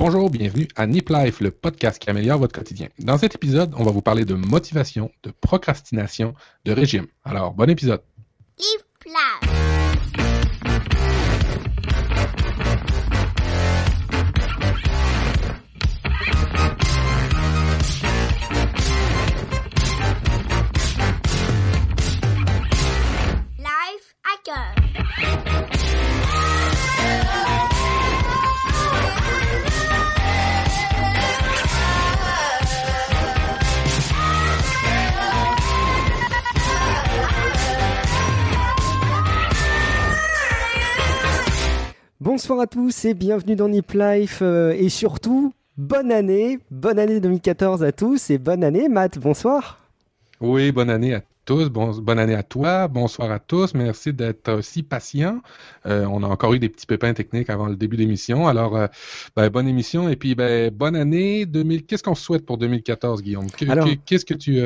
[0.00, 2.88] Bonjour, bienvenue à Nip Life, le podcast qui améliore votre quotidien.
[3.00, 6.34] Dans cet épisode, on va vous parler de motivation, de procrastination,
[6.64, 7.06] de régime.
[7.22, 8.00] Alors, bon épisode.
[8.58, 9.14] Nip.
[42.40, 47.20] Bonsoir à tous et bienvenue dans Nip Life euh, et surtout bonne année, bonne année
[47.20, 49.78] 2014 à tous et bonne année Matt, bonsoir.
[50.40, 51.68] Oui, bonne année à tous.
[51.68, 52.88] Bon- bonne année à toi.
[52.88, 53.74] Bonsoir à tous.
[53.74, 55.42] Merci d'être aussi patient.
[55.84, 58.48] Euh, on a encore eu des petits pépins techniques avant le début de l'émission.
[58.48, 58.86] Alors, euh,
[59.36, 61.84] ben, bonne émission et puis ben, bonne année 2000.
[61.84, 63.50] Qu'est-ce qu'on souhaite pour 2014, Guillaume?
[64.06, 64.62] Qu'est-ce que tu...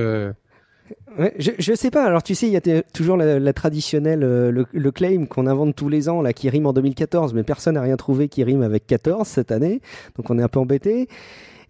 [1.39, 4.67] je, je sais pas, alors tu sais, il y a toujours la, traditionnelle, euh, le,
[4.73, 7.83] le claim qu'on invente tous les ans là qui rime en 2014, mais personne n'a
[7.83, 9.81] rien trouvé qui rime avec 14 cette année,
[10.17, 11.09] donc on est un peu embêté.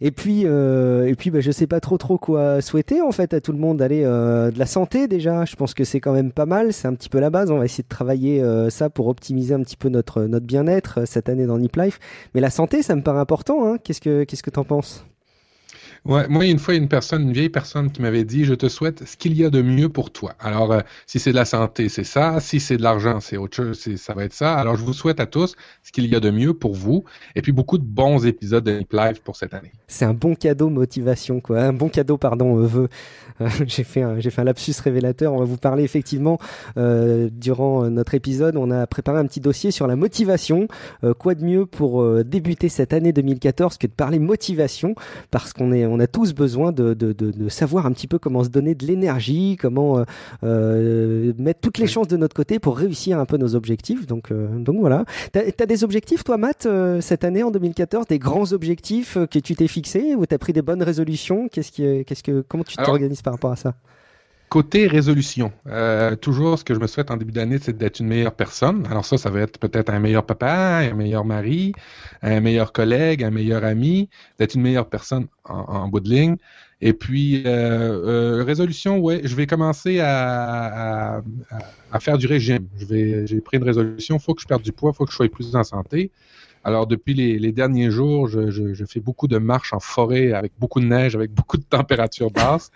[0.01, 3.33] Et puis, euh, et puis, bah, je sais pas trop trop quoi souhaiter en fait
[3.35, 3.81] à tout le monde.
[3.81, 6.73] Aller euh, de la santé déjà, je pense que c'est quand même pas mal.
[6.73, 7.51] C'est un petit peu la base.
[7.51, 11.01] On va essayer de travailler euh, ça pour optimiser un petit peu notre notre bien-être
[11.01, 11.99] euh, cette année dans Nip Life.
[12.35, 13.67] Mais la santé, ça me paraît important.
[13.67, 13.79] Hein.
[13.83, 15.07] Qu'est-ce que qu'est-ce que t'en penses?
[16.05, 19.09] Ouais, moi, une fois, une personne, une vieille personne qui m'avait dit, je te souhaite
[19.09, 20.35] ce qu'il y a de mieux pour toi.
[20.39, 22.41] Alors, euh, si c'est de la santé, c'est ça.
[22.41, 24.55] Si c'est de l'argent, c'est autre chose, ça va être ça.
[24.55, 27.05] Alors, je vous souhaite à tous ce qu'il y a de mieux pour vous.
[27.35, 29.73] Et puis, beaucoup de bons épisodes de Live pour cette année.
[29.89, 31.63] C'est un bon cadeau motivation, quoi.
[31.63, 32.89] Un bon cadeau, pardon, euh, vœu.
[33.41, 35.33] Euh, j'ai fait un, j'ai fait un lapsus révélateur.
[35.33, 36.39] On va vous parler effectivement
[36.77, 38.57] euh, durant notre épisode.
[38.57, 40.69] On a préparé un petit dossier sur la motivation.
[41.03, 44.95] Euh, quoi de mieux pour débuter cette année 2014 que de parler motivation,
[45.31, 48.19] parce qu'on est, on a tous besoin de, de, de, de savoir un petit peu
[48.19, 50.05] comment se donner de l'énergie, comment
[50.43, 54.07] mettre toutes les chances de notre côté pour réussir un peu nos objectifs.
[54.07, 55.05] Donc, donc voilà.
[55.33, 56.67] T'as as des objectifs, toi, Matt,
[57.01, 60.63] cette année en 2014, des grands objectifs que tu t'es fixés ou t'as pris des
[60.63, 61.49] bonnes résolutions?
[61.49, 63.23] Qu'est-ce qui, est- qu'est-ce que, comment tu t'organises
[64.51, 68.07] Côté résolution, euh, toujours ce que je me souhaite en début d'année, c'est d'être une
[68.07, 68.87] meilleure personne.
[68.89, 71.73] Alors ça, ça va être peut-être un meilleur papa, un meilleur mari,
[72.23, 74.09] un meilleur collègue, un meilleur ami,
[74.39, 76.37] d'être une meilleure personne en, en bout de ligne.
[76.81, 81.23] Et puis, euh, euh, résolution, ouais, je vais commencer à,
[81.99, 82.69] faire du régime.
[82.79, 85.57] J'ai pris une résolution, faut que je perde du poids, faut que je sois plus
[85.57, 86.11] en santé.
[86.63, 90.81] Alors, depuis les, derniers jours, je, je fais beaucoup de marches en forêt avec beaucoup
[90.81, 92.71] de neige, avec beaucoup de température basse.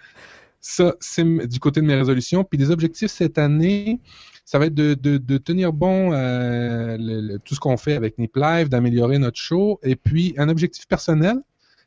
[0.70, 2.44] Ça, c'est du côté de mes résolutions.
[2.44, 4.00] Puis des objectifs cette année,
[4.44, 7.94] ça va être de, de, de tenir bon euh, le- le- tout ce qu'on fait
[7.94, 9.80] avec Nip Live, d'améliorer notre show.
[9.82, 11.36] Et puis un objectif personnel.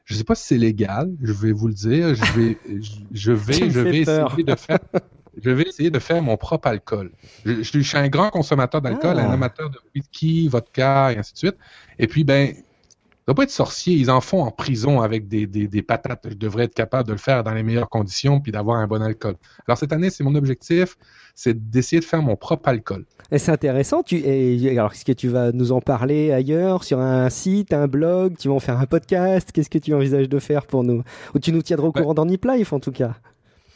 [0.06, 2.16] Je ne sais pas si c'est légal, je vais vous le dire.
[2.16, 4.28] Je vais, je, je vais, Tu me je fais vais peur.
[4.32, 4.80] essayer de faire.
[5.44, 7.12] Je vais essayer de faire mon propre alcool.
[7.46, 9.30] Je, je- je suis un grand consommateur d'alcool, Ah.
[9.30, 11.56] un amateur de whisky, vodka et ainsi de suite.
[12.00, 12.52] Et puis, ben,
[13.32, 16.28] ne pas être sorcier, ils en font en prison avec des, des, des patates.
[16.30, 19.02] Je devrais être capable de le faire dans les meilleures conditions puis d'avoir un bon
[19.02, 19.36] alcool.
[19.68, 20.98] Alors cette année, c'est mon objectif,
[21.36, 23.06] c'est d'essayer de faire mon propre alcool.
[23.36, 24.04] C'est intéressant.
[24.04, 27.88] Tu, et, alors, est-ce que tu vas nous en parler ailleurs, sur un site, un
[27.88, 28.36] blog?
[28.38, 29.52] Tu vas en faire un podcast?
[29.54, 31.04] Qu'est-ce que tu envisages de faire pour nous?
[31.34, 33.16] Ou tu nous tiendras au Ben- courant dans Nip Life, en tout cas?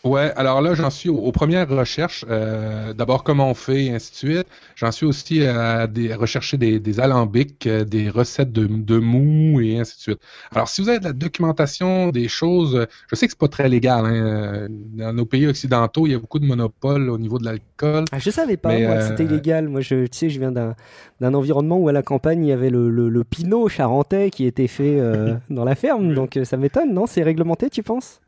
[0.06, 2.24] Ouais, alors là, j'en suis aux, aux premières recherches.
[2.30, 4.48] euh, D'abord, comment on fait, et ainsi de suite.
[4.76, 9.60] J'en suis aussi à des, rechercher des, des alambics, euh, des recettes de, de mou
[9.62, 10.20] et ainsi de suite.
[10.54, 13.68] Alors, si vous avez de la documentation, des choses, je sais que c'est pas très
[13.68, 14.06] légal.
[14.06, 18.06] Hein, dans nos pays occidentaux, il y a beaucoup de monopoles au niveau de l'alcool.
[18.12, 19.68] ah, Je savais pas, Mais, moi, euh, c'était illégal.
[19.68, 22.70] Moi, je, tu sais, je viens d'un environnement où à la campagne, il y avait
[22.70, 26.14] le, le, le pinot charentais qui était fait euh, dans la ferme.
[26.14, 27.08] Donc, ça m'étonne, non?
[27.08, 28.22] C'est réglementé, tu penses?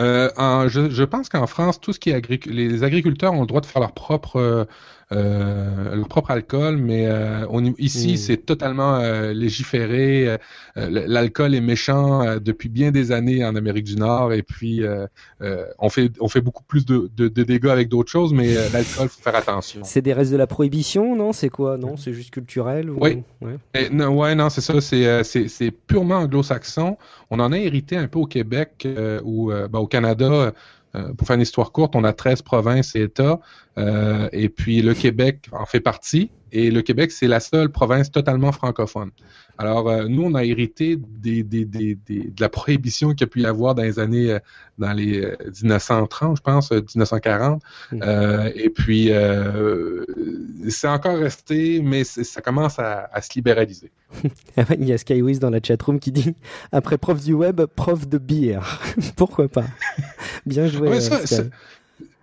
[0.00, 3.46] Euh, je, je pense qu'en France, tout ce qui est agric- les agriculteurs ont le
[3.46, 4.64] droit de faire leur propre euh,
[5.10, 8.16] leur propre alcool, mais euh, niveau- ici, Mm.
[8.16, 10.28] c'est totalement euh, légiféré.
[10.28, 10.36] Euh,
[10.76, 14.82] euh, L'alcool est méchant euh, depuis bien des années en Amérique du Nord, et puis
[14.82, 15.06] euh,
[15.42, 18.56] euh, on fait on fait beaucoup plus de, de, de dégâts avec d'autres choses, mais
[18.56, 19.80] euh, l'alcool, faut faire attention.
[19.84, 21.32] C'est des restes de la prohibition, non?
[21.32, 21.76] C'est quoi?
[21.78, 22.98] Non, c'est juste culturel ou...
[23.00, 23.22] Oui.
[23.40, 23.88] Ouais.
[23.90, 24.80] Non, ouais, non, c'est ça.
[24.80, 26.96] C'est, euh, c'est, c'est purement anglo-saxon.
[27.30, 30.52] On en a hérité un peu au Québec euh, ou euh, ben, au Canada.
[30.98, 33.40] Euh, pour faire une histoire courte, on a 13 provinces et États.
[33.78, 36.30] euh, et puis le Québec en fait partie.
[36.50, 39.10] Et le Québec, c'est la seule province totalement francophone.
[39.58, 43.26] Alors, euh, nous, on a hérité des, des, des, de la prohibition qu'il y a
[43.26, 44.38] pu y avoir dans les années, euh,
[44.78, 47.60] dans les 1930, je pense, 1940.
[47.90, 48.02] Mm.
[48.54, 49.10] et puis,
[50.68, 53.90] c'est encore resté, mais ça commence à, à se libéraliser.
[54.78, 56.34] Il y a Skywiz dans la chatroom qui dit
[56.72, 58.80] après prof du web, prof de bière.
[59.16, 59.64] Pourquoi pas?
[60.46, 61.00] Bien joué.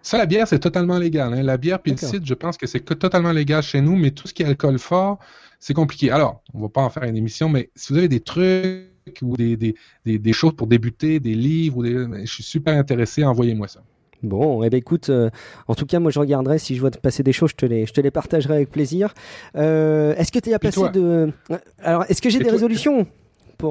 [0.01, 1.33] Ça, la bière, c'est totalement légal.
[1.33, 1.41] Hein.
[1.41, 4.27] La bière puis le cidre, je pense que c'est totalement légal chez nous, mais tout
[4.27, 5.17] ce qui est alcool fort,
[5.59, 6.11] c'est compliqué.
[6.11, 8.89] Alors, on va pas en faire une émission, mais si vous avez des trucs
[9.21, 9.75] ou des, des,
[10.05, 13.81] des, choses pour débuter, des livres, ou je suis super intéressé, envoyez-moi ça.
[14.23, 15.29] Bon, eh ben écoute, euh,
[15.67, 17.85] en tout cas, moi je regarderai si je vois passer des choses, je te les,
[17.85, 19.13] je te les partagerai avec plaisir.
[19.55, 21.31] Euh, est-ce que tu as passé de.
[21.79, 23.05] Alors, est-ce que j'ai des résolutions?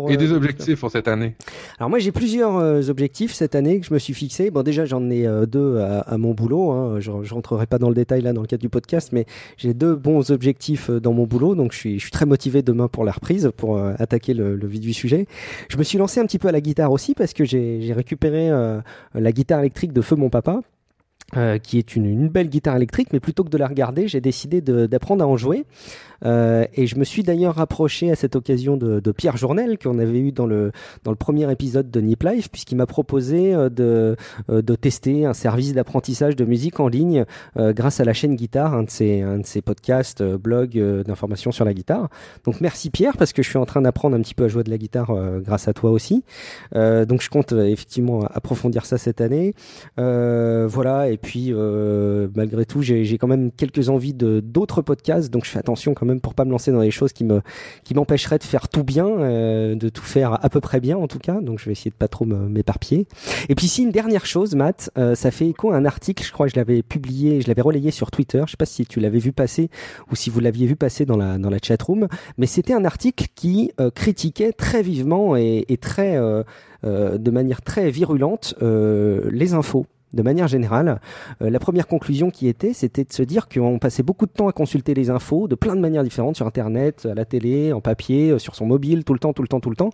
[0.08, 1.34] Et des euh, objectifs pour cette année
[1.78, 4.50] Alors moi j'ai plusieurs euh, objectifs cette année que je me suis fixé.
[4.50, 6.70] Bon déjà j'en ai euh, deux à, mon boulot.
[6.70, 7.00] Hein.
[7.00, 9.26] Je, ne rentrerai pas dans le détail là dans le cadre du podcast, mais
[9.56, 11.54] j'ai deux bons objectifs dans mon boulot.
[11.54, 14.66] Donc je suis, je suis très motivé demain pour la reprise, pour attaquer le, le,
[14.66, 15.26] vif du sujet.
[15.68, 18.50] Je me suis lancé un petit peu à la guitare aussi parce que j'ai récupéré
[19.14, 20.60] la guitare électrique de feu mon papa.
[21.62, 24.60] qui est une, une, belle guitare électrique, mais plutôt que de la regarder, j'ai décidé
[24.60, 25.64] d'apprendre à en jouer.
[26.24, 29.98] Euh, et je me suis d'ailleurs rapproché à cette occasion de, de Pierre Journel qu'on
[29.98, 30.72] avait eu dans le
[31.02, 34.16] dans le premier épisode de Nip Life puisqu'il m'a proposé euh, de
[34.50, 37.24] euh, de tester un service d'apprentissage de musique en ligne
[37.56, 41.64] grâce à la chaîne Guitare, un de ses un de ses podcasts, blogs d'informations sur
[41.64, 42.08] la guitare.
[42.44, 44.64] Donc merci Pierre parce que je suis en train d'apprendre un petit peu à jouer
[44.64, 46.24] de la guitare grâce à toi aussi.
[46.74, 49.54] donc je compte effectivement approfondir ça cette année.
[49.96, 51.52] voilà et puis
[52.34, 56.13] malgré tout j'ai quand même quelques envies d'autres podcasts donc je fais attention quand même
[56.20, 57.42] pour pas me lancer dans les choses qui me
[57.84, 61.06] qui m'empêcheraient de faire tout bien, euh, de tout faire à peu près bien en
[61.06, 61.40] tout cas.
[61.40, 63.06] Donc je vais essayer de pas trop m'éparpiller.
[63.48, 66.32] Et puis si une dernière chose, Matt, euh, ça fait écho à un article, je
[66.32, 68.42] crois que je l'avais publié, je l'avais relayé sur Twitter.
[68.46, 69.70] Je sais pas si tu l'avais vu passer
[70.10, 72.08] ou si vous l'aviez vu passer dans la dans la chat room,
[72.38, 76.14] mais c'était un article qui euh, critiquait très vivement et, et très
[76.84, 81.00] de manière très virulente les infos de manière générale,
[81.42, 84.48] euh, la première conclusion qui était, c'était de se dire qu'on passait beaucoup de temps
[84.48, 87.80] à consulter les infos de plein de manières différentes sur Internet, à la télé, en
[87.80, 89.90] papier, euh, sur son mobile, tout le temps, tout le temps, tout le temps.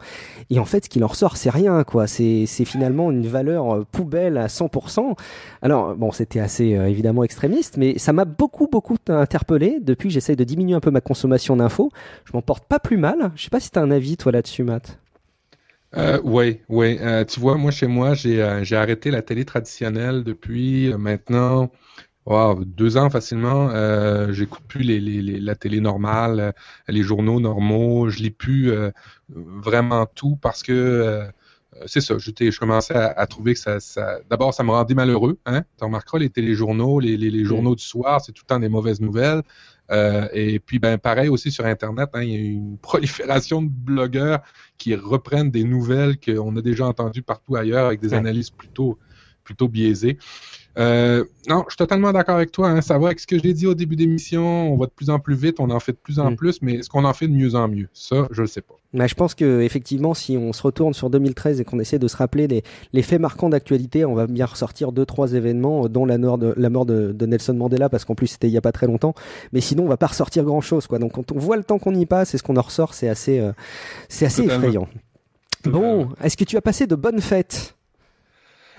[0.50, 2.06] Et en fait, ce qui en ressort, c'est rien, quoi.
[2.06, 5.17] C'est, finalement une valeur euh, poubelle à 100%.
[5.62, 9.78] Alors, bon, c'était assez évidemment extrémiste, mais ça m'a beaucoup, beaucoup interpellé.
[9.81, 11.90] Depuis, j'essaye de diminuer un peu ma consommation d'infos.
[12.26, 13.32] Je m'en porte pas plus mal.
[13.34, 15.00] Je sais pas si tu as un avis, toi, là-dessus, Matt.
[15.96, 16.98] Euh, oui, oui.
[17.00, 21.70] Euh, tu vois, moi, chez moi, j'ai euh, j'ai arrêté la télé traditionnelle depuis maintenant
[22.66, 23.70] deux ans facilement.
[23.70, 26.54] Euh, J'écoute plus les, les, la télé normale,
[26.87, 28.08] les journaux normaux.
[28.08, 28.72] Je lis plus
[29.28, 31.25] vraiment tout parce que
[31.87, 32.19] c'est ça.
[32.19, 35.38] Je commençais à, à, trouver que ça, ça d'abord, ça me rendait malheureux.
[35.46, 35.62] Hein?
[35.78, 38.69] Tu remarqueras, les téléjournaux, les, les, les journaux du soir, c'est tout le temps des
[38.69, 39.43] mauvaises nouvelles.
[39.90, 43.69] Euh, et puis, ben, pareil aussi sur Internet, hein, il y a une prolifération de
[43.69, 44.40] blogueurs
[44.78, 48.98] qui reprennent des nouvelles qu'on a déjà entendues partout ailleurs avec des analyses plutôt,
[49.44, 50.19] plutôt biaisées.
[50.78, 52.69] Euh, non, je suis totalement d'accord avec toi.
[52.69, 52.81] Hein.
[52.81, 54.72] Ça va avec ce que je l'ai dit au début d'émission.
[54.72, 56.37] On va de plus en plus vite, on en fait de plus en mm.
[56.37, 57.88] plus, mais est-ce qu'on en fait de mieux en mieux?
[57.93, 58.75] Ça, je ne sais pas.
[58.93, 62.08] Mais je pense que effectivement, si on se retourne sur 2013 et qu'on essaie de
[62.08, 62.62] se rappeler les,
[62.93, 66.55] les faits marquants d'actualité, on va bien ressortir deux trois événements, dont la, mort de,
[66.56, 69.14] la mort de, Nelson Mandela, parce qu'en plus c'était il y a pas très longtemps.
[69.52, 70.99] Mais sinon, on va pas ressortir grand chose, quoi.
[70.99, 73.08] Donc quand on voit le temps qu'on y passe et ce qu'on en ressort, c'est
[73.08, 73.52] assez, euh,
[74.08, 74.88] c'est assez effrayant.
[75.64, 77.76] Bon, est-ce que tu as passé de bonnes fêtes?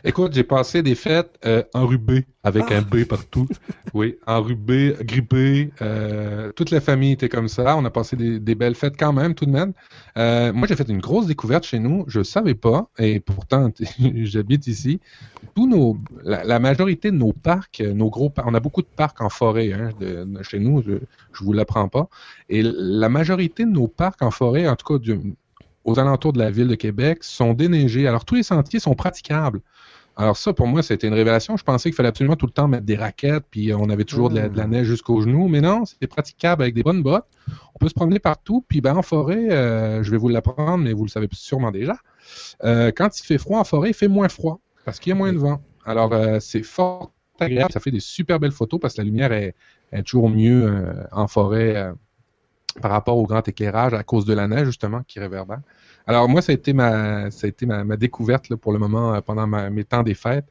[0.03, 3.47] Écoute, j'ai passé des fêtes euh, enrubées avec un B partout.
[3.93, 5.71] oui, enrubées, grippées.
[5.81, 7.77] Euh, toute la famille était comme ça.
[7.77, 9.73] On a passé des, des belles fêtes quand même, tout de même.
[10.17, 12.03] Euh, moi, j'ai fait une grosse découverte chez nous.
[12.07, 13.69] Je savais pas, et pourtant,
[14.23, 14.99] j'habite ici.
[15.55, 19.21] Tous nos, la, majorité de nos parcs, nos gros parcs, on a beaucoup de parcs
[19.21, 20.81] en forêt hein, de, chez nous.
[20.81, 20.93] Je,
[21.33, 22.09] je vous l'apprends pas.
[22.49, 25.35] Et la majorité de nos parcs en forêt, en tout cas du,
[25.83, 28.07] aux alentours de la ville de Québec, sont déneigés.
[28.07, 29.61] Alors, tous les sentiers sont praticables.
[30.17, 31.57] Alors ça, pour moi, c'était une révélation.
[31.57, 34.29] Je pensais qu'il fallait absolument tout le temps mettre des raquettes, puis on avait toujours
[34.29, 34.69] de, la, hmm.
[34.69, 35.47] neige jusqu'aux genoux.
[35.47, 37.25] Mais non, c'était praticable avec des bonnes bottes.
[37.75, 38.63] On peut se promener partout.
[38.67, 41.97] Puis ben, en forêt, euh, je vais vous l'apprendre, mais vous le savez sûrement déjà.
[42.63, 45.15] Euh, quand il fait froid en forêt, il fait moins froid parce qu'il y a
[45.15, 45.61] moins de vent.
[45.85, 47.71] Alors euh, c'est fort agréable.
[47.71, 49.55] Ça fait des super belles photos parce que la lumière est,
[49.91, 51.91] est toujours mieux en forêt
[52.79, 55.61] par rapport au grand éclairage à cause de la neige, justement, qui réverbère.
[56.07, 59.13] Alors moi, ça a été ma, ça a été ma, découverte là, pour le moment
[59.13, 60.47] euh, pendant mes temps des fêtes.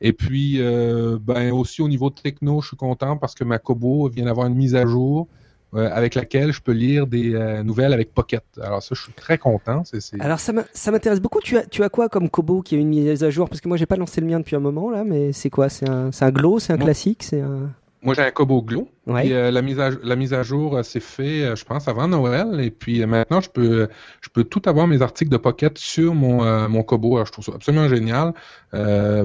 [0.00, 4.08] Et puis, euh, ben aussi au niveau techno, je suis content parce que ma Kobo
[4.08, 5.28] vient d'avoir une mise à jour
[5.74, 8.42] euh, avec laquelle je peux lire des nouvelles avec Pocket.
[8.60, 9.84] Alors ça, je suis très content.
[10.18, 10.52] Alors ça
[10.90, 11.40] m'intéresse beaucoup.
[11.40, 13.48] Tu as, tu as quoi comme Kobo qui a une mise à jour?
[13.48, 15.68] Parce que moi, j'ai pas lancé le mien depuis un moment là, mais c'est quoi?
[15.68, 17.70] C'est un, un Glow C'est un classique C'est un
[18.02, 18.88] Moi, j'ai un Kobo Glow.
[19.06, 19.28] Ouais.
[19.28, 21.86] Et, euh, la, mise à, la mise à jour euh, s'est fait, euh, je pense,
[21.86, 22.60] avant Noël.
[22.60, 23.88] Et puis maintenant, je peux,
[24.20, 27.14] je peux tout avoir mes articles de Pocket sur mon, mon Kobo.
[27.14, 28.34] Alors, je trouve ça absolument génial.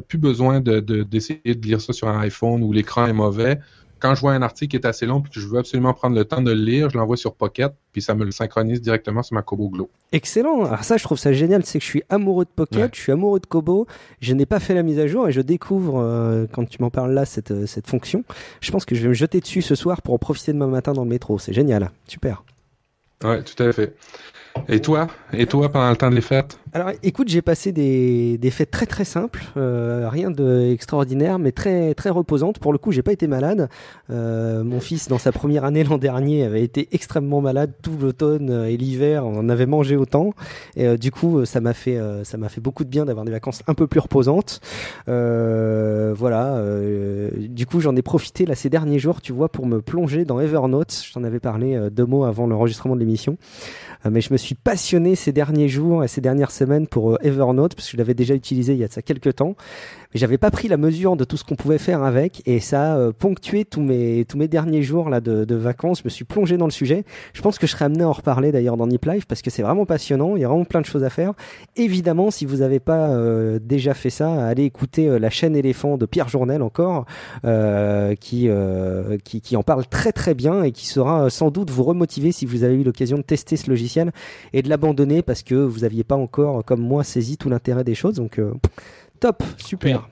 [0.07, 3.59] Plus besoin de, de- d'essayer de, lire ça sur un iPhone où l'écran est mauvais.
[3.99, 6.15] Quand je vois un article qui est assez long et que je veux absolument prendre
[6.15, 9.23] le temps de le lire, je l'envoie sur Pocket, puis ça me le synchronise directement
[9.23, 9.89] sur ma Kobo Glow.
[10.11, 10.65] Excellent.
[10.65, 11.65] Alors ça, je trouve ça génial.
[11.65, 12.89] C'est que je suis amoureux de Pocket, Ouais.
[12.93, 13.87] je suis amoureux de Kobo.
[14.21, 16.89] Je n'ai pas fait la mise à jour et je découvre, euh, quand tu m'en
[16.89, 18.23] parles là, cette, euh, cette fonction.
[18.61, 20.93] Je pense que je vais me jeter dessus ce soir pour en profiter demain matin
[20.93, 21.39] dans le métro.
[21.39, 21.91] C'est génial.
[22.07, 22.43] Super.
[23.23, 23.95] Ouais, tout à fait.
[24.67, 25.07] Et toi?
[25.33, 26.59] Et toi, pendant le temps des fêtes?
[26.73, 31.93] Alors écoute, j'ai passé des, des fêtes très très simples, euh, rien d'extraordinaire, mais très
[31.93, 32.59] très reposantes.
[32.59, 33.69] Pour le coup, j'ai pas été malade.
[34.11, 38.49] Euh, mon fils, dans sa première année l'an dernier, avait été extrêmement malade tout l'automne
[38.49, 39.25] euh, et l'hiver.
[39.25, 40.33] On en avait mangé autant,
[40.75, 43.73] et du coup, ça m'a fait ça fait beaucoup de bien d'avoir des vacances un
[43.73, 44.59] peu plus reposantes.
[45.07, 46.61] Voilà.
[47.37, 50.39] du coup, j'en ai profité là ces derniers jours, tu vois, pour me plonger dans
[50.39, 51.03] Evernote.
[51.07, 53.37] Je t'en avais parlé deux mots avant l'enregistrement de l'émission.
[54.05, 57.17] Euh, mais je me suis passionné ces derniers jours et ces dernières semaines pour euh,
[57.21, 59.55] Evernote parce que je l'avais déjà utilisé il y a de ça quelques temps.
[60.17, 62.97] J'avais pas pris la mesure de tout ce qu'on pouvait faire avec et ça a
[62.97, 65.99] euh, ponctué tous mes tous mes derniers jours là de, de vacances.
[65.99, 67.03] Je me suis plongé dans le sujet.
[67.33, 69.49] Je pense que je serai amené à en reparler d'ailleurs dans Nip Life parce que
[69.49, 70.35] c'est vraiment passionnant.
[70.35, 71.33] Il y a vraiment plein de choses à faire.
[71.75, 75.97] Évidemment, si vous n'avez pas euh, déjà fait ça, allez écouter euh, la chaîne éléphant
[75.97, 77.05] de Pierre Journel encore
[78.19, 78.49] qui,
[79.23, 82.63] qui en parle très très bien et qui euh, sans doute vous remotiver si vous
[82.63, 84.11] avez eu l'occasion de tester ce logiciel
[84.53, 87.95] et de l'abandonner parce que vous n'aviez pas encore, comme moi, saisi tout l'intérêt des
[87.95, 88.15] choses.
[88.15, 88.39] Donc,
[89.19, 90.07] top, super.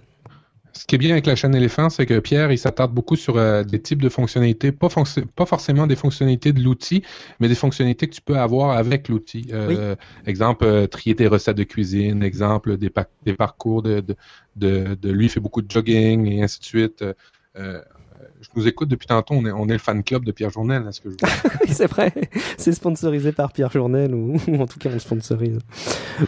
[0.74, 3.38] Ce qui est bien avec la chaîne éléphant, c'est que Pierre, il s'attarde beaucoup sur
[3.38, 7.02] euh, des types de fonctionnalités, pas, fonc- pas forcément des fonctionnalités de l'outil,
[7.40, 9.48] mais des fonctionnalités que tu peux avoir avec l'outil.
[9.54, 9.96] Euh,
[10.26, 14.16] Exemple, euh, trier tes recettes de cuisine, exemple, des, pa- des parcours de, de,
[14.58, 17.06] de, de lui, il fait beaucoup de jogging et ainsi de suite.
[18.42, 20.86] Je nous écoute depuis tantôt, on est, on est le fan club de Pierre Journel,
[20.88, 21.30] est-ce que je vois?
[21.62, 22.14] Oui, c'est vrai.
[22.58, 25.60] C'est sponsorisé par Pierre Journel ou, ou en tout cas on sponsorise.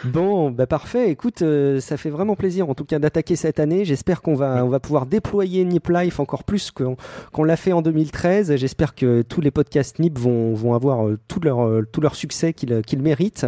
[0.03, 1.11] Bon, bah parfait.
[1.11, 3.85] Écoute, euh, ça fait vraiment plaisir en tout cas d'attaquer cette année.
[3.85, 7.81] J'espère qu'on va on va pouvoir déployer Nip Life encore plus qu'on l'a fait en
[7.81, 8.55] 2013.
[8.55, 12.15] J'espère que tous les podcasts Nip vont vont avoir euh, tout leur euh, tout leur
[12.15, 13.45] succès qu'ils qu'ils méritent.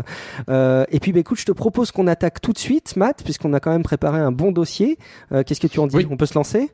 [0.49, 3.59] Et puis bah écoute, je te propose qu'on attaque tout de suite, Matt, puisqu'on a
[3.59, 4.97] quand même préparé un bon dossier.
[5.31, 5.95] Qu'est-ce que tu en dis?
[5.95, 6.07] Oui.
[6.09, 6.71] On peut se lancer?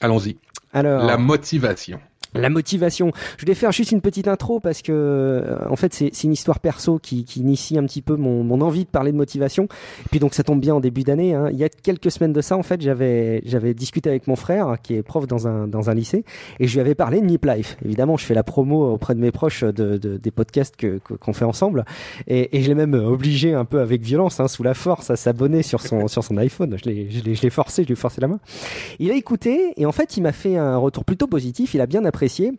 [0.00, 0.36] Allons-y.
[0.82, 2.00] La motivation.
[2.36, 3.12] La motivation.
[3.38, 6.60] Je vais faire juste une petite intro parce que, euh, en fait, c'est une histoire
[6.60, 9.64] perso qui, qui initie un petit peu mon, mon envie de parler de motivation.
[9.64, 11.34] Et puis donc, ça tombe bien en début d'année.
[11.34, 11.48] Hein.
[11.52, 14.76] Il y a quelques semaines de ça, en fait, j'avais j'avais discuté avec mon frère
[14.82, 16.24] qui est prof dans un dans un lycée
[16.60, 17.76] et je lui avais parlé de Nip Life.
[17.84, 21.32] Évidemment, je fais la promo auprès de mes proches de, de- des podcasts que qu'on
[21.32, 21.84] fait ensemble
[22.26, 25.16] et, et je l'ai même obligé un peu avec violence, hein, sous la force, à
[25.16, 26.76] s'abonner sur son sur son iPhone.
[26.82, 28.40] Je l'ai je l'ai forcé, je lui ai forcé la main.
[28.98, 31.74] Il a écouté et en fait, il m'a fait un retour plutôt positif.
[31.74, 32.58] Il a bien apprécié apprécié.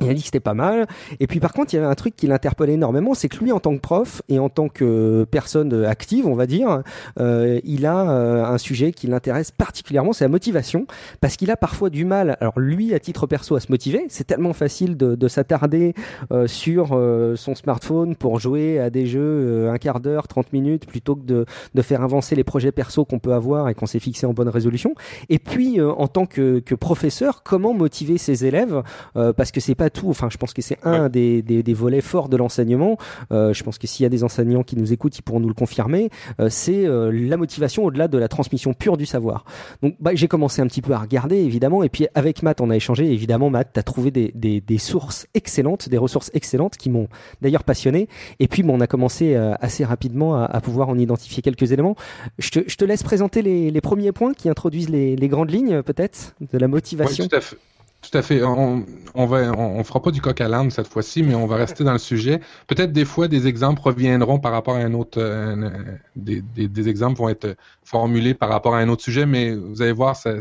[0.00, 0.86] Il a dit que c'était pas mal.
[1.18, 3.52] Et puis par contre, il y avait un truc qui l'interpellait énormément, c'est que lui,
[3.52, 6.82] en tant que prof et en tant que personne active, on va dire,
[7.18, 10.86] euh, il a euh, un sujet qui l'intéresse particulièrement, c'est la motivation,
[11.20, 12.36] parce qu'il a parfois du mal.
[12.40, 14.06] Alors lui, à titre perso, à se motiver.
[14.08, 15.94] C'est tellement facile de, de s'attarder
[16.32, 20.52] euh, sur euh, son smartphone pour jouer à des jeux euh, un quart d'heure, 30
[20.52, 23.86] minutes, plutôt que de, de faire avancer les projets perso qu'on peut avoir et qu'on
[23.86, 24.94] s'est fixé en bonne résolution.
[25.28, 28.82] Et puis, euh, en tant que, que professeur, comment motiver ses élèves
[29.16, 30.08] euh, Parce que c'est pas tout.
[30.08, 32.96] Enfin, je pense que c'est un des, des, des volets forts de l'enseignement.
[33.32, 35.48] Euh, je pense que s'il y a des enseignants qui nous écoutent, ils pourront nous
[35.48, 36.10] le confirmer.
[36.40, 39.44] Euh, c'est euh, la motivation au-delà de la transmission pure du savoir.
[39.82, 41.82] Donc, bah, j'ai commencé un petit peu à regarder, évidemment.
[41.82, 43.12] Et puis, avec Matt, on a échangé.
[43.12, 47.08] Évidemment, Matt, tu as trouvé des, des, des sources excellentes, des ressources excellentes qui m'ont
[47.42, 48.08] d'ailleurs passionné.
[48.38, 51.72] Et puis, bon, on a commencé euh, assez rapidement à, à pouvoir en identifier quelques
[51.72, 51.96] éléments.
[52.38, 55.50] Je te, je te laisse présenter les, les premiers points qui introduisent les, les grandes
[55.50, 57.26] lignes, peut-être, de la motivation.
[57.26, 57.56] tout à fait.
[58.02, 58.42] Tout à fait.
[58.42, 61.46] On, on va, on, on fera pas du coq à l'âne cette fois-ci, mais on
[61.46, 62.40] va rester dans le sujet.
[62.66, 66.88] Peut-être des fois des exemples reviendront par rapport à un autre, euh, un- des, des,
[66.88, 70.40] exemples vont être formulés par rapport à un autre sujet, mais vous allez voir, ça,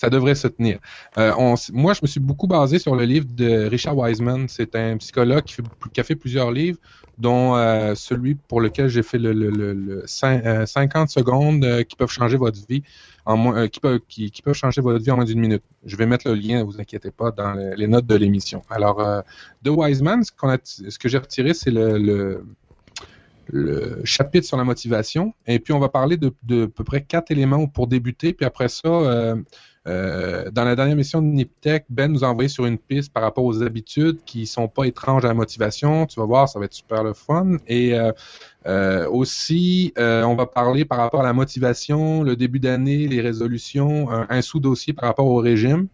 [0.00, 0.78] ça devrait se tenir.
[1.18, 1.30] Euh,
[1.74, 4.48] moi, je me suis beaucoup basé sur le livre de Richard Wiseman.
[4.48, 6.78] C'est un psychologue qui, a fait plusieurs livres,
[7.18, 11.84] dont euh, celui pour lequel j'ai fait le, le, le, le cin- euh, 50 secondes
[11.84, 12.82] qui peuvent changer votre vie
[13.26, 14.00] en moins, qui, peuvent,
[14.54, 15.62] changer votre vie en moins d'une minute.
[15.84, 18.62] Je vais mettre le lien, ne vous inquiétez pas, dans le- les notes de l'émission.
[18.70, 19.22] Alors,
[19.60, 22.42] de Wiseman, ce, que j'ai retiré, c'est le,
[24.04, 25.34] chapitre sur la motivation.
[25.46, 28.32] Et puis, on va parler de, à peu près quatre éléments pour débuter.
[28.32, 29.34] Puis après ça,
[29.88, 33.22] euh, dans la dernière mission de Niptech, Ben nous a envoyé sur une piste par
[33.22, 36.06] rapport aux habitudes qui sont pas étranges à la motivation.
[36.06, 37.56] Tu vas voir, ça va être super le fun.
[37.66, 38.12] Et euh,
[38.66, 44.10] euh, aussi, on va parler par rapport à la motivation, le début d'année, les résolutions,
[44.10, 45.88] un, sous-dossier par rapport au régime.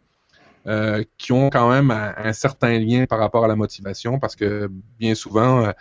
[1.16, 5.14] qui ont quand même un, certain lien par rapport à la motivation, parce que bien
[5.14, 5.73] souvent,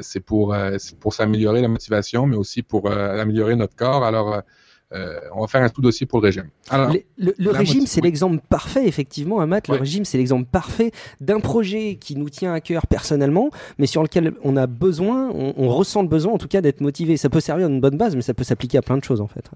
[0.00, 0.56] c'est pour,
[0.98, 4.04] pour s'améliorer la motivation, mais aussi pour améliorer notre corps.
[4.04, 4.42] Alors,
[4.90, 6.48] on va faire un tout dossier pour le régime.
[6.70, 9.60] Alors, le, régime, c'est l'exemple parfait, effectivement, Amat.
[9.68, 14.02] Le régime, c'est l'exemple parfait d'un projet qui nous tient à cœur personnellement, mais sur
[14.02, 17.16] lequel on a besoin, on, on ressent le besoin, en tout cas, d'être motivé.
[17.16, 19.28] Ça peut servir d'une bonne base, mais ça peut s'appliquer à plein de choses, en
[19.28, 19.50] fait.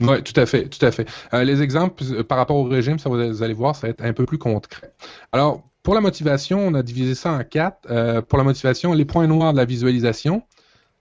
[0.00, 1.08] Oui, tout à fait, tout à fait.
[1.32, 4.04] Euh, les exemples euh, par rapport au régime, ça vous allez voir, ça va être
[4.04, 4.92] un peu plus concret.
[5.32, 7.78] Alors, pour la motivation, on a divisé ça en quatre.
[7.90, 10.42] Euh, pour la motivation, les points noirs de la visualisation,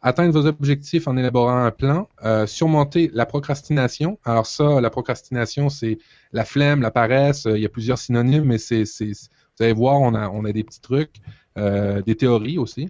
[0.05, 2.07] atteindre vos objectifs en élaborant un plan,
[2.45, 4.19] surmonter la procrastination.
[4.23, 5.97] Alors ça, la procrastination, c'est
[6.31, 7.45] la flemme, la paresse.
[7.45, 11.15] il y a plusieurs synonymes, mais c'est, vous allez voir, on a, des petits trucs,
[11.57, 12.89] des théories aussi.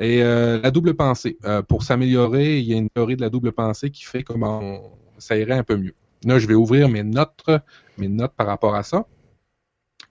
[0.00, 1.36] Et la double pensée.
[1.68, 5.36] pour s'améliorer, il y a une théorie de la double pensée qui fait comment ça
[5.36, 5.94] irait un peu mieux.
[6.24, 7.44] Là, je vais ouvrir mes notes,
[7.98, 9.06] mes notes par rapport à ça.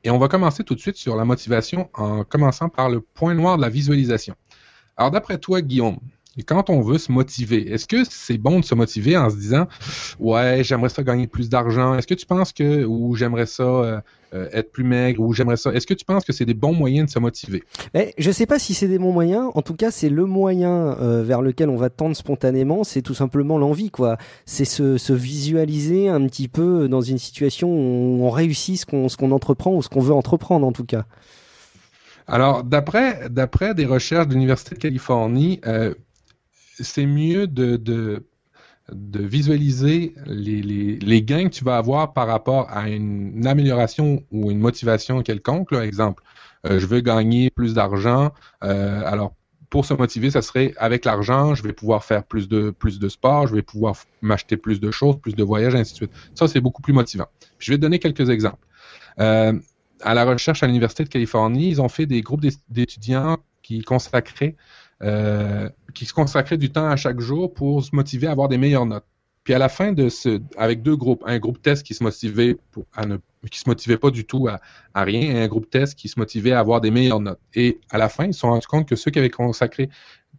[0.03, 3.33] Et on va commencer tout de suite sur la motivation en commençant par le point
[3.33, 4.35] noir de la visualisation.
[4.97, 5.97] Alors, d'après toi, Guillaume,
[6.41, 9.67] quand on veut se motiver, est-ce que c'est bon de se motiver en se disant
[10.19, 11.95] Ouais, j'aimerais ça gagner plus d'argent?
[11.95, 13.99] Est-ce que tu penses que, ou j'aimerais ça euh,
[14.33, 15.71] euh, être plus maigre, ou j'aimerais ça.
[15.71, 17.63] Est-ce que tu penses que c'est des bons moyens de se motiver?
[17.93, 19.51] Eh, je ne sais pas si c'est des bons moyens.
[19.53, 22.83] En tout cas, c'est le moyen euh, vers lequel on va tendre spontanément.
[22.83, 24.17] C'est tout simplement l'envie, quoi.
[24.47, 29.75] C'est se, visualiser un petit peu dans une situation où on réussit ce qu'on entreprend
[29.75, 31.05] ou ce qu'on veut entreprendre, en tout cas.
[32.25, 33.29] Alors, d'après
[33.75, 35.61] des recherches de l'Université de Californie,
[36.83, 38.23] c'est mieux de, de,
[38.91, 45.21] visualiser les, gains que tu vas avoir par rapport à une, amélioration ou une motivation
[45.21, 45.73] quelconque.
[45.73, 46.23] Exemple,
[46.65, 48.31] euh, je veux gagner plus d'argent.
[48.63, 49.33] Euh, alors,
[49.69, 53.09] pour se motiver, ça serait avec l'argent, je vais pouvoir faire plus de, plus de
[53.09, 56.11] sport, je vais pouvoir m'acheter plus de choses, plus de voyages, ainsi de suite.
[56.35, 57.25] Ça, c'est beaucoup plus motivant.
[57.57, 58.67] je vais te donner quelques exemples.
[59.19, 59.53] Euh,
[60.01, 64.55] à la recherche à l'Université de Californie, ils ont fait des groupes d'étudiants qui consacraient
[65.01, 68.57] euh, qui se consacrait du temps à chaque jour pour se motiver à avoir des
[68.57, 69.05] meilleures notes.
[69.43, 72.57] Puis à la fin de ce, avec deux groupes, un groupe test qui se motivait
[73.05, 73.17] ne,
[73.49, 74.61] qui se motivait pas du tout à,
[75.03, 77.41] rien, et un groupe test qui se motivait à avoir des meilleures notes.
[77.53, 79.89] Et à la fin, ils se sont rendus compte que ceux qui avaient consacré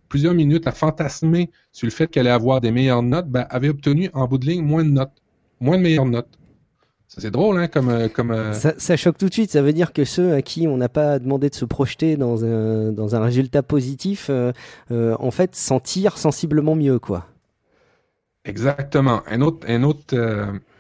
[0.09, 3.69] plusieurs minutes à fantasmer sur le fait qu'elle allait avoir des meilleures notes, ben, avaient
[3.69, 5.23] obtenu en bout de ligne moins de notes,
[5.61, 6.39] moins de meilleures notes.
[7.09, 7.89] C'est drôle, hein, comme.
[7.91, 9.51] Euh, comme euh, ça, choque tout de suite.
[9.51, 12.45] Ça veut dire que ceux à qui on n'a pas demandé de se projeter dans
[12.45, 14.53] un, dans un résultat positif, euh,
[14.91, 17.27] en fait, s'en tirent sensiblement mieux, quoi.
[18.45, 19.23] Exactement.
[19.27, 20.15] Un autre, un autre,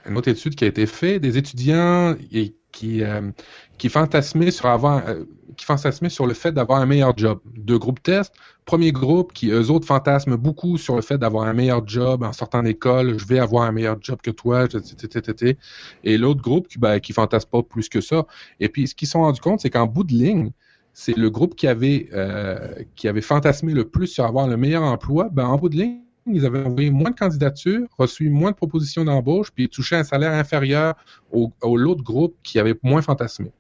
[0.06, 2.14] une autre étude qui a été faite, des étudiants
[2.74, 3.02] qui,
[3.78, 5.02] qui fantasmaient sur avoir,
[5.56, 7.40] qui fantasmaient sur le fait d'avoir un meilleur job.
[7.56, 8.34] Deux groupes tests.
[8.64, 12.32] Premier groupe qui, eux autres, fantasment beaucoup sur le fait d'avoir un meilleur job en
[12.32, 13.18] sortant d'école.
[13.18, 14.66] Je vais avoir un meilleur job que toi.
[16.02, 18.26] Et l'autre groupe qui, ben, qui fantasme pas plus que ça.
[18.60, 20.50] Et puis, ce qu'ils se sont rendus compte, c'est qu'en bout de ligne,
[20.94, 24.82] c'est le groupe qui avait, euh, qui avait fantasmé le plus sur avoir le meilleur
[24.82, 25.28] emploi.
[25.30, 29.04] Ben, en bout de ligne, ils avaient envoyé moins de candidatures, reçu moins de propositions
[29.04, 30.94] d'embauche, puis touché un salaire inférieur
[31.32, 33.50] au, l'autre groupe qui avait moins fantasmé.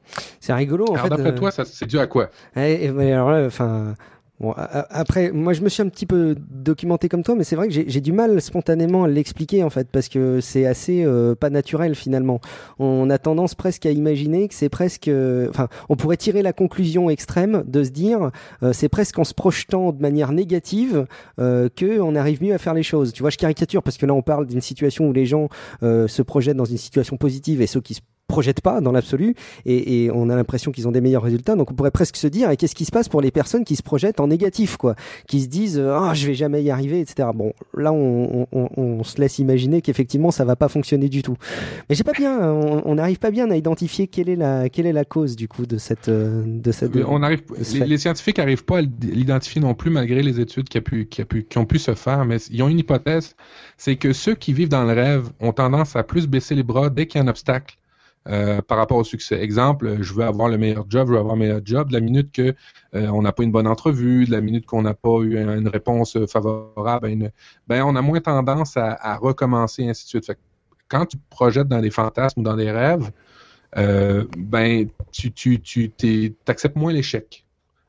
[0.40, 2.30] C'est rigolo, en alors, D'après euh, toi, c'est dû à quoi?
[2.56, 3.94] Eh, eh, alors là, enfin,
[4.40, 7.68] Bon, après, moi je me suis un petit peu documenté comme toi, mais c'est vrai
[7.68, 11.50] que j'ai du mal spontanément à l'expliquer en fait, parce que c'est assez euh, pas
[11.50, 12.40] naturel finalement.
[12.80, 16.52] On a tendance presque à imaginer que c'est presque, euh, enfin, on pourrait tirer la
[16.52, 18.32] conclusion extrême de se dire,
[18.64, 21.06] euh, c'est presque en se projetant de manière négative
[21.38, 23.12] que on arrive mieux à faire les choses.
[23.12, 25.48] Tu vois, je caricature parce que là on parle d'une situation où les gens
[25.80, 29.34] se projettent dans une situation positive et ceux qui se projettent pas dans l'absolu
[29.66, 31.56] et, on a l'impression qu'ils ont des meilleurs résultats.
[31.56, 33.76] Donc on pourrait presque se dire et qu'est-ce qui se passe pour les personnes qui
[33.76, 34.94] se projettent en négatif, quoi,
[35.26, 37.28] qui se disent ah je vais jamais y arriver, etc.
[37.34, 41.36] Bon là on, se laisse imaginer qu'effectivement ça va pas fonctionner du tout.
[41.88, 44.92] Mais j'ai pas bien, on n'arrive pas bien à identifier quelle est la quelle est
[44.92, 46.92] la cause du coup de cette de cette.
[47.06, 47.42] On arrive,
[47.86, 51.22] les, scientifiques n'arrivent pas à l'identifier non plus malgré les études qui, a pu, qui,
[51.22, 53.34] a pu, qui ont pu se faire, mais ils ont une hypothèse,
[53.76, 56.90] c'est que ceux qui vivent dans le rêve ont tendance à plus baisser les bras
[56.90, 57.76] dès qu'il y a un obstacle
[58.26, 59.38] euh, par rapport au succès.
[59.42, 61.90] Exemple, je veux avoir le meilleur job, je veux avoir le meilleur job.
[61.90, 62.54] La minute que
[62.94, 66.16] euh, on n'a pas une bonne entrevue, la minute qu'on n'a pas eu une réponse
[66.26, 67.32] favorable,
[67.68, 70.38] ben on a moins tendance à, recommencer, ainsi de suite.
[70.88, 73.10] Quand tu te projettes dans des fantasmes ou dans des rêves,
[73.76, 77.44] euh, ben tu, tu, tu acceptes moins l'échec.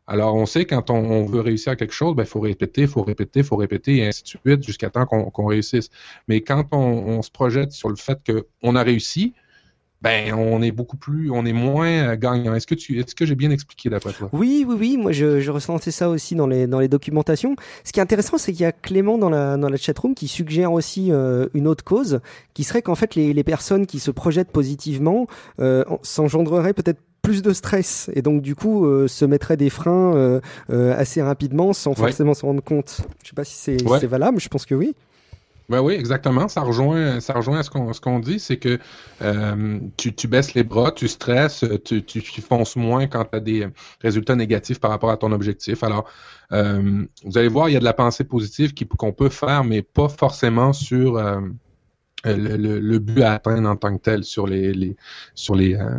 [0.08, 2.88] Alors, on sait quand on, veut réussir à quelque chose, il ben, faut répéter, il
[2.88, 5.90] faut répéter, il faut répéter, et ainsi de suite, jusqu'à temps qu'on réussisse.
[6.28, 8.20] Mais quand on, on, se projette sur le fait
[8.62, 9.34] qu'on a réussi,
[10.06, 12.54] ben on est beaucoup plus, on est moins euh, gagnant.
[12.54, 14.30] Est-ce que tu, est-ce que j'ai bien expliqué d'après toi?
[14.32, 14.98] Oui, oui, oui.
[14.98, 17.56] Moi, je, je ressentais ça aussi dans les dans les documentations.
[17.84, 20.28] Ce qui est intéressant, c'est qu'il y a Clément dans la dans la chatroom qui
[20.28, 22.20] suggère aussi euh, une autre cause,
[22.54, 25.28] qui serait qu'en fait les les personnes qui se projettent positivement
[25.60, 30.14] euh, s'engendreraient peut-être plus de stress et donc du coup euh, se mettraient des freins
[30.16, 30.40] euh,
[30.70, 31.96] euh, assez rapidement sans Ouais.
[32.10, 33.02] forcément s'en rendre compte.
[33.24, 34.00] Je sais pas si c'est Ouais.
[34.00, 34.94] c'est valable, je pense que oui.
[35.68, 36.48] Ben oui, exactement.
[36.48, 38.78] Ça rejoint, ça rejoint à ce qu'on ce qu'on dit, c'est que
[39.22, 43.36] euh, tu, tu baisses les bras, tu stresses, tu, tu, tu fonces moins quand tu
[43.36, 43.68] as des
[44.02, 45.84] résultats négatifs par rapport à ton objectif.
[45.84, 46.06] Alors,
[46.52, 49.82] euh, vous allez voir, il y a de la pensée positive qu'on peut faire, mais
[49.82, 51.42] pas forcément sur euh,
[52.26, 54.96] le, le- le but à atteindre en tant que tel, sur les, les
[55.36, 55.90] sur les euh,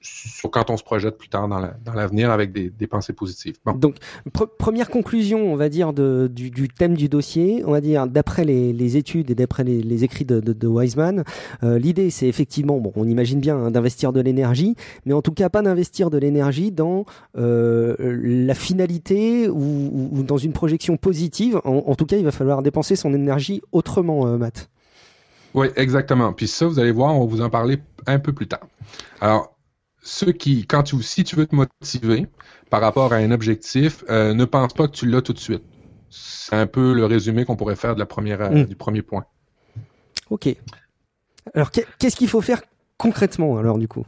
[0.00, 3.12] sur quand on se projette plus tard dans la- dans l'avenir avec des, des pensées
[3.12, 3.54] positives.
[3.78, 3.96] Donc,
[4.32, 8.06] pre- première conclusion, on va dire, de, du, du thème du dossier, on va dire,
[8.06, 11.24] d'après les, les études et d'après les, les écrits de, de, de Wiseman,
[11.62, 14.74] euh, l'idée, c'est effectivement, bon, on imagine bien hein, d'investir de l'énergie,
[15.06, 17.04] mais en tout cas pas d'investir de l'énergie dans
[17.36, 19.54] euh, la finalité ou,
[19.92, 21.60] ou- ou dans une projection positive.
[21.64, 24.68] En, en tout cas, il va falloir dépenser son énergie autrement, euh, Matt.
[25.54, 26.32] Oui, exactement.
[26.32, 28.66] Puis ça, vous allez voir, on va vous en parler un peu plus tard.
[29.20, 29.56] Alors,
[30.02, 32.26] ceux qui, quand tu, si tu veux te motiver
[32.70, 35.62] par rapport à un objectif, euh, ne pense pas que tu l'as tout de suite.
[36.10, 38.64] C'est un peu le résumé qu'on pourrait faire de la première, euh, Mm.
[38.66, 39.24] du premier point.
[40.30, 40.48] Ok.
[41.54, 42.62] Alors, qu'est- qu'est-ce qu'il faut faire
[42.98, 44.04] concrètement, alors, du coup?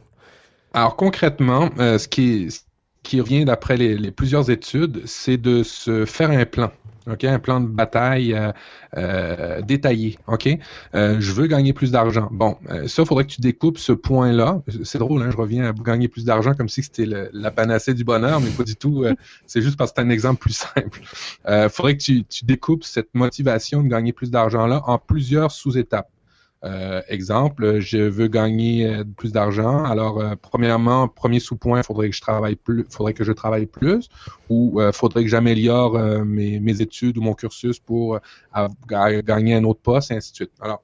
[0.73, 2.59] Alors concrètement, euh, ce qui, ce
[3.03, 6.71] qui revient d'après les, les plusieurs études, c'est de se faire un plan.
[7.09, 8.51] OK, un plan de bataille euh,
[8.97, 10.17] euh, détaillé.
[10.27, 10.49] OK,
[10.95, 12.27] Euh, je veux gagner plus d'argent.
[12.31, 14.61] Bon, euh, ça, il faudrait que tu découpes ce point-là.
[14.83, 18.03] C'est drôle, hein, je reviens à gagner plus d'argent comme si c'était la panacée du
[18.03, 19.03] bonheur, mais pas du tout.
[19.03, 19.13] euh,
[19.45, 21.01] c'est juste parce que c'est un exemple plus simple.
[21.47, 26.09] Il faudrait que tu, tu découpes cette motivation de gagner plus d'argent-là en plusieurs sous-étapes.
[26.63, 29.83] Euh, exemple, je veux gagner euh, plus d'argent.
[29.83, 34.09] Alors, euh, premièrement, premier sous-point, faudrait que je travaille plus, faudrait que je travaille plus,
[34.49, 38.19] ou euh, faudrait que j'améliore euh, mes, mes études ou mon cursus pour
[38.87, 40.51] gagner un autre poste, et ainsi de suite.
[40.59, 40.83] Alors,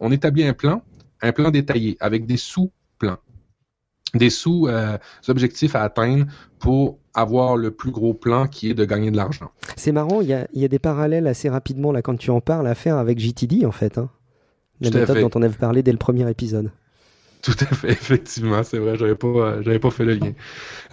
[0.00, 0.82] on établit un plan,
[1.22, 3.18] un plan détaillé avec des sous-plans,
[4.14, 6.26] des sous-objectifs à atteindre
[6.58, 9.50] pour avoir le plus gros plan qui est de gagner de l'argent.
[9.76, 12.42] C'est marrant, il y a, y a des parallèles assez rapidement, là, quand tu en
[12.42, 13.96] parles, à faire avec GTD, en fait.
[13.96, 14.10] Hein.
[14.80, 16.70] La méthode dont on avait parlé dès le premier épisode.
[17.42, 20.32] Tout à fait, effectivement, c'est vrai, j'avais pas, euh, j'avais pas fait le lien.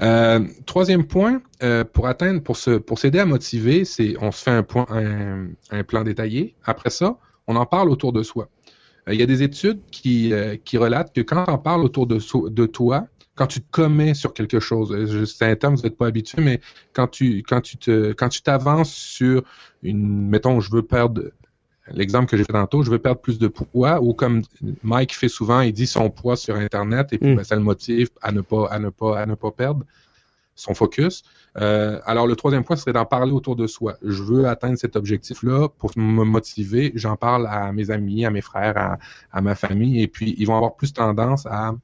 [0.01, 4.43] Euh, troisième point, euh, pour atteindre, pour se, pour s'aider à motiver, c'est, on se
[4.43, 6.55] fait un point, un, un plan détaillé.
[6.63, 8.49] Après ça, on en parle autour de soi.
[9.09, 10.33] Euh, Il y a des études qui,
[10.65, 14.13] qui relatent que quand on parle autour de, so- de toi, quand tu te commets
[14.15, 16.59] sur quelque chose, c'est un terme, vous n'êtes pas habitué, mais
[16.93, 19.43] quand tu, quand tu te, quand tu t'avances sur
[19.83, 21.23] une, mettons, je veux perdre,
[21.91, 24.41] l'exemple que j'ai fait tantôt, je veux perdre plus de poids, ou comme
[24.83, 27.35] Mike fait souvent, il dit son poids sur Internet, et puis Mm.
[27.37, 29.83] ben, ça le motive à ne pas, à ne pas, à ne pas perdre
[30.55, 31.23] son focus.
[31.59, 33.95] Euh, alors, le troisième point serait d'en parler autour de soi.
[34.03, 36.91] Je veux atteindre cet objectif-là pour me motiver.
[36.95, 38.97] J'en parle à mes amis, à mes frères, à,
[39.31, 41.75] à ma famille, et puis ils vont avoir plus tendance à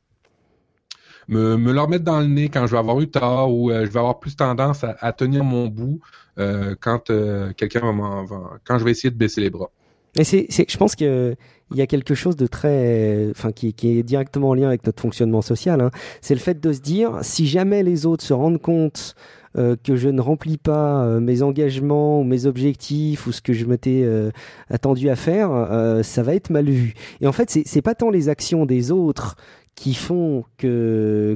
[1.28, 3.86] me, me leur mettre dans le nez quand je vais avoir eu tort ou euh,
[3.86, 6.00] je vais avoir plus tendance à, à tenir mon bout
[6.38, 7.12] euh, quand
[7.56, 9.70] quelqu'un va, m'en- va- quand je vais essayer de baisser les bras.
[10.18, 11.36] Et c'est, je pense que
[11.72, 14.86] il y a quelque chose de très, enfin, qui, qui est directement en lien avec
[14.86, 15.82] notre fonctionnement social.
[15.82, 15.90] Hein.
[16.22, 19.16] C'est le fait de se dire, si jamais les autres se rendent compte
[19.58, 23.54] euh, que je ne remplis pas euh, mes engagements ou mes objectifs ou ce que
[23.54, 24.32] je m'étais euh,
[24.70, 26.94] attendu à faire, euh, ça va être mal vu.
[27.22, 29.36] Et en fait, c'est pas tant les actions des autres
[29.76, 31.36] qui font que,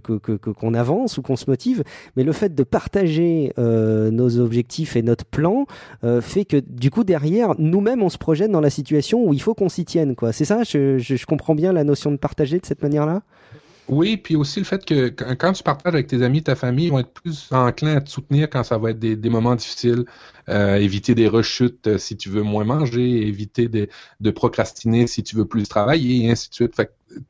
[0.58, 1.84] qu'on avance ou qu'on se motive,
[2.16, 5.66] mais le fait de partager euh, nos objectifs et notre plan
[6.04, 9.42] euh, fait que du coup derrière nous-mêmes on se projette dans la situation où il
[9.42, 10.32] faut qu'on s'y tienne quoi.
[10.34, 13.22] C'est ça, je, comprends bien la notion de partager de cette manière-là?
[13.90, 16.92] Oui, puis aussi le fait que quand tu partages avec tes amis, ta famille, ils
[16.92, 20.04] vont être plus enclins à te soutenir quand ça va être des, moments difficiles,
[20.50, 25.46] euh, éviter des rechutes si tu veux moins manger, éviter de, procrastiner si tu veux
[25.46, 26.74] plus travailler, et ainsi de suite.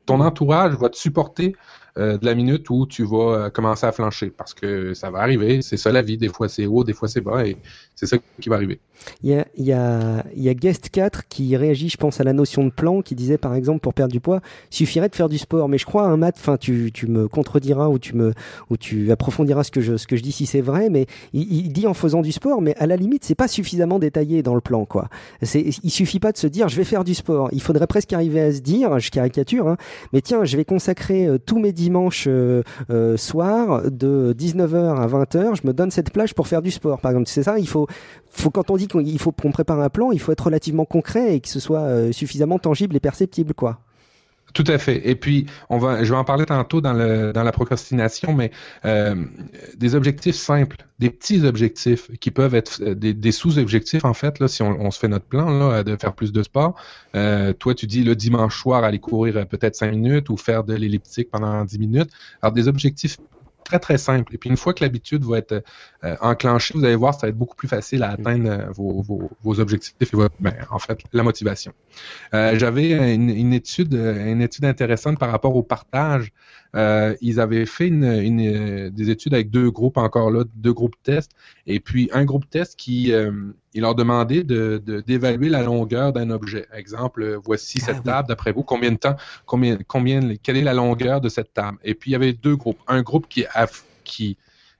[0.06, 1.54] Ton entourage va te supporter
[1.98, 5.62] de la minute où tu vas euh, commencer à flancher, parce que ça va arriver,
[5.62, 7.56] c'est ça la vie, des fois c'est haut, des fois c'est bas, et
[7.94, 8.80] c'est ça qui va arriver.
[9.22, 12.32] Il y a, y, a, y a Guest 4 qui réagit, je pense, à la
[12.32, 15.38] notion de plan, qui disait par exemple pour perdre du poids, suffirait de faire du
[15.38, 15.68] sport.
[15.68, 18.34] Mais je crois, un Matt, enfin, tu, tu me contrediras ou tu me,
[18.70, 21.52] ou tu approfondiras ce que je, ce que je dis si c'est vrai, mais il,
[21.52, 24.54] il dit en faisant du sport, mais à la limite, c'est pas suffisamment détaillé dans
[24.54, 25.08] le plan, quoi.
[25.42, 27.48] C'est, il suffit pas de se dire, je vais faire du sport.
[27.52, 29.76] Il faudrait presque arriver à se dire, je caricature, hein,
[30.12, 35.06] mais tiens, je vais consacrer euh, tous mes dimanches euh, euh, soirs de 19h à
[35.06, 37.28] 20h, je me donne cette plage pour faire du sport, par exemple.
[37.28, 37.86] C'est ça, il faut,
[38.28, 41.34] faut quand on dit qu'il faut qu'on prépare un plan, il faut être relativement concret
[41.34, 43.78] et que ce soit euh, suffisamment tangible et perceptible, quoi.
[44.54, 45.08] Tout à fait.
[45.08, 48.50] Et puis, on va, je vais en parler tantôt dans, le, dans la procrastination, mais
[48.84, 49.14] euh,
[49.76, 54.48] des objectifs simples, des petits objectifs qui peuvent être euh, des, sous-objectifs, en fait, là,
[54.48, 56.74] si on, se fait notre plan là, de faire plus de sport.
[57.14, 60.74] Euh, toi, tu dis le dimanche soir, aller courir peut-être cinq minutes ou faire de
[60.74, 62.10] l'elliptique pendant dix minutes.
[62.40, 63.18] Alors, des objectifs
[63.68, 64.34] très, très simple.
[64.34, 65.62] Et puis, une fois que l'habitude va être
[66.04, 69.04] euh, enclenchée, vous allez voir, ça va être beaucoup plus facile à atteindre euh, vos,
[69.42, 70.06] vos, objectifs et
[70.40, 71.72] ben, en fait, la motivation.
[72.32, 76.32] Euh, j'avais une, étude, une étude intéressante par rapport au partage.
[76.74, 81.32] ils avaient fait une, des études avec deux groupes encore là, deux groupes tests,
[81.66, 83.12] et puis un groupe test qui
[83.78, 86.66] il leur demandait de, d'évaluer la longueur d'un objet.
[86.74, 89.14] Exemple, voici cette ah table, d'après vous, combien de temps,
[89.46, 91.78] combien, combien, quelle est la longueur de cette table?
[91.84, 92.80] Et puis, il y avait deux groupes.
[92.88, 93.44] Un groupe qui,
[94.02, 94.36] qui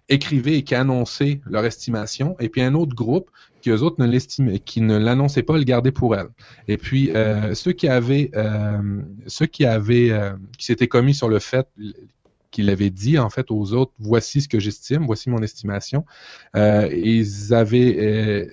[0.08, 3.30] écrivait et qui annonçait leur estimation, et puis un autre groupe
[3.62, 6.30] qui, eux autres, ne l'estimaient, qui ne l'annonçaient pas, le gardaient pour elle.
[6.66, 11.28] Et puis, euh, ceux qui avaient, euh, ceux qui avaient, euh, qui s'étaient commis sur
[11.28, 11.68] le fait
[12.50, 16.04] qu'il avait dit en fait aux autres voici ce que j'estime, voici mon estimation.
[16.54, 18.46] ils avaient euh,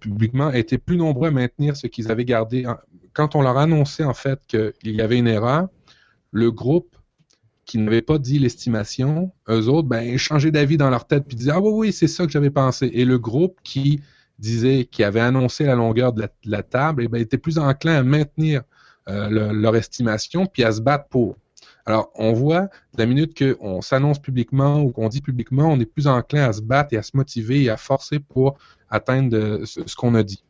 [0.00, 2.66] publiquement étaient plus nombreux à maintenir ce qu'ils avaient gardé.
[3.12, 5.68] Quand on leur annonçait en fait qu'il y avait une erreur,
[6.32, 6.96] le groupe
[7.70, 11.52] qui n'avait pas dit l'estimation, eux autres, ben, changeaient d'avis dans leur tête puis disaient
[11.54, 12.90] Ah oui, oui, c'est ça que j'avais pensé.
[12.92, 14.00] Et le groupe qui
[14.40, 18.02] disait, qui avait annoncé la longueur de la, table, eh ben, était plus enclin à
[18.02, 18.62] maintenir
[19.08, 21.36] euh, leur estimation puis à se battre pour.
[21.86, 26.06] Alors, on voit, la minute qu'on s'annonce publiquement ou qu'on dit publiquement, on est plus
[26.06, 28.58] enclin à se battre et à se motiver et à forcer pour
[28.90, 30.42] atteindre ce, qu'on a dit.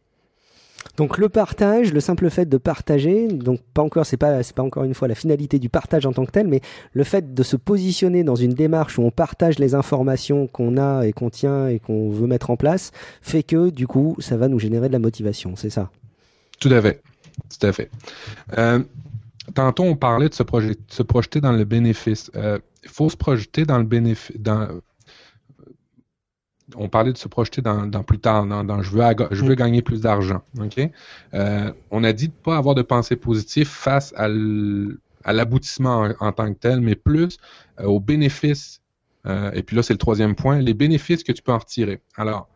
[0.97, 4.85] Donc le partage, le simple fait de partager, donc pas encore, c'est pas, pas encore
[4.85, 6.61] une fois la finalité du partage en tant que tel, mais
[6.95, 11.07] le fait de se positionner dans une démarche où on partage les informations qu'on a
[11.07, 14.49] et qu'on tient et qu'on veut mettre en place, fait que du coup, ça va
[14.49, 15.91] nous générer de la motivation, c'est ça.
[16.61, 17.03] Tout à fait,
[17.59, 17.91] tout à fait.
[18.59, 18.81] Euh,
[19.55, 20.45] tantôt, on parlait de se,
[20.89, 22.31] se projeter dans le bénéfice.
[22.37, 24.37] Euh, il faut se projeter dans le bénéfice.
[26.77, 30.01] on parlait de se projeter dans, plus tard, dans, je, veux, je veux gagner plus
[30.01, 30.43] d'argent.
[31.35, 34.29] Euh, on a dit de ne pas avoir de pensée positive face à
[35.33, 37.39] l'aboutissement en, tant que tel, mais plus
[37.81, 38.81] euh, aux bénéfices.
[39.27, 42.01] et puis là, c'est le troisième point, les bénéfices que tu peux en retirer.
[42.17, 42.49] Alors,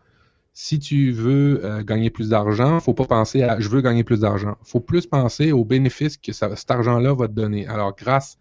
[0.55, 4.21] si tu veux euh, gagner plus d'argent, faut pas penser à je veux gagner plus
[4.21, 4.57] d'argent.
[4.63, 7.67] faut plus penser aux bénéfices que cet argent-là va te donner.
[7.67, 8.39] Alors, grâce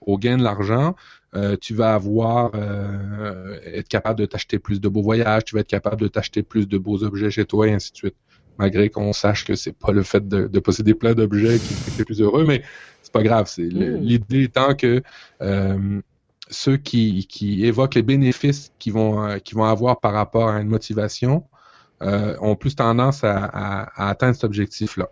[0.00, 0.96] au gain de l'argent,
[1.36, 5.60] euh, tu vas avoir euh, être capable de t'acheter plus de beaux voyages, tu vas
[5.60, 8.16] être capable de t'acheter plus de beaux objets chez toi et ainsi de suite.
[8.58, 12.04] Malgré qu'on sache que c'est pas le fait de, posséder plein d'objets qui te fait
[12.04, 12.62] plus heureux, mais
[13.02, 13.46] c'est pas grave.
[13.48, 13.96] C'est mmh.
[13.96, 15.02] l'idée étant que
[16.50, 17.26] ceux qui,
[17.64, 21.44] évoquent les bénéfices qu'ils vont, avoir par rapport à une motivation
[22.02, 25.08] euh, ont plus tendance à, atteindre cet objectif-là.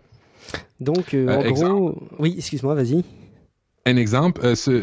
[0.79, 3.03] Donc, euh, en euh, gros, oui, excuse-moi, vas-y.
[3.85, 4.41] Un exemple,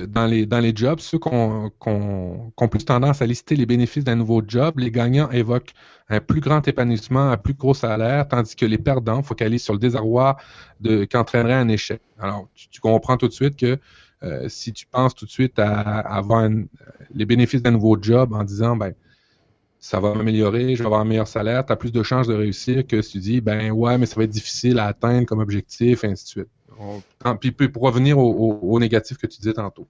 [0.09, 4.16] dans, les, dans les jobs, ceux qui ont, plus tendance à lister les bénéfices d'un
[4.16, 5.73] nouveau job, les gagnants évoquent
[6.09, 9.79] un plus grand épanouissement, un plus gros salaire, tandis que les perdants focalisent sur le
[9.79, 10.37] désarroi
[11.11, 12.01] qu'entraînerait un échec.
[12.19, 13.79] Alors, tu, comprends tout de suite que
[14.48, 16.48] si tu penses tout de suite à, avoir
[17.14, 18.92] les bénéfices d'un nouveau job en disant, ben,
[19.87, 22.35] ça va m'améliorer, je vais avoir un meilleur salaire, tu as plus de chances de
[22.35, 25.38] réussir que si tu dis, ben ouais, mais ça va être difficile à atteindre comme
[25.38, 26.48] objectif, et ainsi de suite.
[27.40, 29.87] puis, pour revenir au, négatif que tu disais tantôt.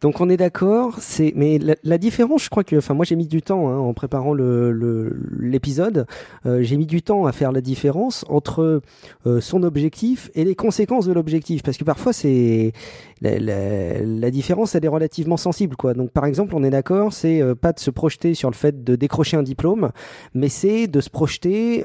[0.00, 3.26] Donc on est d'accord, c'est mais la, différence, je crois que, enfin moi j'ai mis
[3.26, 6.06] du temps hein, en préparant l'épisode,
[6.46, 8.80] euh, j'ai mis du temps à faire la différence entre
[9.26, 12.72] euh, son objectif et les conséquences de l'objectif, parce que parfois c'est
[13.20, 15.94] la, la, différence elle est relativement sensible quoi.
[15.94, 18.84] Donc par exemple on est d'accord, c'est euh, pas de se projeter sur le fait
[18.84, 19.90] de décrocher un diplôme,
[20.34, 21.84] mais c'est de se projeter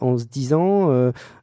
[0.00, 0.90] en se disant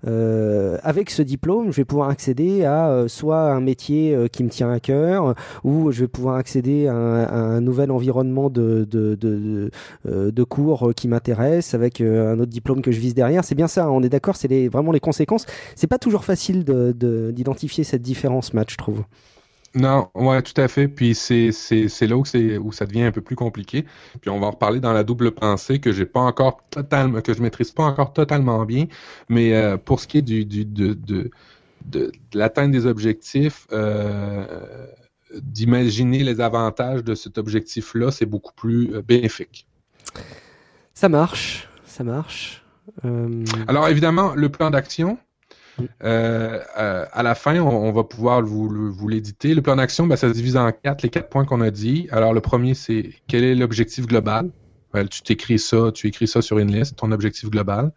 [0.04, 4.80] avec ce diplôme je vais pouvoir accéder à soit un métier qui me tient à
[4.80, 9.72] cœur ou je pouvoir accéder à un, nouvel environnement de, de, de,
[10.08, 13.44] euh, de cours qui m'intéresse avec euh, un autre diplôme que je vise derrière.
[13.44, 15.46] C'est bien ça, hein, on est d'accord, c'est vraiment les conséquences.
[15.76, 19.04] C'est pas toujours facile d'identifier cette différence, match, je trouve.
[19.78, 20.88] Non, ouais, tout à fait.
[20.88, 21.52] Puis c'est
[22.02, 23.86] là où, où ça devient un peu plus compliqué.
[24.22, 27.34] Puis on va en reparler dans la double pensée que j'ai pas encore totalement, que
[27.34, 28.88] je maîtrise pas encore totalement bien.
[29.30, 31.32] Mais euh, pour ce qui est du, du de, de,
[31.86, 34.88] de, l'atteinte des objectifs, euh,
[35.36, 39.68] d'imaginer les avantages de cet objectif-là, c'est beaucoup plus euh, bénéfique.
[40.94, 42.64] Ça marche, ça marche.
[43.06, 45.18] Euh, Alors évidemment, le plan d'action,
[46.04, 46.60] euh,
[47.12, 49.54] à la fin, on, va pouvoir vous, l'éditer.
[49.54, 52.08] Le plan d'action, ben, ça se divise en quatre, les quatre points qu'on a dit.
[52.12, 54.50] Alors le premier, c'est quel est l'objectif global?
[55.12, 57.92] tu t'écris ça, tu écris ça sur une liste, ton objectif global.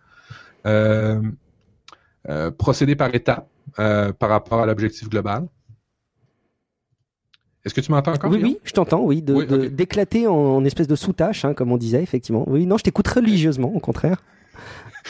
[2.58, 5.46] procéder par étapes par rapport à l'objectif global.
[7.64, 8.30] Est-ce que tu m'entends encore?
[8.30, 8.52] Oui, Guillaume?
[8.52, 12.44] oui, je t'entends, oui, d'éclater en, en espèce de sous-tâche, hein, comme on disait, effectivement.
[12.46, 14.22] Oui, non, je t'écoute religieusement, au contraire.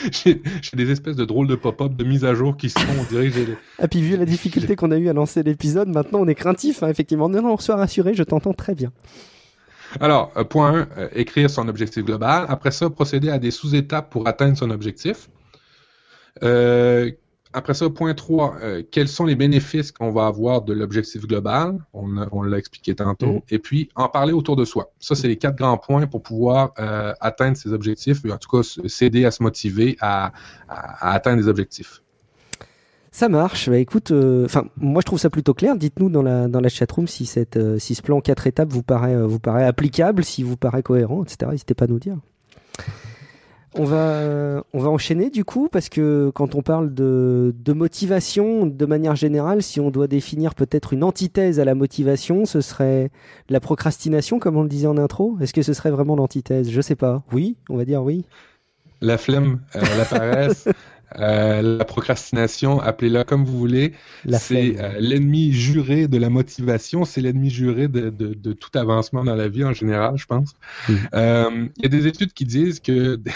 [0.11, 0.41] J'ai
[0.73, 3.01] des espèces de drôles de pop-up de mise à jour qui se font.
[3.01, 3.57] On dirait que j'ai.
[3.77, 6.81] Ah, puis vu la difficulté qu'on a eu à lancer l'épisode, maintenant on est craintif,
[6.83, 7.29] hein, effectivement.
[7.29, 8.91] Non, non, sois rassuré, je t'entends très bien.
[9.99, 12.45] Alors, euh, point 1, écrire son objectif global.
[12.47, 15.29] Après ça, procéder à des sous-étapes pour atteindre son objectif.
[16.43, 17.11] Euh,
[17.53, 21.77] après ça, point 3, euh, quels sont les bénéfices qu'on va avoir de l'objectif global?
[21.93, 23.33] On, l'a expliqué tantôt.
[23.33, 23.41] Mhm.
[23.49, 24.91] Et puis, en parler autour de soi.
[24.99, 28.49] Ça, c'est les quatre grands points pour pouvoir euh, atteindre ses objectifs, ou en tout
[28.49, 30.31] cas, s'aider à se motiver à,
[30.69, 32.01] à- à atteindre des objectifs.
[33.11, 33.69] Ça marche.
[33.69, 35.75] Bah, écoute, euh, enfin, moi je trouve ça plutôt clair.
[35.75, 38.69] Dites-nous dans la dans la chatroom si cette euh, si ce plan en quatre étapes
[38.71, 41.51] vous paraît euh, vous paraît applicable, si vous paraît cohérent, etc.
[41.51, 42.15] N'hésitez pas à nous dire.
[43.73, 48.65] On va on va enchaîner du coup parce que quand on parle de de motivation
[48.65, 53.11] de manière générale, si on doit définir peut-être une antithèse à la motivation, ce serait
[53.49, 55.37] la procrastination, comme on le disait en intro.
[55.39, 56.69] Est-ce que ce serait vraiment l'antithèse?
[56.69, 57.23] Je sais pas.
[57.31, 58.25] Oui, on va dire oui.
[58.99, 60.67] La flemme, euh, la paresse,
[61.19, 63.93] euh, la procrastination, appelez-la comme vous voulez.
[64.37, 69.23] C'est euh, l'ennemi juré de la motivation, c'est l'ennemi juré de, de- de tout avancement
[69.23, 70.53] dans la vie en général, je pense.
[71.13, 73.17] Euh, Il y a des études qui disent que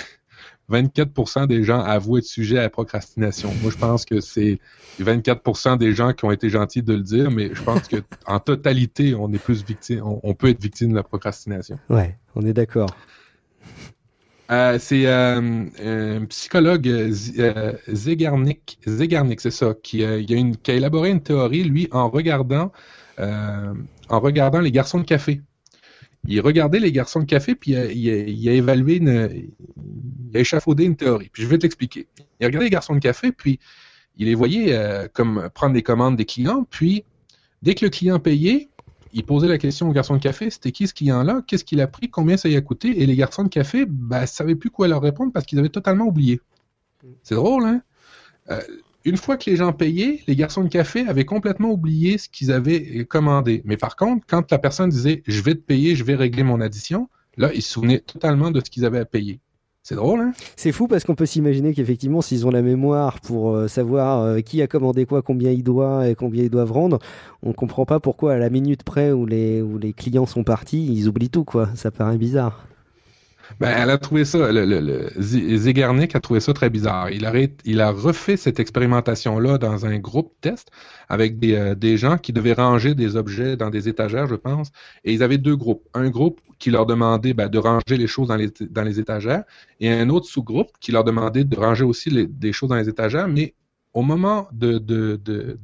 [0.70, 3.56] 24% des gens avouent être sujets à la procrastination.
[3.62, 4.60] Moi, je pense que c'est
[5.00, 8.40] 24% des gens qui ont été gentils de le dire, mais je pense que en
[8.40, 11.78] totalité, on est plus victime, on, on peut être victime de la procrastination.
[11.90, 12.96] Ouais, on est d'accord.
[14.52, 15.66] Euh, c'est euh,
[16.22, 20.76] un psychologue euh, euh, Zegarnik, Zegarnik, c'est ça, qui, euh, il a une- qui a
[20.76, 22.72] élaboré une théorie, lui, en regardant,
[23.20, 23.74] euh,
[24.08, 25.42] en regardant les garçons de café.
[26.28, 29.30] Il regardait les garçons de café, puis il a, il a- il a évalué, une,
[30.32, 31.30] il a échafaudé une théorie.
[31.32, 32.08] Puis je vais t'expliquer.
[32.40, 33.60] Il regardait les garçons de café, puis
[34.18, 37.04] il les voyait euh, comme prendre des commandes des clients, puis
[37.62, 38.70] dès que le client payait,
[39.14, 41.88] il posait la question aux garçons de café, c'était qui ce client-là, qu'est-ce qu'il a
[41.88, 44.70] pris, combien ça y a coûté, et les garçons de café, ben, ne savaient plus
[44.70, 46.42] quoi leur répondre parce qu'ils avaient totalement oublié.
[47.24, 47.82] C'est drôle, hein?
[48.52, 48.60] Euh,
[49.06, 52.52] une fois que les gens payaient, les garçons de café avaient complètement oublié ce qu'ils
[52.52, 53.62] avaient commandé.
[53.64, 56.60] Mais par contre, quand la personne disait je vais te payer, je vais régler mon
[56.60, 59.40] addition, là, ils se souvenaient totalement de ce qu'ils avaient à payer.
[59.84, 60.32] C'est drôle, hein?
[60.56, 64.40] C'est fou parce qu'on peut s'imaginer qu'effectivement, s'ils ont la mémoire pour euh, savoir euh,
[64.40, 66.98] qui a commandé quoi, combien il doit et combien ils doivent rendre,
[67.44, 70.84] on comprend pas pourquoi à la minute près où les, où les clients sont partis,
[70.92, 71.70] ils oublient tout, quoi.
[71.76, 72.66] Ça paraît bizarre.
[73.60, 77.10] Ben, elle a trouvé ça, le, le, a trouvé ça très bizarre.
[77.10, 80.72] Il a, il a refait cette expérimentation-là dans un groupe test
[81.10, 84.72] avec des, euh, des gens qui devaient ranger des objets dans des étagères, je pense.
[85.04, 85.88] Et ils avaient deux groupes.
[85.94, 88.36] Un groupe qui leur demandait ben, de ranger les choses dans
[88.84, 89.44] les, étagères
[89.80, 93.28] et un autre sous-groupe qui leur demandait de ranger aussi des choses dans les étagères,
[93.28, 93.54] mais
[93.94, 94.82] au moment de,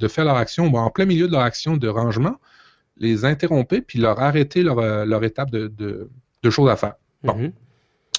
[0.08, 2.38] faire leur action, ben, en plein milieu de leur action de rangement,
[2.98, 6.10] les interrompait puis leur arrêter leur, euh, leur étape de,
[6.50, 6.96] choses à faire.
[7.24, 7.36] Bon.
[7.36, 7.52] Mhm.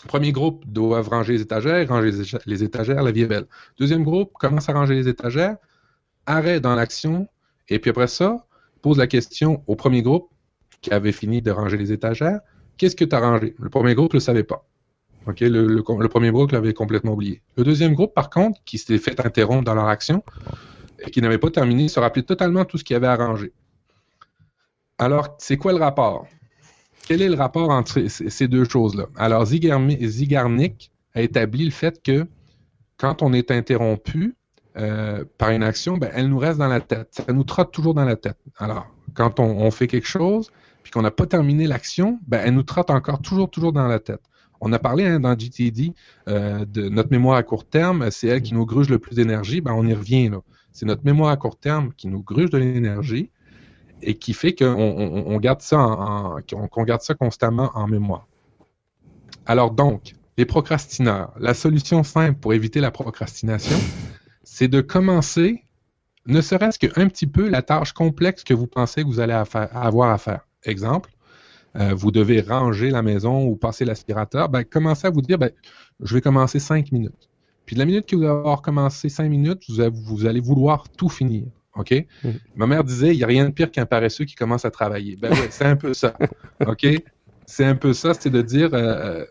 [0.09, 2.11] Premier groupe doivent ranger les étagères, ranger
[2.47, 3.47] les étagères, la vie est belle.
[3.79, 5.57] Deuxième groupe commence à ranger les étagères,
[6.27, 7.29] arrêt dans l'action,
[7.69, 8.47] et puis après ça,
[8.83, 10.29] pose la question au premier groupe
[10.81, 12.41] qui avait fini de ranger les étagères,
[12.77, 13.55] qu'est-ce que tu as rangé?
[13.59, 14.67] Le premier groupe ne le savait pas.
[15.27, 17.43] Le, premier groupe l'avait complètement oublié.
[17.57, 20.25] Le deuxième groupe, par contre, qui s'était fait interrompre dans leur action
[20.99, 23.53] et qui n'avait pas terminé, se rappelait totalement tout ce qu'il avait ranger.
[24.99, 26.27] Alors, c'est quoi le rapport?
[27.07, 29.07] Quel est le rapport entre ces deux choses-là?
[29.17, 32.27] Alors, Zigarnik a établi le fait que
[32.97, 34.37] quand on est interrompu
[34.77, 37.09] euh, par une action, ben, elle nous reste dans la tête.
[37.11, 38.39] Ça nous trotte toujours dans la tête.
[38.57, 40.51] Alors, quand on, on fait quelque chose,
[40.83, 43.99] puis qu'on n'a pas terminé l'action, ben, elle nous trotte encore toujours, toujours dans la
[43.99, 44.23] tête.
[44.61, 45.93] On a parlé hein, dans GTD
[46.29, 49.61] euh, de notre mémoire à court terme, c'est elle qui nous gruge le plus d'énergie.
[49.61, 50.41] Ben, on y revient là.
[50.71, 53.31] C'est notre mémoire à court terme qui nous gruge de l'énergie
[54.03, 55.79] et qui fait qu'on on, on garde ça
[56.87, 58.27] garde ça constamment en mémoire.
[59.47, 63.77] Alors donc, les procrastineurs, la solution simple pour éviter la procrastination,
[64.43, 65.65] c'est de commencer,
[66.27, 70.11] ne serait-ce qu'un petit peu, la tâche complexe que vous pensez que vous allez avoir
[70.11, 70.47] à faire.
[70.65, 71.11] Exemple,
[71.77, 75.51] euh, vous devez ranger la maison ou passer l'aspirateur, ben, commencez à vous dire, ben,
[76.01, 77.29] je vais commencer cinq minutes.
[77.67, 81.09] Puis de la minute que vous allez avoir commencé cinq minutes, vous allez vouloir tout
[81.09, 81.45] finir.
[81.77, 82.07] OK?
[82.25, 82.33] Mhm.
[82.57, 85.17] Ma mère disait, il n'y a rien de pire qu'un paresseux qui commence à travailler.
[85.17, 86.15] Ben ouais, c'est un peu ça.
[86.67, 86.87] OK?
[87.47, 89.25] C'est un peu ça, c'est de dire, euh,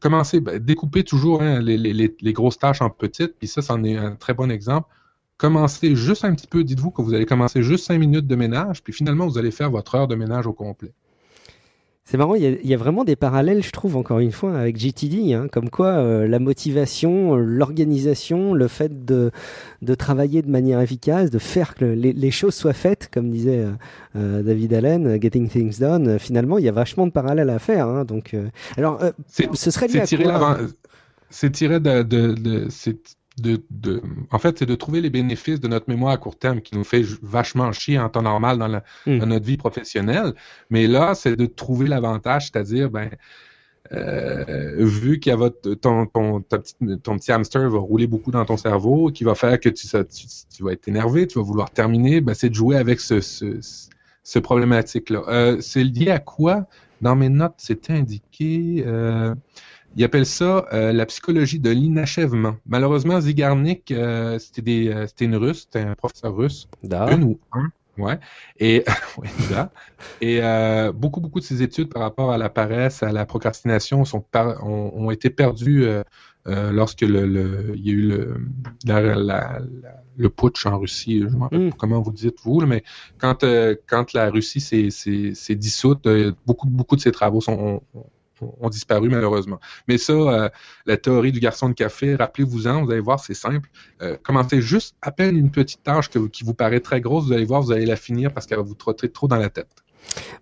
[0.00, 3.96] commencer, ben, découper toujours hein, les- les grosses tâches en petites, puis ça, c'en est
[3.96, 4.88] un très bon exemple.
[5.36, 8.82] Commencez juste un petit peu, dites-vous que vous allez commencer juste cinq minutes de ménage,
[8.82, 10.92] puis finalement, vous allez faire votre heure de ménage au complet.
[12.10, 14.32] C'est marrant, il y, a, il y, a, vraiment des parallèles, je trouve, encore une
[14.32, 19.30] fois, avec GTD, hein, comme quoi euh, la motivation, l'organisation, le fait de,
[19.82, 23.58] de travailler de manière efficace, de faire que les, les choses soient faites, comme disait
[23.58, 23.72] euh,
[24.16, 27.58] euh David Allen, Getting Things Done, euh, finalement, il y a vachement de parallèles à
[27.58, 27.86] faire.
[27.86, 28.34] Hein, donc,
[28.78, 30.06] alors, ce serait bien.
[31.28, 32.68] C'est tiré de, de, de,
[33.40, 36.60] de, de, en fait, c'est de trouver les bénéfices de notre mémoire à court terme
[36.60, 39.18] qui nous fait vachement chier en temps normal dans, la, mm.
[39.18, 40.34] dans notre vie professionnelle.
[40.70, 43.10] Mais là, c'est de trouver l'avantage, c'est-à-dire, ben,
[43.92, 48.44] euh, vu qu'il y a votre, ton, ton, ton, petit hamster va rouler beaucoup dans
[48.44, 51.70] ton cerveau, qui va faire que tu, tu, tu vas être énervé, tu vas vouloir
[51.70, 53.58] terminer, ben, c'est de jouer avec ce, ce,
[54.22, 55.22] ce problématique-là.
[55.28, 56.66] Euh, c'est lié à quoi?
[57.00, 58.84] Dans mes notes, c'était indiqué.
[58.86, 59.34] Euh,
[59.96, 62.56] il appelle ça euh, la psychologie de l'inachèvement.
[62.66, 66.68] Malheureusement, Zigarnik, euh, c'était euh, une russe, c'était un professeur russe.
[66.82, 67.68] Une ou un.
[67.96, 68.18] Ouais.
[68.60, 68.84] Et,
[70.20, 70.40] et
[70.94, 74.24] beaucoup, beaucoup de ses études par rapport à la paresse, à la procrastination sont
[74.62, 75.84] ont, été perdues
[76.46, 78.36] lorsque le, il y a eu le,
[80.16, 81.22] le putsch en Russie.
[81.22, 81.70] Je ne rappelle hmm.
[81.70, 82.84] pas comment vous dites, vous, mais
[83.18, 83.44] quand,
[83.88, 86.06] quand la Russie s'est dissoute,
[86.46, 88.04] beaucoup, beaucoup de ses travaux sont, ont
[88.70, 89.60] disparu malheureusement.
[89.86, 90.48] Mais ça, euh,
[90.86, 93.68] la théorie du garçon de café, rappelez-vous-en, vous allez voir, c'est simple.
[94.02, 97.44] Euh, commencez juste à peine une petite tâche qui vous paraît très grosse, vous allez
[97.44, 99.84] voir, vous allez la finir parce qu'elle va vous trotter trop dans la tête.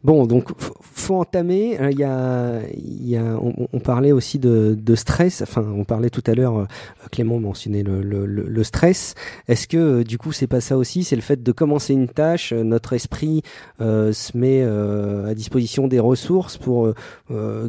[0.05, 0.51] Bon, donc
[0.81, 1.81] faut entamer.
[1.81, 3.39] Euh, il y a, y a,
[3.73, 5.43] on, parlait aussi de, de, stress.
[5.43, 6.59] Enfin, on parlait tout à l'heure.
[6.59, 6.67] Euh,
[7.11, 9.15] Clément mentionnait le, le, le stress.
[9.49, 12.09] Est-ce que euh, du coup c'est pas ça aussi C'est le fait de commencer une
[12.09, 12.53] tâche.
[12.53, 13.43] Notre esprit
[13.81, 16.93] euh, se met euh, à disposition des ressources pour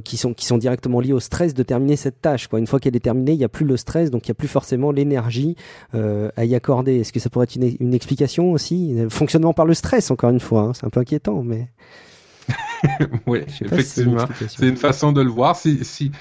[0.03, 2.47] qui sont qui sont directement liées au stress de terminer cette tâche.
[2.47, 2.59] Quoi.
[2.59, 4.35] Une fois qu'elle est terminée, il n'y a plus le stress, donc il n'y a
[4.35, 5.55] plus forcément l'énergie
[5.93, 6.99] à y accorder.
[6.99, 10.39] Est-ce que ça pourrait être une, une explication aussi Fonctionnement par le stress, encore une
[10.39, 10.61] fois.
[10.61, 10.71] Hein.
[10.73, 11.67] C'est un peu inquiétant, mais.
[13.27, 14.25] oui, effectivement.
[14.47, 15.55] c'est une façon de le voir.
[15.55, 16.11] Si, si,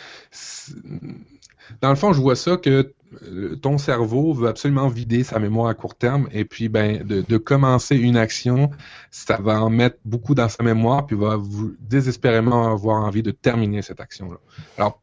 [1.81, 2.93] dans le fond, je vois ça que
[3.23, 7.23] euh, ton cerveau veut absolument vider sa mémoire à court terme et puis ben de,
[7.27, 8.71] de commencer une action,
[9.11, 13.31] ça va en mettre beaucoup dans sa mémoire puis va vous désespérément avoir envie de
[13.31, 14.39] terminer cette action-là.
[14.77, 15.01] Alors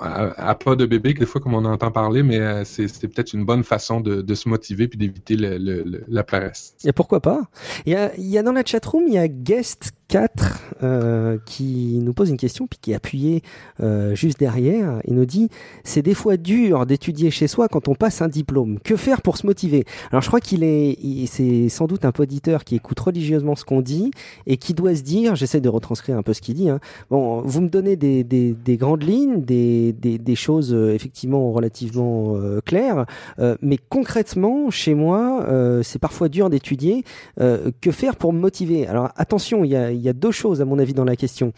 [0.00, 3.44] à, pas de bébé, des fois, comme on entend parler, mais euh, c'est peut-être une
[3.44, 6.74] bonne façon de, de se motiver puis d'éviter la paresse.
[6.84, 7.42] Et pourquoi pas?
[7.86, 11.38] Il y, a, il y a dans la chatroom, il y a Guest 4 euh,
[11.46, 13.40] qui nous pose une question puis qui est appuyé
[13.82, 15.00] euh, juste derrière.
[15.06, 15.48] Il nous dit
[15.84, 18.78] c'est des fois dur d'étudier chez soi quand on passe un diplôme.
[18.80, 19.84] Que faire pour se motiver?
[20.10, 23.80] Alors je crois qu'il est, c'est sans doute un auditeur qui écoute religieusement ce qu'on
[23.80, 24.10] dit
[24.46, 26.68] et qui doit se dire, j'essaie de retranscrire un peu ce qu'il dit.
[26.68, 31.52] Hein, bon, vous me donnez des, des, des grandes lignes, des, des, choses euh, effectivement
[31.52, 32.36] relativement
[32.66, 33.06] claires,
[33.62, 35.46] mais concrètement chez moi,
[35.82, 37.04] c'est parfois dur d'étudier.
[37.36, 38.86] que faire pour me motiver?
[38.86, 41.52] Alors attention, il y a y a deux choses à mon avis dans la question.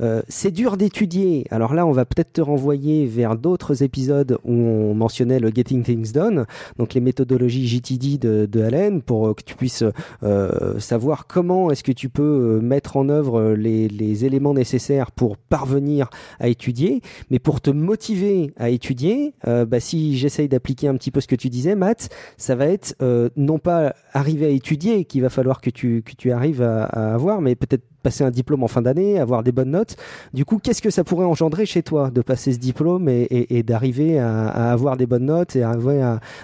[0.00, 1.46] Euh, c'est dur d'étudier.
[1.50, 5.82] Alors là, on va peut-être te renvoyer vers d'autres épisodes où on mentionnait le Getting
[5.82, 6.46] Things Done,
[6.78, 9.84] donc les méthodologies GTD de, de Allen, pour que tu puisses
[10.22, 15.36] euh, savoir comment est-ce que tu peux euh, mettre en œuvre les, éléments nécessaires pour
[15.36, 17.00] parvenir à étudier.
[17.30, 21.28] Mais pour te motiver à étudier, euh, bah, si j'essaye d'appliquer un petit peu ce
[21.28, 25.30] que tu disais, Matt, ça va être euh, non pas arriver à étudier qu'il va
[25.30, 28.82] falloir que tu, que tu arrives à avoir, mais peut-être passer un diplôme en fin
[28.82, 29.96] d'année, avoir des bonnes notes.
[30.32, 34.18] Du coup, qu'est-ce que ça pourrait engendrer chez toi de passer ce diplôme et, d'arriver
[34.18, 35.76] à, avoir des bonnes notes et à,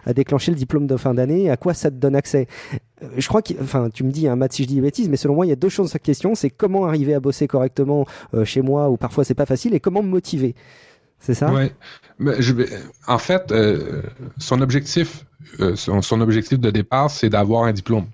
[0.05, 1.51] à, déclencher le diplôme de fin d'année?
[1.51, 2.47] À quoi ça te donne accès?
[3.03, 5.09] Euh, je crois que, enfin, tu me dis, hein, Matt, si je dis des bêtises,
[5.09, 6.35] mais selon moi, il y a deux choses dans cette question.
[6.35, 9.81] C'est comment arriver à bosser correctement euh, chez moi, ou parfois c'est pas facile, et
[9.81, 10.55] comment me motiver.
[11.19, 11.51] C'est ça?
[11.53, 11.71] Oui.
[13.07, 14.03] En fait, euh,
[14.39, 15.25] son objectif,
[15.75, 18.07] son, objectif de départ, c'est d'avoir un diplôme.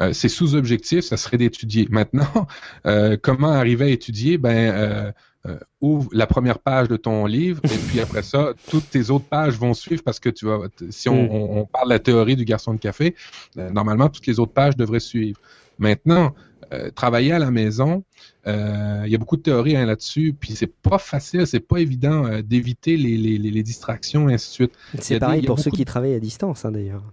[0.00, 1.86] Euh, ses sous-objectifs, ça serait d'étudier.
[1.90, 2.46] Maintenant,
[2.86, 4.38] euh, comment arriver à étudier?
[4.38, 5.12] Ben,
[5.46, 9.26] euh, ouvre la première page de ton livre et puis après ça, toutes tes autres
[9.26, 10.58] pages vont suivre parce que tu vas,
[10.90, 11.30] si on, mm.
[11.30, 13.14] on, parle de la théorie du garçon de café,
[13.54, 15.40] normalement toutes les autres pages devraient suivre.
[15.78, 16.34] Maintenant,
[16.96, 18.02] travailler à la maison,
[18.44, 22.40] il y a beaucoup de théories hein, là-dessus, puis c'est pas facile, c'est pas évident
[22.42, 24.72] d'éviter les, les, les, distractions et ainsi de suite.
[24.98, 27.04] C'est pareil pour ceux qui travaillent à distance, hein, d'ailleurs.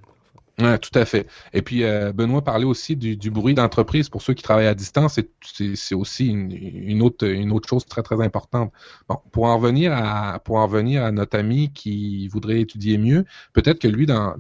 [0.59, 1.25] Ouais, tout à fait.
[1.51, 5.19] Et puis, euh, Benoît parlait aussi du, bruit d'entreprise pour ceux qui travaillent à distance.
[5.41, 7.25] C'est aussi une, autre,
[7.67, 8.71] chose très, très importante.
[9.09, 13.87] Bon, pour en revenir à, revenir à notre ami qui voudrait étudier mieux, peut-être que
[13.87, 14.35] lui, dans,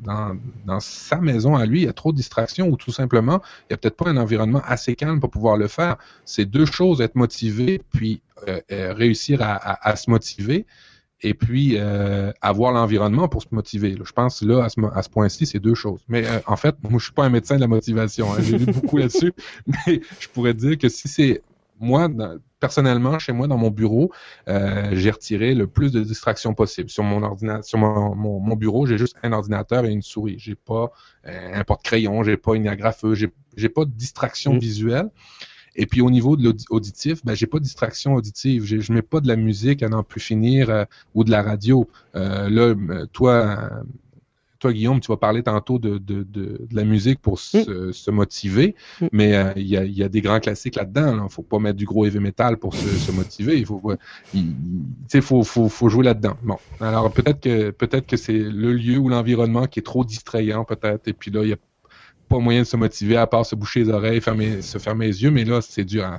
[0.79, 3.73] sa maison à lui, il y a trop de distractions ou tout simplement, il n'y
[3.73, 5.97] a peut-être pas un environnement assez calme pour pouvoir le faire.
[6.25, 10.67] C'est deux choses, être motivé, puis euh, euh réussir à se motiver
[11.23, 13.97] et puis euh, avoir l'environnement pour se motiver.
[14.03, 16.01] Je pense là, à ce, à ce point-ci, c'est deux choses.
[16.07, 18.31] Mais euh, en fait, moi, je suis pas un médecin de la motivation.
[18.31, 18.37] Hein.
[18.41, 19.33] J'ai lu beaucoup là-dessus,
[19.67, 21.41] mais je pourrais dire que si c'est
[21.79, 22.09] moi,
[22.59, 24.11] personnellement, chez moi, dans mon bureau,
[24.47, 26.89] euh, j'ai retiré le plus de distractions possible.
[26.89, 30.35] Sur mon ordinateur, sur mon, mon, bureau, j'ai juste un ordinateur et une souris.
[30.39, 30.91] J'ai pas
[31.27, 34.59] euh, un porte-crayon, j'ai pas une agrafeuse, j'ai, j'ai pas de distraction mm.
[34.59, 35.09] visuelle.
[35.75, 38.65] Et puis au niveau de l'auditif, ben j'ai pas de distraction auditive.
[38.65, 41.87] Je mets pas de la musique à n'en plus finir euh, ou de la radio.
[42.15, 42.75] Euh, là,
[43.11, 43.83] toi,
[44.63, 48.75] toi, Guillaume, tu vas parler tantôt de, de, de, la musique pour se, se motiver,
[49.11, 51.17] mais euh, il y, a, y, a, des grands classiques là-dedans.
[51.17, 53.57] Il ne faut pas mettre du gros heavy metal pour se, se motiver.
[53.57, 53.81] Il faut,
[54.33, 56.37] il, faut, faut, faut jouer là-dedans.
[56.43, 60.63] Bon, alors peut-être que peut-être que c'est le lieu ou l'environnement qui est trop distrayant,
[60.63, 61.09] peut-être.
[61.09, 61.57] Et puis là, il y a
[62.33, 65.21] pas moyen de se motiver à part se boucher les oreilles, fermer, se fermer les
[65.21, 66.17] yeux, mais là, c'est dur à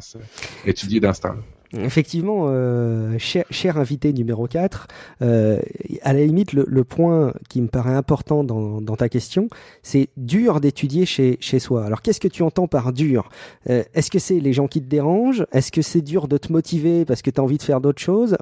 [0.64, 1.42] étudier dans ce temps-là.
[1.82, 4.86] Effectivement, euh, cher, invité numéro 4,
[5.22, 5.58] euh,
[6.02, 9.48] à la limite, le, point qui me paraît important dans, ta question,
[9.82, 11.84] c'est dur d'étudier chez, chez soi.
[11.84, 13.30] Alors, qu'est-ce que tu entends par dur?
[13.70, 15.46] Euh, Est-ce que c'est les gens qui te dérangent?
[15.52, 18.02] Est-ce que c'est dur de te motiver parce que tu as envie de faire d'autres
[18.02, 18.36] choses?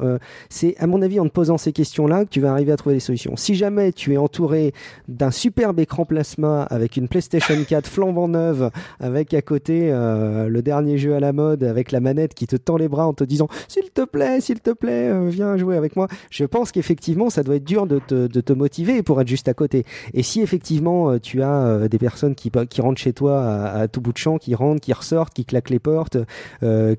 [0.51, 2.97] C'est, à mon avis, en te posant ces questions-là que tu vas arriver à trouver
[2.97, 3.37] des solutions.
[3.37, 4.75] Si jamais tu es entouré
[5.09, 8.71] d'un superbe écran plasma avec une PlayStation 4 flambant neuve,
[9.01, 12.77] avec à côté le dernier jeu à la mode, avec la manette qui te tend
[12.77, 15.97] les bras en te disant s'il te plaît, s'il te plaît, euh, viens jouer avec
[15.97, 16.09] moi.
[16.31, 19.49] Je pense qu'effectivement, ça doit être dur de te, de te, motiver pour être juste
[19.49, 19.85] à côté.
[20.15, 23.89] Et si effectivement euh, tu as euh, des personnes qui, qui rentrent chez toi à,
[23.89, 26.19] tout bout de champ, qui rentrent, qui ressortent, qui claquent les portes,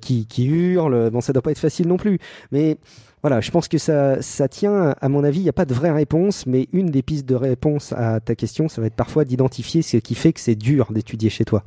[0.02, 2.20] qui, qui hurlent, bon, ça doit pas être facile non plus.
[2.52, 2.78] Mais
[3.24, 5.74] voilà, je pense que ça, ça tient, à mon avis, il n'y a pas de
[5.74, 9.24] vraie réponse, mais une des pistes de réponse à ta question, ça va être parfois
[9.24, 11.64] d'identifier ce qui fait que c'est dur d'étudier chez toi.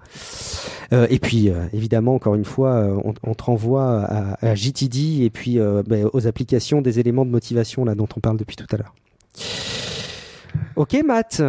[0.93, 4.55] Euh, et puis, euh, évidemment, encore une fois, euh, on, on te renvoie à, à,
[4.55, 8.57] JTD et puis ben, aux applications des éléments de motivation là dont on parle depuis
[8.57, 8.95] tout à l'heure.
[10.77, 11.43] Ok, Matt?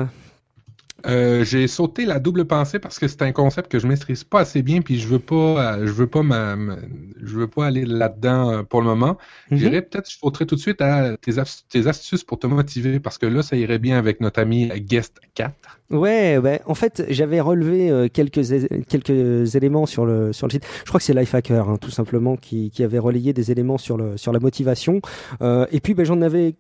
[1.05, 4.39] Euh, j'ai sauté la double pensée parce que c'est un concept que je maîtrise pas
[4.41, 5.35] assez bien, puis je veux pas,
[5.75, 9.17] euh, je veux pas, je veux pas aller là-dedans euh, pour le moment.
[9.51, 13.17] Mm J'irais peut-être, je sauterais tout de suite à tes, astuces pour te motiver parce
[13.17, 15.53] que là, ça irait bien avec notre ami Guest 4.
[15.89, 16.61] Ouais, ouais.
[16.65, 18.41] en fait, j'avais relevé quelques
[18.89, 20.65] quelques éléments sur le sur le site.
[20.79, 23.97] Je crois que c'est Lifehacker, hein, tout simplement, qui, qui avait relayé des éléments sur
[23.97, 24.99] le sur la motivation.
[25.41, 26.55] et puis, ben, j'en avais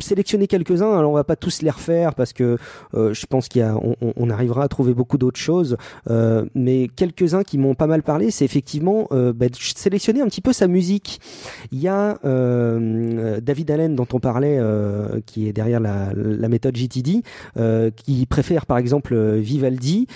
[0.00, 0.96] sélectionner quelques-uns.
[0.96, 2.56] Alors on va pas tous les refaire parce que
[2.94, 5.76] euh, je pense qu'il y a, on, on, arrivera à trouver beaucoup d'autres choses.
[6.08, 10.40] Euh, mais quelques-uns qui m'ont pas mal parlé, c'est effectivement euh, bah, sélectionner un petit
[10.40, 11.20] peu sa musique.
[11.72, 16.48] Il y a euh, David Allen dont on parlait, euh, qui est derrière la, la
[16.48, 17.22] méthode GTD,
[17.96, 20.06] qui préfère par exemple Vivaldi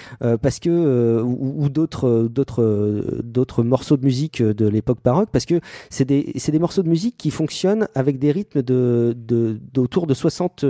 [0.43, 5.61] parce que ou, ou d'autres d'autres d'autres morceaux de musique de l'époque baroque parce que
[5.91, 10.07] c'est des c'est des morceaux de musique qui fonctionnent avec des rythmes de, de d'autour
[10.07, 10.65] de 60,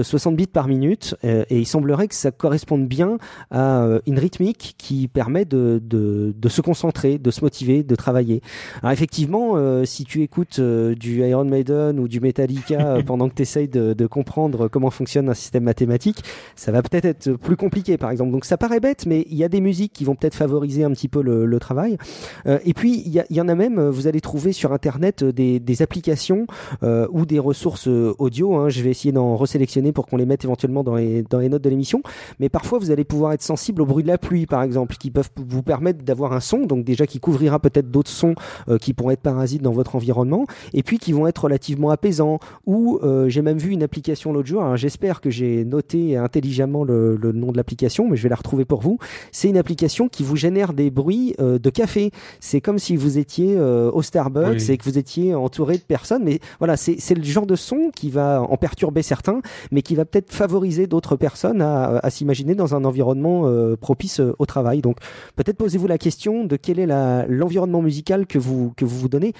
[0.00, 3.18] 60 euh, bits par minute euh, et il semblerait que ça corresponde bien
[3.50, 7.94] à euh, une rythmique qui permet de, de, de se concentrer, de se motiver, de
[7.94, 8.40] travailler.
[8.82, 9.38] Alors effectivement,
[9.84, 14.06] si tu écoutes du Iron Maiden ou du Metallica pendant que tu essayes de, de,
[14.06, 16.22] comprendre comment fonctionne un système mathématique,
[16.56, 18.30] ça va peut-être être plus compliqué par exemple.
[18.30, 20.90] Donc ça paraît bête, mais il y a des musiques qui vont peut-être favoriser un
[20.90, 21.98] petit peu le, le travail.
[22.46, 25.82] et puis il y, y, en a même, vous allez trouver sur Internet des, des
[25.82, 26.46] applications
[26.82, 28.27] ou des ressources audio.
[28.28, 28.68] Hein.
[28.68, 31.62] je vais essayer d'en resélectionner pour qu'on les mette éventuellement dans les, dans les notes
[31.62, 32.02] de l'émission.
[32.40, 35.10] Mais parfois, vous allez pouvoir être sensible au bruit de la pluie, par exemple, qui
[35.10, 38.34] peuvent vous permettre d'avoir un son, donc déjà qui couvrira peut-être d'autres sons
[38.68, 42.38] euh, qui pourraient être parasites dans votre environnement, et puis qui vont être relativement apaisants.
[42.66, 44.76] Ou euh, j'ai même vu une application l'autre jour.
[44.76, 48.64] J'espère que j'ai noté intelligemment le, le nom de l'application, mais je vais la retrouver
[48.64, 48.98] pour vous.
[49.32, 52.10] C'est une application qui vous génère des bruits euh, de café.
[52.40, 56.22] C'est comme si vous étiez au Starbucks et que vous étiez entouré de personnes.
[56.24, 59.40] Mais voilà, c'est le genre de son qui va en perturber certains,
[59.70, 64.34] mais qui va peut-être favoriser d'autres personnes à, s'imaginer dans un environnement euh, propice euh,
[64.38, 64.80] au travail.
[64.80, 64.98] Donc
[65.36, 66.86] peut-être posez-vous la question de quel est
[67.28, 69.32] l'environnement musical que vous, que vous vous donnez.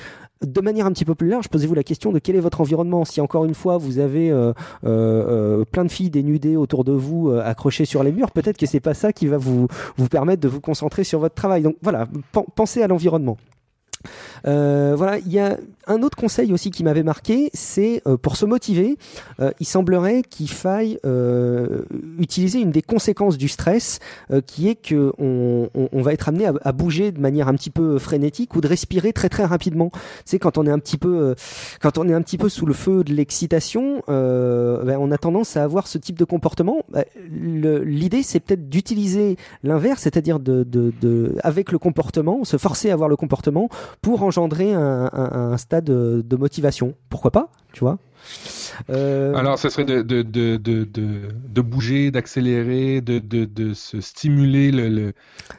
[0.45, 3.05] De manière un petit peu plus large, posez-vous la question de quel est votre environnement.
[3.05, 7.85] Si encore une fois vous avez euh, plein de filles dénudées autour de vous, accrochées
[7.85, 9.67] sur les murs, peut-être que c'est pas ça qui va vous,
[9.97, 11.63] vous permettre de vous concentrer sur votre travail.
[11.63, 12.07] Donc voilà,
[12.55, 13.37] pensez à l'environnement.
[14.45, 15.57] Voilà, il y a
[15.89, 18.97] un autre conseil aussi qui m'avait marqué, c'est euh, pour se motiver,
[19.41, 20.99] euh, il semblerait qu'il faille
[22.19, 23.99] utiliser une des conséquences du stress,
[24.47, 28.55] qui est que on, va être amené à, bouger de manière un petit peu frénétique
[28.55, 29.91] ou de respirer très très rapidement.
[30.25, 31.35] C'est quand on est un petit peu,
[31.81, 35.57] quand on est un petit peu sous le feu de l'excitation, ben, on a tendance
[35.57, 36.83] à avoir ce type de comportement.
[36.91, 42.95] Ben, l'idée, c'est peut-être d'utiliser l'inverse, c'est-à-dire de, de, avec le comportement, se forcer à
[42.95, 43.69] avoir le comportement
[44.03, 46.95] pour engendrer un, un, un stade de motivation.
[47.09, 47.99] Pourquoi pas, tu vois
[48.91, 54.71] Euh, Alors, ce serait de, de, de, de, bouger, d'accélérer, de, de, de se stimuler
[54.71, 55.13] le.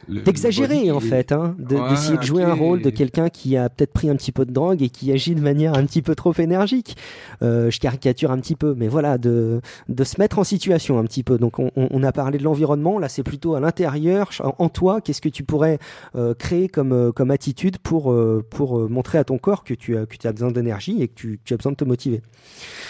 [0.08, 3.94] le, D'exagérer, en fait, hein, d'essayer de jouer un rôle de quelqu'un qui a peut-être
[3.94, 6.34] pris un petit peu de drogue et qui agit de manière un petit peu trop
[6.38, 6.98] énergique.
[7.42, 11.04] Euh, je caricature un petit peu, mais voilà, de, de se mettre en situation un
[11.04, 11.38] petit peu.
[11.38, 15.22] Donc, on, on a parlé de l'environnement, là, c'est plutôt à l'intérieur, en toi, qu'est-ce
[15.22, 15.80] que tu pourrais
[16.16, 18.16] euh, créer comme, comme attitude pour,
[18.50, 21.14] pour montrer à ton corps que tu as, que tu as besoin d'énergie et que
[21.16, 22.22] tu, tu as besoin de te motiver?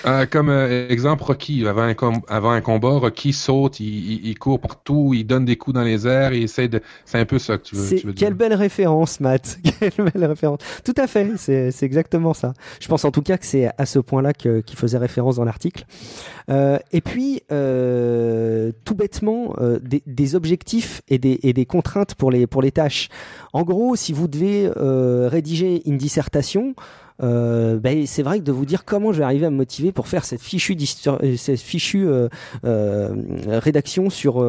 [0.05, 1.95] Euh, comme euh, exemple, Rocky, avant un,
[2.27, 6.07] avant un combat, Rocky saute, il, il, court partout, il donne des coups dans les
[6.07, 6.81] airs, il essaie de.
[7.05, 8.27] C'est un peu ça que tu veux, tu veux dire.
[8.27, 9.59] Quelle belle référence, Matt.
[9.79, 10.59] Quelle belle référence.
[10.83, 12.53] Tout à fait, c'est exactement ça.
[12.79, 15.85] Je pense en tout cas que c'est à ce point-là qu'il faisait référence dans l'article.
[16.49, 22.15] Euh, et puis, euh, tout bêtement, euh, des, des, objectifs et des, et des contraintes
[22.15, 23.09] pour les, pour les tâches.
[23.53, 26.73] En gros, si vous devez euh, rédiger une dissertation,
[27.21, 29.91] euh, ben, c'est vrai que de vous dire comment je vais arriver à me motiver
[29.91, 32.29] pour faire cette fichue, euh, cette fichue euh,
[32.65, 33.13] euh,
[33.47, 34.39] rédaction sur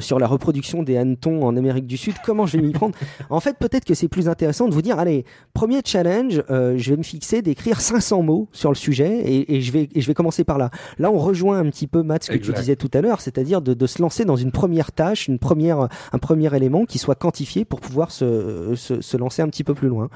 [0.00, 2.96] sur la reproduction des hannetons en Amérique du Sud, comment je vais m'y prendre
[3.30, 6.96] En fait, peut-être que c'est plus intéressant de vous dire, allez, premier challenge, je vais
[6.96, 10.14] me fixer d'écrire 500 mots sur le sujet et, et je vais et je vais
[10.14, 10.70] commencer par là.
[10.98, 13.62] Là, on rejoint un petit peu Matt ce que tu disais tout à l'heure, c'est-à-dire
[13.62, 17.14] de, de, se lancer dans une première tâche, une première un premier élément qui soit
[17.14, 20.08] quantifié pour pouvoir se, se, se lancer un petit peu plus loin.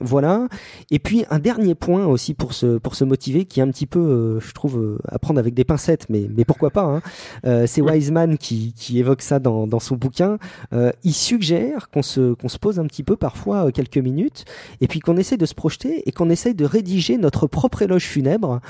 [0.00, 0.31] voilà.
[0.90, 3.86] Et puis un dernier point aussi pour se pour se motiver, qui est un petit
[3.86, 6.82] peu, euh, je trouve, euh, à prendre avec des pincettes, mais mais pourquoi pas.
[6.82, 7.02] Hein.
[7.46, 10.38] Euh, c'est Wiseman qui qui évoque ça dans dans son bouquin.
[11.04, 14.44] il suggère qu'on se qu'on se pose un petit peu parfois quelques minutes,
[14.80, 18.04] et puis qu'on essaie de se projeter et qu'on essaye de rédiger notre propre éloge
[18.04, 18.60] funèbre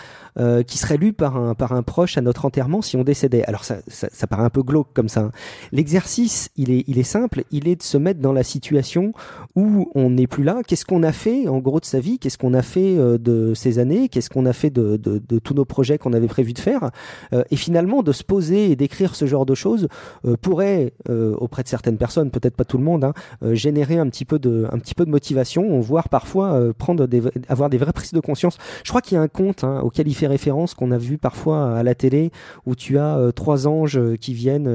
[0.67, 3.45] qui serait lu par un par un proche à notre enterrement si on décédait.
[3.45, 5.21] Alors ça ça, ça paraît un peu glauque comme ça.
[5.21, 5.33] Hein.
[5.73, 9.13] L'exercice, il est il est simple, il est de se mettre dans la situation
[9.57, 10.63] où on n'est plus là.
[10.67, 13.53] Qu'est-ce qu'on a fait en gros de sa vie, qu'est-ce qu'on a fait euh, de
[13.55, 14.97] ces années, qu'est-ce qu'on a fait de,
[15.43, 16.91] tous nos projets qu'on avait prévu de faire,
[17.33, 19.89] euh, et finalement de se poser et d'écrire ce genre de choses
[20.25, 23.13] euh, pourrait auprès de certaines personnes, peut-être pas tout le monde, hein,
[23.53, 27.69] générer un petit peu de, un petit peu de motivation, voire parfois prendre des, avoir
[27.69, 28.57] des vraies prises de conscience.
[28.85, 31.19] Je crois qu'il y a un conte hein, auquel il fait référence qu'on a vu
[31.19, 32.31] parfois à la télé
[32.67, 34.69] où tu as trois anges qui viennent,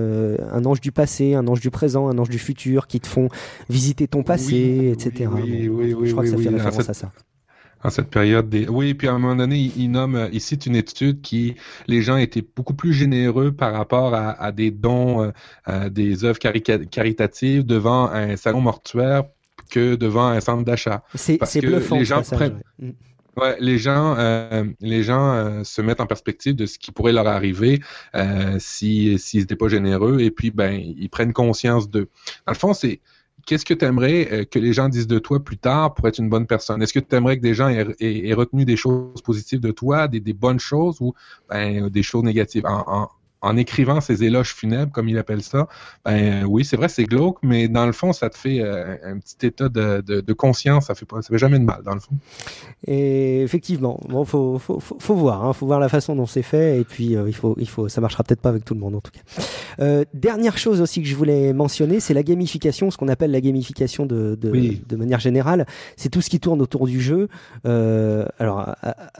[0.52, 3.30] un ange du passé, un ange du présent, un ange du futur, qui te font
[3.70, 5.30] visiter ton passé, etc.
[5.34, 7.12] Oui, oui, oui, je crois que ça fait référence à ça
[7.84, 8.68] en cette période des.
[8.68, 11.56] Oui, puis à un moment donné, il, nomme, il cite une étude qui
[11.88, 15.32] les gens étaient beaucoup plus généreux par rapport à, des dons, euh,
[15.66, 19.24] à des œuvres caritatives devant un salon mortuaire
[19.70, 21.04] que devant un centre d'achat.
[21.16, 21.98] C'est bluffant.
[21.98, 22.62] Les gens prennent.
[22.80, 22.92] Mm.
[23.36, 27.14] Ouais, les gens, euh, les gens euh, se mettent en perspective de ce qui pourrait
[27.14, 27.82] leur arriver
[28.58, 32.10] si s'ils n'étaient pas généreux, et puis ben ils prennent conscience de.
[32.48, 33.00] Dans le fond, c'est
[33.48, 36.20] qu'est-ce que tu aimerais euh, que les gens disent de toi plus tard pour être
[36.20, 36.84] une bonne personne?
[36.84, 40.34] Est-ce que tu aimerais que des gens aient, retenu des choses positives de toi, des,
[40.34, 41.16] bonnes choses ou
[41.50, 42.66] ben, des choses négatives?
[42.68, 43.10] en, en
[43.58, 45.68] écrivant ces éloges funèbres, comme il appelle ça,
[46.06, 49.20] ben oui, c'est vrai, c'est glauque, mais dans le fond, ça te fait euh, un
[49.20, 52.00] petit état de, de, conscience, ça fait pas, ça fait jamais de mal, dans le
[52.00, 52.16] fond.
[52.86, 56.80] Et effectivement, bon, faut, faut, faut, voir, hein, faut voir la façon dont c'est fait,
[56.80, 58.96] et puis euh, il faut, il faut, ça marchera peut-être pas avec tout le monde
[58.96, 59.22] en tout cas.
[59.80, 63.42] Euh, dernière chose aussi que je voulais mentionner, c'est la gamification, ce qu'on appelle la
[63.42, 64.52] gamification de, de,
[64.88, 65.66] de manière générale.
[65.96, 67.28] C'est tout ce qui tourne autour du jeu.
[67.66, 68.76] Euh, alors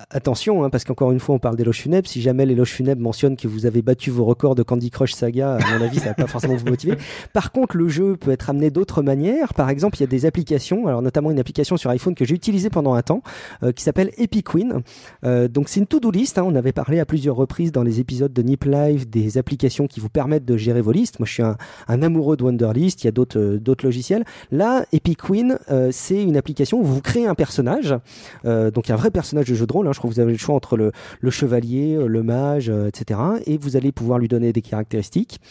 [0.10, 2.08] attention, hein, parce qu'encore une fois, on parle d'éloge funèbre.
[2.08, 5.56] Si jamais l'éloge funèbre mentionne que vous avez battu vos records de Candy Crush Saga,
[5.56, 6.98] à mon avis, ça va pas forcément vous motiver.
[7.34, 9.54] Par contre, le jeu peut être amené d'autres manières.
[9.54, 12.36] Par exemple, il y a des applications, alors notamment une application sur iPhone que j'ai
[12.36, 13.22] utilisée pendant un temps,
[13.64, 14.82] euh, qui s'appelle Epic Win.
[15.24, 16.38] Euh, donc c'est une to-do list.
[16.38, 16.44] Hein.
[16.46, 20.00] on avait parlé à plusieurs reprises dans les épisodes de Nip Live des applications qui
[20.00, 21.20] vous permettent de gérer vos listes.
[21.20, 23.04] Moi, je suis un, amoureux de Wonderlist.
[23.04, 24.26] Il y a d'autres euh, logiciels.
[24.52, 25.58] Là, Epic Win,
[25.92, 27.96] c'est une application où vous créez un personnage.
[28.44, 29.88] donc un vrai personnage de jeu de rôle.
[29.88, 29.92] Hein.
[29.94, 33.20] Je crois que vous avez le choix entre le chevalier, le mage, etc.
[33.46, 35.42] Et vous allez pouvoir lui donner des caractéristiques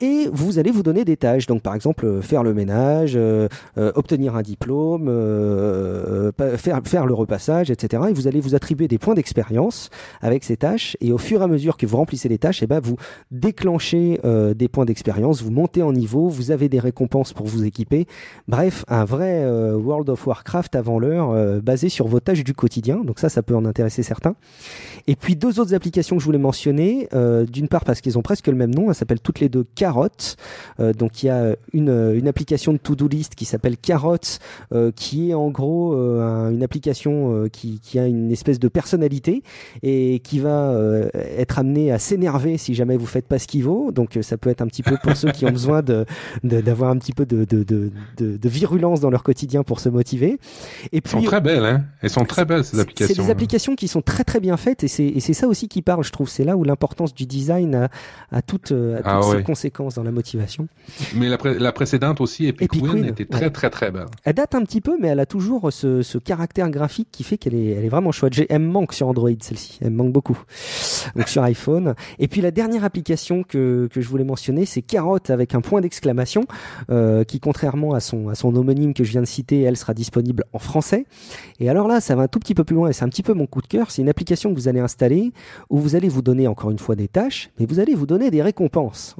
[0.00, 1.46] et vous allez vous donner des tâches.
[1.46, 5.06] Donc par exemple euh, faire le ménage, euh, euh, obtenir un diplôme,
[6.56, 8.04] faire, faire le repassage, etc.
[8.10, 9.90] Et vous allez vous attribuer des points d'expérience
[10.20, 10.96] avec ces tâches.
[11.00, 12.96] Et au fur et à mesure que vous remplissez les tâches, et eh ben vous
[13.30, 14.20] déclenchez
[14.54, 18.06] des points d'expérience, vous montez en niveau, vous avez des récompenses pour vous équiper.
[18.48, 19.44] Bref, un vrai
[19.74, 23.02] World of Warcraft avant l'heure basé sur vos tâches du quotidien.
[23.04, 24.34] Donc ça, ça peut en intéresser certains.
[25.06, 27.08] Et puis deux autres applications que je voulais mentionner.
[27.50, 30.08] D'une part parce qu'ils ont presque le même nom, elles s'appellent toutes les deux Carrot.
[30.98, 34.16] donc il y a une, une application de to-do list qui s'appelle Carrot,
[34.96, 39.42] qui est en gros une application qui, qui a une espèce de personnalité
[39.82, 40.74] et qui va
[41.14, 43.92] être amené à s'énerver si jamais vous faites pas ce qu'il vaut.
[43.92, 46.04] Donc ça peut être un petit peu pour ceux qui ont besoin de
[46.42, 50.38] d'avoir un petit peu de, virulence dans leur quotidien pour se motiver.
[50.92, 53.14] Et puis, Elles sont très belles, hein Elles sont très belles ces applications.
[53.14, 56.04] C'est des applications qui sont très très bien faites et c'est ça aussi qui parle,
[56.04, 56.28] je trouve.
[56.28, 57.88] C'est là où l'importance du design a,
[58.32, 60.68] a toutes, a ah ses conséquences dans la motivation.
[61.14, 64.06] Mais la, la précédente aussi, Epic, Win, était très très très belle.
[64.24, 67.38] Elle date un petit peu, mais elle a toujours ce, ce caractère graphique qui fait
[67.38, 68.34] qu'elle est, elle est vraiment chouette.
[68.48, 70.38] Elle me manque sur Android celle-ci, elle me manque beaucoup.
[71.14, 71.94] Donc sur iPhone.
[72.18, 75.80] Et puis la dernière application que, que je voulais mentionner, c'est Carrot avec un point
[75.80, 76.44] d'exclamation,
[76.90, 79.94] euh, qui contrairement à son, à son homonyme que je viens de citer, elle sera
[79.94, 81.06] disponible en français.
[81.60, 83.22] Et alors là, ça va un tout petit peu plus loin et c'est un petit
[83.22, 83.90] peu mon coup de cœur.
[83.90, 85.32] C'est une application que vous allez installer
[85.70, 88.30] où vous allez vous donner encore une fois des tâches, mais vous allez vous donner
[88.30, 89.16] des récompenses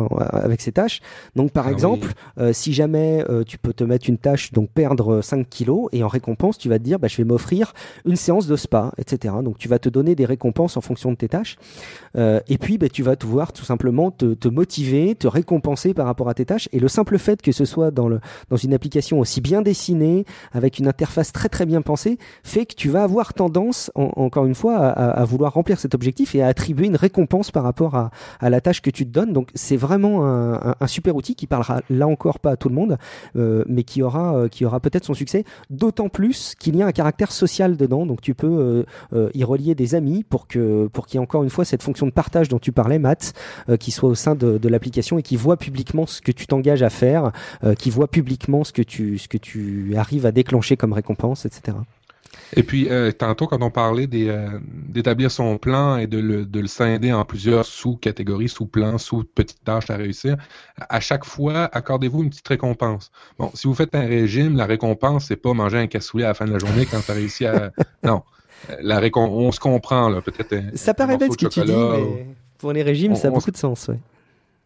[0.00, 1.00] enfin, avec ces tâches.
[1.34, 4.70] Donc par ah exemple, euh, si jamais euh, tu peux te mettre une tâche, donc
[4.70, 7.72] perdre 5 kilos, et en récompense, tu vas te dire, bah, je vais m'offrir
[8.04, 9.34] une séance de spa, etc.
[9.42, 11.56] Donc tu vas te donner des récompenses en fonction de tes tâches.
[12.16, 16.06] Euh, et puis, bah, tu vas pouvoir tout simplement te, te motiver, te récompenser par
[16.06, 16.68] rapport à tes tâches.
[16.72, 20.24] Et le simple fait que ce soit dans, le, dans une application aussi bien dessinée,
[20.52, 24.54] avec une interface très très bien pensée, fait que tu vas avoir tendance, encore une
[24.54, 28.50] fois, à, vouloir remplir cet objectif et à attribuer une récompense par rapport à, à
[28.50, 29.32] la tâche que tu te donnes.
[29.32, 32.74] Donc c'est vraiment un, un, super outil qui parlera là encore pas à tout le
[32.74, 32.98] monde,
[33.36, 35.44] euh, mais qui aura, euh, qui aura peut-être son succès.
[35.70, 38.06] D'autant plus qu'il y a un caractère social dedans.
[38.06, 38.84] Donc tu peux
[39.14, 41.82] euh, y relier des amis pour que pour qu'il y ait encore une fois cette
[41.82, 43.32] fonction de partage dont tu parlais, Matt,
[43.78, 46.82] qui soit au sein de, de l'application et qui voit publiquement ce que tu t'engages
[46.82, 47.32] à faire,
[47.78, 51.76] qui voit publiquement ce que tu ce que tu arrives à déclencher comme récompense, etc.
[52.54, 56.60] Et puis, euh, tantôt, quand on parlait euh, d'établir son plan et de le, de
[56.60, 60.36] le scinder en plusieurs sous-catégories, sous-plans, sous-petites tâches à réussir,
[60.76, 63.10] à chaque fois, accordez-vous une petite récompense.
[63.38, 66.34] Bon, si vous faites un régime, la récompense, c'est pas manger un cassoulet à la
[66.34, 67.72] fin de la journée quand tu as réussi à...
[68.02, 68.22] Non.
[68.80, 70.76] La on se comprend, là, peut-être.
[70.76, 72.26] Ça paraît bête ce que tu dis, mais
[72.58, 73.98] pour les régimes, ça a beaucoup de sens, ouais.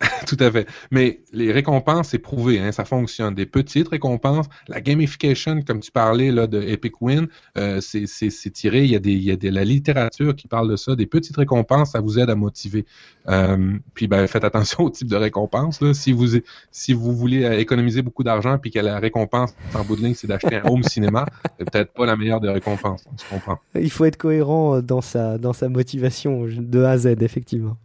[0.26, 0.66] Tout à fait.
[0.90, 3.34] Mais les récompenses, c'est prouvé, hein, ça fonctionne.
[3.34, 7.28] Des petites récompenses, la gamification, comme tu parlais là, de Epic Win,
[7.58, 8.84] euh, c'est tiré.
[8.84, 10.96] Il y, a des, il y a de la littérature qui parle de ça.
[10.96, 12.86] Des petites récompenses, ça vous aide à motiver.
[13.28, 15.82] Euh, puis ben, faites attention au type de récompense.
[15.82, 15.92] Là.
[15.92, 16.40] Si vous
[16.70, 20.26] si vous voulez économiser beaucoup d'argent puis que la récompense en bout de ligne, c'est
[20.26, 21.26] d'acheter un home cinéma,
[21.58, 23.04] c'est peut-être pas la meilleure des récompenses.
[23.12, 23.58] On se comprend.
[23.74, 27.76] Il faut être cohérent dans sa dans sa motivation de A à Z, effectivement.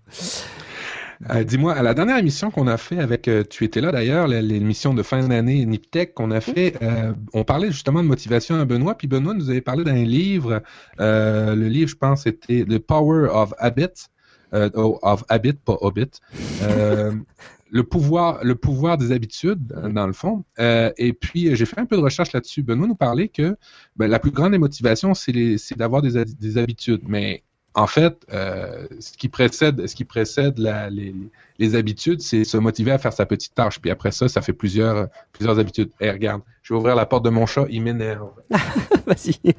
[1.29, 4.27] Euh, dis-moi, à la dernière émission qu'on a fait avec, euh, tu étais là d'ailleurs,
[4.27, 8.65] l'émission de fin d'année Niptech qu'on a fait, euh, on parlait justement de motivation à
[8.65, 10.61] Benoît, puis Benoît nous avait parlé d'un livre,
[10.99, 14.07] le livre, je pense, c'était The Power of Habit,
[14.51, 16.11] of Habit, pas Hobbit.
[17.71, 20.45] le pouvoir, le pouvoir des habitudes, dans le fond.
[20.57, 22.63] et puis, j'ai fait un peu de recherche là-dessus.
[22.63, 23.57] Benoît nous parlait que
[23.95, 27.01] ben, la plus grande des motivations, c'est d'avoir des, des, habitudes.
[27.07, 27.43] Mais
[27.75, 32.97] en fait, euh, ce qui précède, ce qui précède les, habitudes, c'est se motiver à
[32.97, 33.79] faire sa petite tâche.
[33.79, 35.91] Puis après ça, ça fait plusieurs, plusieurs habitudes.
[35.99, 38.29] Eh, regarde, je vais ouvrir la porte de mon chat, il m'énerve.
[39.05, 39.35] Vas-y.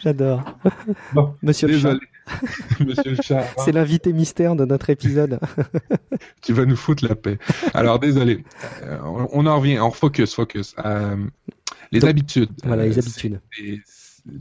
[0.00, 0.42] J'adore.
[1.42, 1.94] Monsieur le chat.
[2.80, 3.44] Monsieur le chat.
[3.58, 5.40] C'est l'invité mystère de notre épisode.
[6.42, 7.38] tu vas nous foutre la paix.
[7.74, 8.44] Alors, désolé.
[8.84, 9.80] Euh, on, en revient.
[9.80, 10.74] On focus, focus.
[10.84, 11.16] Euh,
[11.90, 12.50] les habitudes.
[12.64, 13.40] Voilà, les habitudes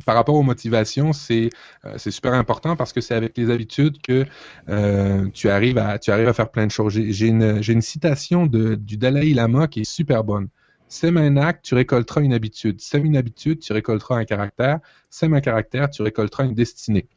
[0.06, 1.50] par rapport aux motivations, c'est
[1.86, 4.26] euh, super important parce que c'est avec les habitudes que
[4.70, 6.94] euh, tu arrives à tu arrives à faire plein de choses.
[6.94, 10.48] J'ai une, une citation de, du Dalai Lama qui est super bonne.
[10.88, 12.80] Sème un acte, tu récolteras une habitude.
[12.80, 14.80] Sème une habitude, tu récolteras un caractère.
[15.10, 17.08] Sème un caractère, tu récolteras une destinée.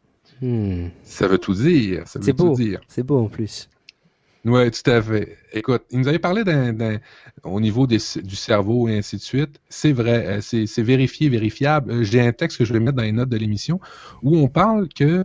[0.40, 0.88] Hmm.
[1.02, 2.02] Ça veut tout dire.
[2.06, 2.56] C'est beau.
[2.88, 3.68] C'est beau en plus.
[4.44, 5.36] Oui, tout à fait.
[5.52, 6.98] Écoute, il nous avait parlé d'un,
[7.42, 9.60] au niveau du cerveau et ainsi de suite.
[9.68, 11.92] C'est vrai, euh, c'est, vérifié, vérifiable.
[11.92, 13.80] Euh, j'ai un texte que je vais mettre dans les notes de l'émission
[14.22, 15.24] où on parle que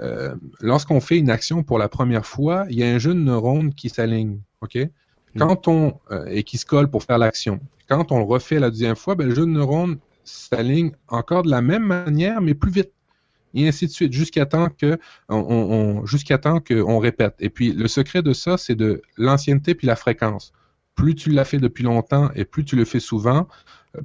[0.00, 3.20] euh, lorsqu'on fait une action pour la première fois, il y a un jeu de
[3.20, 4.76] neurones qui s'aligne, OK?
[4.76, 5.38] Mm.
[5.38, 5.98] Quand on
[6.28, 7.60] et qui se colle pour faire l'action.
[7.88, 11.50] Quand on le refait la deuxième fois, ben, le jeu de neurones s'aligne encore de
[11.50, 12.90] la même manière, mais plus vite
[13.54, 14.98] et ainsi de suite, jusqu'à temps que
[15.28, 16.04] on,
[16.68, 17.34] qu'on répète.
[17.40, 20.52] Et puis le secret de ça, c'est de l'ancienneté puis la fréquence.
[20.94, 23.48] Plus tu l'as fait depuis longtemps et plus tu le fais souvent,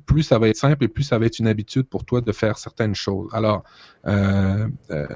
[0.06, 2.32] plus ça va être simple et plus ça va être une habitude pour toi de
[2.32, 3.30] faire certaines choses.
[3.34, 3.64] Alors,
[4.08, 5.08] euh, euh,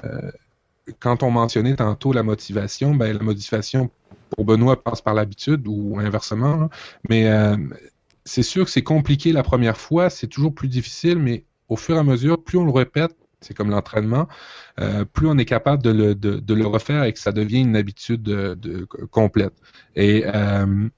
[0.98, 3.90] quand on mentionnait tantôt la motivation, ben la motivation
[4.30, 6.68] pour Benoît passe par l'habitude ou inversement,
[7.08, 7.56] mais euh,
[8.24, 11.96] c'est sûr que c'est compliqué la première fois, c'est toujours plus difficile, mais au fur
[11.96, 14.28] et à mesure, plus on le répète, c'est comme l'entraînement,
[14.80, 17.76] euh, plus on est capable de le, de, le refaire et que ça devient une
[17.76, 19.54] habitude de, de complète.
[19.96, 20.88] Et euh,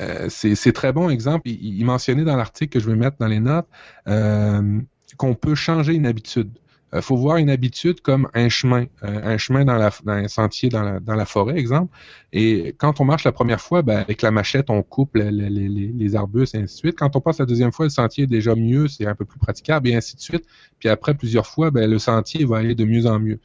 [0.00, 1.48] euh, c'est très bon exemple.
[1.48, 3.66] Il, mentionnait dans l'article que je vais mettre dans les notes
[4.06, 4.80] euh,
[5.16, 6.50] qu'on peut changer une habitude.
[6.94, 10.70] Il faut voir une habitude comme un chemin, un chemin dans, la, dans un sentier
[10.70, 11.94] dans la, dans la forêt, exemple.
[12.32, 15.50] Et quand on marche la première fois, ben, avec la machette, on coupe les, les,
[15.50, 16.98] les, arbustes et ainsi de suite.
[16.98, 19.38] Quand on passe la deuxième fois, le sentier est déjà mieux, c'est un peu plus
[19.38, 20.44] praticable et ainsi de suite.
[20.78, 23.40] Puis après plusieurs fois, ben, le sentier va aller de mieux en mieux.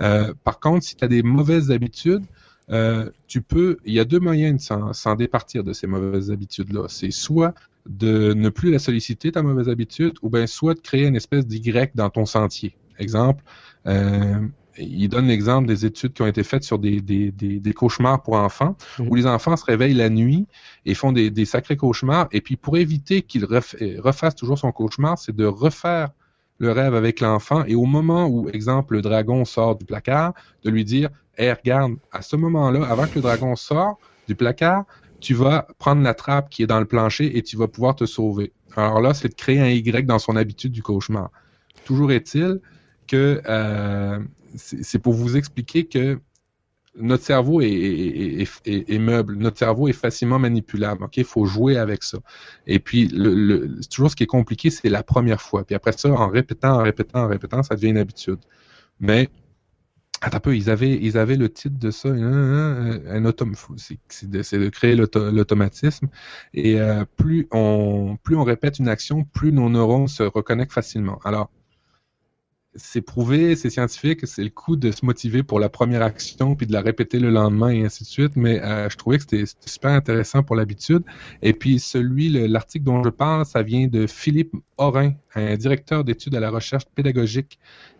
[0.00, 2.24] Euh, par contre, si tu as des mauvaises habitudes,
[2.70, 6.86] euh, tu peux, il y a deux moyens de s'en départir de ces mauvaises habitudes-là.
[6.88, 7.54] C'est soit
[7.88, 11.46] de ne plus la solliciter, ta mauvaise habitude, ou bien soit de créer une espèce
[11.46, 12.74] d'Y dans ton sentier.
[12.98, 13.42] Exemple,
[13.86, 14.46] euh,
[14.78, 18.22] il donne l'exemple des études qui ont été faites sur des, des, des, des cauchemars
[18.22, 19.08] pour enfants, mmh.
[19.08, 20.46] où les enfants se réveillent la nuit
[20.84, 22.28] et font des, des sacrés cauchemars.
[22.32, 26.10] Et puis pour éviter qu'il refasse toujours son cauchemar, c'est de refaire
[26.58, 30.32] le rêve avec l'enfant et au moment où, exemple, le dragon sort du placard,
[30.64, 34.84] de lui dire Hey, regarde, à ce moment-là, avant que le dragon sorte du placard,
[35.20, 38.06] tu vas prendre la trappe qui est dans le plancher et tu vas pouvoir te
[38.06, 38.52] sauver.
[38.74, 41.30] Alors là, c'est de créer un Y dans son habitude du cauchemar.
[41.84, 42.60] Toujours est-il
[43.06, 44.18] que euh,
[44.56, 46.18] c'est pour vous expliquer que
[46.98, 51.06] notre cerveau est, est, est, est, meuble, notre cerveau est facilement manipulable.
[51.14, 52.18] Il faut jouer avec ça.
[52.66, 55.64] Et puis, le, toujours ce qui est compliqué, c'est la première fois.
[55.64, 58.38] Puis après ça, en répétant, en répétant, en répétant, ça devient une habitude.
[58.98, 59.28] Mais
[60.22, 63.32] Attends un peu, ils avaient, ils avaient le titre de ça, un, un
[64.08, 66.08] c'est de, de, créer l'automatisme.
[66.54, 71.20] Et euh, plus on, plus on répète une action, plus nos neurones se reconnectent facilement.
[71.24, 71.50] Alors,
[72.76, 76.66] c'est prouvé, c'est scientifique, c'est le coup de se motiver pour la première action puis
[76.66, 78.36] de la répéter le lendemain et ainsi de suite.
[78.36, 81.02] Mais euh, je trouvais que c'était super intéressant pour l'habitude.
[81.42, 86.34] Et puis celui, l'article dont je parle, ça vient de Philippe Orin, un directeur d'études
[86.34, 87.58] à la recherche pédagogique.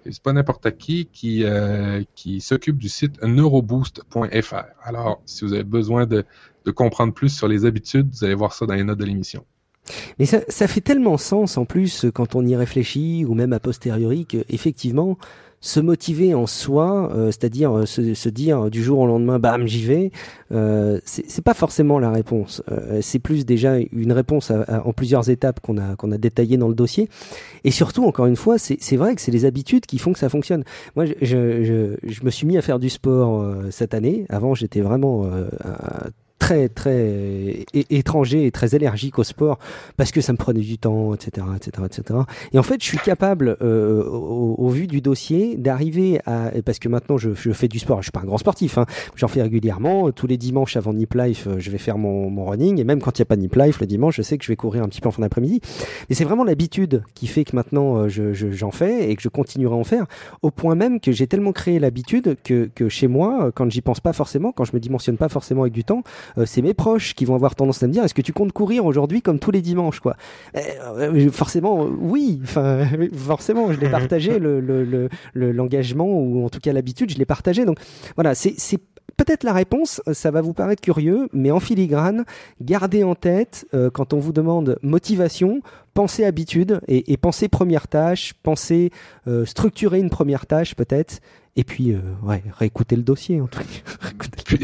[0.09, 4.65] C'est pas n'importe qui qui, euh, qui s'occupe du site neuroboost.fr.
[4.83, 6.25] Alors, si vous avez besoin de,
[6.65, 9.45] de comprendre plus sur les habitudes, vous allez voir ça dans les notes de l'émission.
[10.19, 14.27] Mais ça, fait tellement sens en plus quand on y réfléchit ou même a posteriori
[14.27, 15.17] que effectivement
[15.61, 19.85] se motiver en soi, euh, c'est-à-dire euh, se, dire du jour au lendemain, bam, j'y
[19.85, 20.11] vais,
[20.53, 22.63] euh, c'est pas forcément la réponse.
[22.71, 26.19] Euh, c'est plus déjà une réponse à, à, en plusieurs étapes qu'on a qu'on a
[26.19, 27.09] dans le dossier.
[27.65, 30.29] Et surtout, encore une fois, c'est vrai que c'est les habitudes qui font que ça
[30.29, 30.63] fonctionne.
[30.95, 34.27] Moi, je, je, me suis mis à faire du sport cette année.
[34.29, 35.29] Avant, j'étais vraiment
[36.39, 39.59] très très étranger et très allergique au sport
[39.97, 42.21] parce que ça me prenait du temps, etc., etc., etc.
[42.53, 46.89] Et en fait, je suis capable, euh, au, vu du dossier, d'arriver à parce que
[46.89, 47.99] maintenant je, je, fais du sport.
[48.03, 50.11] Je suis pas un grand sportif, hein, j'en fais régulièrement.
[50.13, 53.01] Tous les dimanches avant Nip Life, euh, je vais faire mon, mon running et même
[53.01, 54.83] quand il n'y a pas Nip Life le dimanche, je sais que je vais courir
[54.83, 55.61] un petit peu en fin d'après-midi.
[56.09, 59.29] Mais c'est vraiment l'habitude qui fait que maintenant euh, je, j'en fais et que je
[59.29, 60.07] continuerai à en faire
[60.43, 64.01] au point même que j'ai tellement créé l'habitude que, que chez moi, quand j'y pense
[64.01, 66.03] pas forcément, quand je me dimensionne pas forcément avec du temps,
[66.45, 68.85] c'est mes proches qui vont avoir tendance à me dire est-ce que tu comptes courir
[68.85, 70.17] aujourd'hui comme tous les dimanches quoi?
[70.57, 72.41] Euh, Forcément, oui.
[72.43, 74.61] Enfin, forcément, je l'ai partagé le,
[75.35, 77.65] l'engagement le, le, ou en tout cas l'habitude, je l'ai partagé.
[77.65, 77.79] Donc
[78.15, 78.81] voilà, c'est
[79.17, 82.25] peut-être la réponse, ça va vous paraître curieux, mais en filigrane,
[82.61, 85.63] gardez en tête euh, quand on vous demande motivation,
[85.95, 88.91] pensez habitude et, et pensez première tâche, pensez
[89.27, 91.21] euh, structurer une première tâche peut-être,
[91.57, 93.65] et puis euh, ouais, réécouter le dossier en tout cas.
[94.45, 94.59] puis,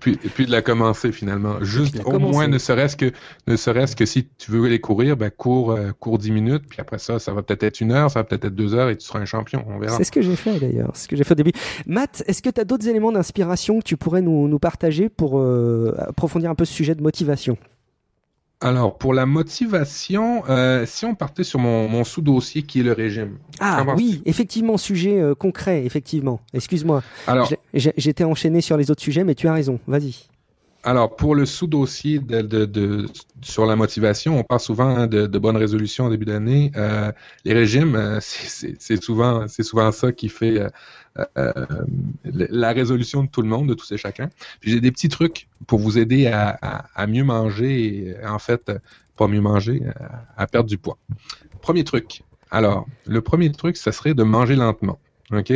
[0.00, 1.62] puis, et puis de la commencer finalement.
[1.62, 2.32] Juste au commencer.
[2.32, 3.12] moins ne serait-ce que
[3.46, 6.80] ne serait-ce que si tu veux aller courir, ben cours euh, cours 10 minutes, puis
[6.80, 8.96] après ça, ça va peut-être être une heure, ça va peut-être être deux heures et
[8.96, 9.64] tu seras un champion.
[9.68, 9.96] On verra.
[9.96, 11.52] C'est ce que j'ai fait d'ailleurs, c'est ce que j'ai fait au début.
[11.86, 15.38] Matt, est-ce que tu as d'autres éléments d'inspiration que tu pourrais nous, nous partager pour
[15.38, 17.58] euh, approfondir un peu ce sujet de motivation?
[18.60, 22.92] Alors, pour la motivation, euh, si on partait sur mon, mon sous-dossier qui est le
[22.92, 23.38] régime.
[23.60, 26.40] Ah oui, effectivement, sujet euh, concret, effectivement.
[26.52, 27.04] Excuse-moi.
[27.28, 29.78] Alors, j'étais enchaîné sur les autres sujets, mais tu as raison.
[29.86, 30.26] Vas-y.
[30.82, 33.06] Alors, pour le sous-dossier de, de, de,
[33.42, 36.72] sur la motivation, on parle souvent hein, de, bonnes résolutions en début d'année.
[36.76, 37.12] Euh,
[37.44, 40.60] les régimes, c'est souvent, souvent ça qui fait
[42.24, 44.28] la résolution de tout le monde, de tous et chacun.
[44.60, 48.72] Puis j'ai des petits trucs pour vous aider à, mieux manger en fait,
[49.16, 49.82] pas mieux manger,
[50.36, 50.98] à, perdre du poids.
[51.60, 52.22] Premier truc.
[52.50, 54.98] Alors, le premier truc, ça serait de manger lentement.
[55.32, 55.52] OK?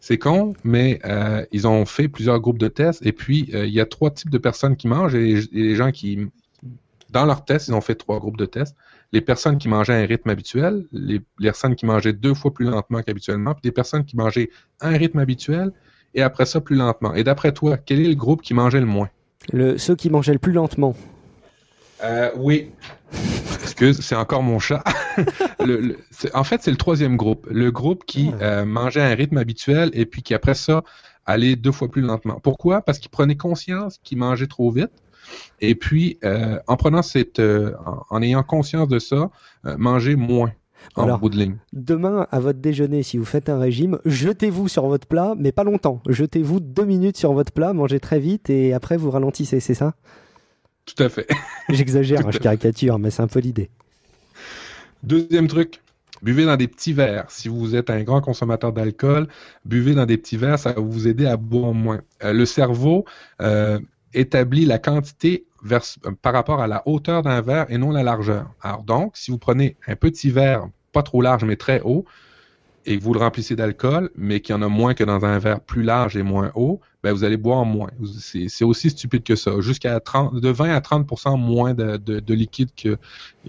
[0.00, 3.72] C'est con, mais euh, ils ont fait plusieurs groupes de tests et puis euh, il
[3.72, 6.26] y a trois types de personnes qui mangent et les, gens qui,
[7.10, 8.76] dans leurs tests, ils ont fait trois groupes de tests.
[9.12, 12.52] Les personnes qui mangeaient à un rythme habituel, les, les personnes qui mangeaient deux fois
[12.52, 14.48] plus lentement qu'habituellement, puis des personnes qui mangeaient
[14.80, 15.72] à un rythme habituel
[16.14, 17.14] et après ça plus lentement.
[17.14, 19.10] Et d'après toi, quel est le groupe qui mangeait le moins?
[19.52, 20.94] Le, ceux qui mangeaient le plus lentement.
[22.04, 22.70] Euh, oui.
[23.62, 24.82] Excuse, c'est encore mon chat.
[25.64, 27.46] Le- le- c'est- en fait, c'est le troisième groupe.
[27.50, 28.44] Le groupe qui Ah.
[28.44, 30.82] euh, mangeait à un rythme habituel et puis qui, après ça,
[31.26, 32.40] allait deux fois plus lentement.
[32.42, 32.82] Pourquoi?
[32.82, 34.90] Parce qu'il prenait conscience qu'il mangeait trop vite.
[35.60, 39.30] Et puis, euh, en prenant cette, euh, en, en ayant conscience de ça,
[39.66, 40.52] euh, manger moins
[40.96, 41.56] en Alors, bout de ligne.
[41.72, 45.64] Demain, à votre déjeuner, si vous faites un régime, jetez-vous sur votre plat, mais pas
[45.64, 46.02] longtemps.
[46.08, 49.94] Jetez-vous deux minutes sur votre plat, mangez très vite et après vous ralentissez, c'est ça?
[50.84, 51.26] Tout à fait.
[51.68, 53.70] J'exagère, hein, je caricature, mais c'est un peu l'idée.
[55.02, 55.80] Deuxième truc,
[56.22, 57.26] buvez dans des petits verres.
[57.28, 59.28] Si vous êtes un grand consommateur d'alcool,
[59.64, 62.00] buvez dans des petits verres, ça va vous aider à boire moins.
[62.22, 63.04] Euh, le cerveau
[63.40, 63.78] euh,
[64.14, 65.44] établit la quantité
[66.22, 68.50] par rapport à la hauteur d'un verre et non la largeur.
[68.60, 72.04] Alors donc, si vous prenez un petit verre, pas trop large mais très haut,
[72.84, 75.38] et que vous le remplissez d'alcool, mais qu'il y en a moins que dans un
[75.38, 77.90] verre plus large et moins haut, ben vous allez boire moins.
[78.18, 79.60] C'est aussi stupide que ça.
[79.60, 82.96] Jusqu'à 30, de 20 à 30% moins de, de- de liquide que,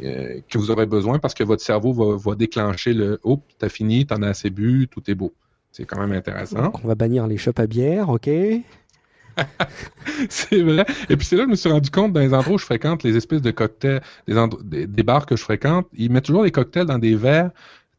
[0.04, 4.06] euh, que vous aurez besoin parce que votre cerveau va, déclencher le «Oh, t'as fini,
[4.06, 5.34] t'en as assez bu, tout est beau».
[5.72, 6.72] C'est quand même intéressant.
[6.84, 8.30] On va bannir les shops à bière, ok
[10.30, 10.86] c'est vrai.
[11.10, 12.66] Et puis c'est là que je me suis rendu compte dans les endroits où je
[12.66, 16.44] fréquente, les espèces de cocktails, des, des, des bars que je fréquente, ils mettent toujours
[16.44, 17.52] des cocktails dans des verres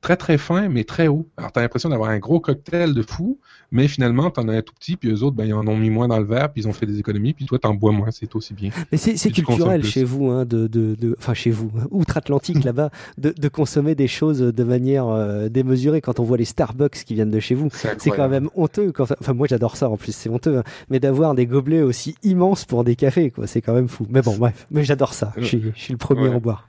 [0.05, 1.27] très très fins, mais très hauts.
[1.39, 3.39] Alors t'as l'impression d'avoir un gros cocktail de fou,
[3.73, 5.89] mais finalement t'en as un tout petit, puis eux autres, ben, ils en ont mis
[5.89, 8.11] moins dans le verre, puis ils ont fait des économies, puis toi t'en bois moins,
[8.11, 8.69] c'est aussi bien.
[8.93, 12.91] Mais c'est tu culturel chez vous, hein, de, de, de- enfin chez vous, outre-Atlantique là-bas,
[13.17, 16.03] de, de consommer des choses de manière euh, démesurée.
[16.03, 18.93] Quand on voit les Starbucks qui viennent de chez vous, C'est quand même honteux.
[18.93, 20.59] Quand, enfin, moi j'adore ça en plus, c'est honteux.
[20.59, 24.07] hein, mais d'avoir des gobelets aussi immenses pour des cafés, quoi, c'est quand même fou.
[24.11, 25.33] Mais bon, bref, mais j'adore ça.
[25.39, 26.33] Je suis, je suis le premier Ouais.
[26.33, 26.69] à en boire.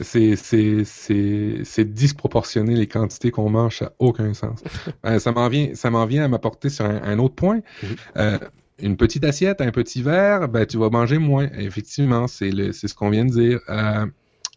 [0.00, 4.60] C'est, disproportionné les quantités qu'on mange, ça n'a aucun sens.
[5.04, 7.60] Euh, ça m'en vient, ça m'en vient à m'apporter sur un, un autre point.
[7.82, 7.88] Mhm.
[8.16, 8.38] Euh,
[8.80, 11.48] une petite assiette, un petit verre, ben, tu vas manger moins.
[11.58, 13.60] Effectivement, c'est, le, c'est ce qu'on vient de dire.
[13.68, 14.06] Euh,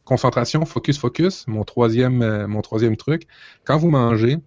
[0.06, 3.28] concentration, focus, focus, mon troisième, mon troisième truc.
[3.64, 4.38] Quand vous mangez,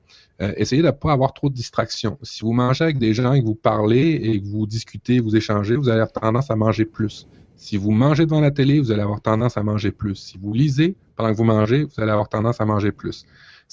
[0.40, 2.18] essayez de ne pas avoir trop de distractions.
[2.22, 5.36] Si vous mangez avec des gens et que vous parlez et que vous discutez, vous
[5.36, 7.28] échangez, vous allez avoir tendance à manger plus.
[7.56, 10.16] Si vous mangez devant la télé, vous allez avoir tendance à manger plus.
[10.16, 13.24] Si vous lisez pendant que vous mangez, vous allez avoir tendance à manger plus.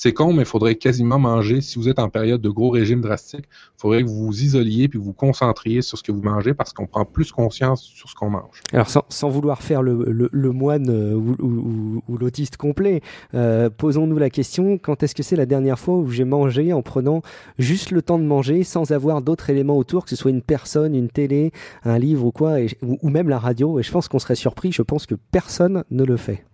[0.02, 3.02] C'est con, mais il faudrait quasiment manger, si vous êtes en période de gros régime
[3.02, 6.54] drastique, il faudrait que vous vous isoliez puis vous concentriez sur ce que vous mangez
[6.54, 8.62] parce qu'on prend plus conscience sur ce qu'on mange.
[8.72, 13.02] Alors sans, vouloir faire le, moine euh, ou, l'autiste complet,
[13.34, 16.82] euh, posons-nous la question quand est-ce que c'est la dernière fois où j'ai mangé en
[16.82, 17.22] prenant
[17.58, 20.96] juste le temps de manger sans avoir d'autres éléments autour, que ce soit une personne,
[20.96, 21.52] une télé,
[21.84, 23.82] un livre ou quoi, ou même la radio?
[23.82, 24.72] Et je pense qu'on serait surpris.
[24.72, 26.46] Je pense que personne ne le fait.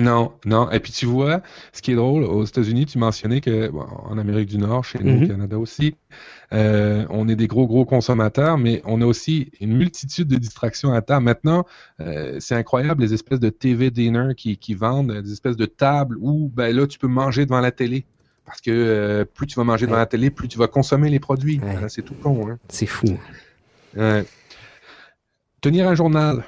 [0.00, 0.70] Non, non.
[0.70, 1.42] Et puis tu vois,
[1.72, 4.98] ce qui est drôle, aux États-Unis, tu mentionnais que, bon, en Amérique du Nord, chez
[4.98, 5.24] nous, Mhm.
[5.24, 5.94] au Canada aussi,
[6.52, 10.92] euh, on est des gros, gros consommateurs, mais on a aussi une multitude de distractions
[10.92, 11.24] à table.
[11.24, 11.66] Maintenant,
[12.00, 16.16] euh, c'est incroyable les espèces de TV dinner qui, qui vendent, des espèces de tables
[16.20, 18.04] où, ben là, tu peux manger devant la télé.
[18.46, 21.20] Parce que euh, plus tu vas manger devant la télé, plus tu vas consommer les
[21.20, 21.60] produits.
[21.60, 21.88] Ouais.
[21.88, 22.58] C'est tout con, hein.
[22.68, 23.06] C'est fou.
[25.60, 26.44] Tenir un journal.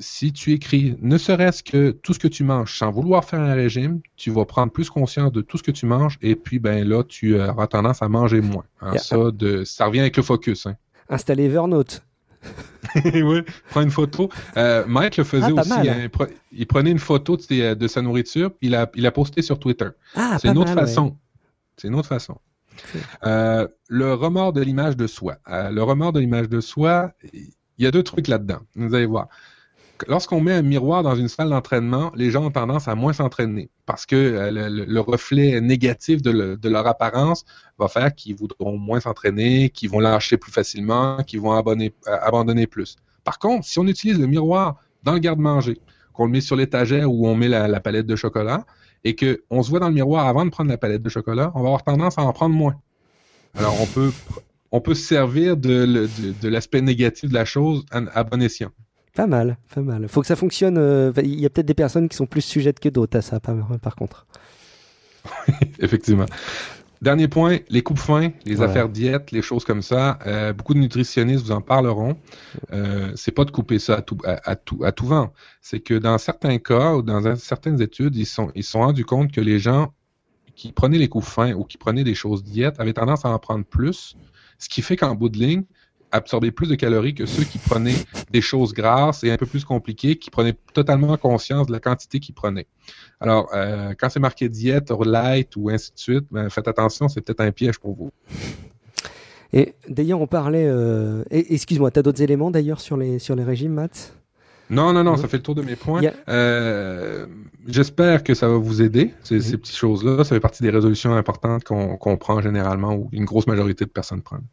[0.00, 3.40] Euh, si tu écris, ne serait-ce que tout ce que tu manges, sans vouloir faire
[3.40, 6.58] un régime, tu vas prendre plus conscience de tout ce que tu manges et puis
[6.58, 8.64] ben là, tu euh, auras tendance à manger moins.
[8.82, 8.98] Yeah.
[8.98, 10.66] ça, de, ça revient avec le focus.
[10.66, 10.76] Hein.
[11.08, 12.02] Installer Evernote.
[13.04, 14.30] oui, prends une photo.
[14.56, 15.68] Euh, Mike le faisait Ah, aussi.
[15.68, 15.88] mal.
[15.88, 15.96] hein.
[16.04, 19.06] Il pre- il prenait une photo de, ses- de sa nourriture, puis il a, il
[19.06, 19.88] a posté sur Twitter.
[20.14, 21.16] Ah, C'est une autre façon.
[21.76, 22.38] C'est une autre façon.
[23.26, 25.36] Euh, le remords de l'image de soi.
[25.48, 28.60] Euh, le remords de l'image de soi, il y a deux trucs là-dedans.
[28.74, 29.28] Vous allez voir.
[30.08, 33.70] Lorsqu'on met un miroir dans une salle d'entraînement, les gens ont tendance à moins s'entraîner
[33.86, 37.44] parce que euh, le, le- le reflet négatif de, le- de leur apparence
[37.78, 42.66] va faire qu'ils voudront moins s'entraîner, qu'ils vont lâcher plus facilement, qu'ils vont euh, abandonner
[42.66, 42.96] plus.
[43.24, 45.80] Par contre, si on utilise le miroir dans le garde-manger,
[46.12, 48.64] qu'on le met sur l'étagère où on met la, palette de chocolat,
[49.04, 51.60] et qu'on se voit dans le miroir avant de prendre la palette de chocolat, on
[51.62, 52.76] va avoir tendance à en prendre moins.
[53.54, 54.12] Alors, on peut,
[54.72, 56.08] on peut se servir de,
[56.42, 58.70] l'aspect négatif de la chose à bon escient.
[59.14, 60.08] Pas mal, pas mal.
[60.08, 60.78] Faut que ça fonctionne.
[60.78, 63.40] euh, Il y a peut-être des personnes qui sont plus sujettes que d'autres à ça,
[63.40, 64.26] par, par contre.
[65.80, 66.26] Effectivement.
[67.02, 68.66] Dernier point, les coupes fins, les Ouais.
[68.66, 70.18] affaires diète, les choses comme ça.
[70.26, 72.16] euh, beaucoup de nutritionnistes vous en parleront.
[72.72, 75.32] Euh, c'est pas de couper ça à tout, à, à tout, à tout vent.
[75.62, 79.06] C'est que dans certains cas ou dans certaines études, ils sont, ils se sont rendus
[79.06, 79.94] compte que les gens
[80.54, 83.38] qui prenaient les coupes fins ou qui prenaient des choses diète avaient tendance à en
[83.38, 84.14] prendre plus,
[84.58, 85.64] ce qui fait qu'en bout de ligne,
[86.12, 87.94] absorber plus de calories que ceux qui prenaient
[88.30, 92.20] des choses grasses et un peu plus compliquées, qui prenaient totalement conscience de la quantité
[92.20, 92.66] qu'ils prenaient.
[93.20, 97.20] Alors, euh, quand c'est marqué diète, light ou ainsi de suite, ben, faites attention, c'est
[97.20, 98.10] peut-être un piège pour vous.
[99.52, 100.66] Et d'ailleurs, on parlait.
[100.66, 104.14] euh, Excuse-moi, t'as d'autres éléments d'ailleurs sur les, sur les régimes, Matt?
[104.70, 106.00] Non, non, non, ça fait le tour de mes points.
[106.28, 107.26] Euh,
[107.66, 110.22] j'espère que ça va vous aider, ces, ces petites choses-là.
[110.22, 114.22] Ça fait partie des résolutions importantes qu'on prend généralement ou une grosse majorité de personnes
[114.22, 114.46] prennent.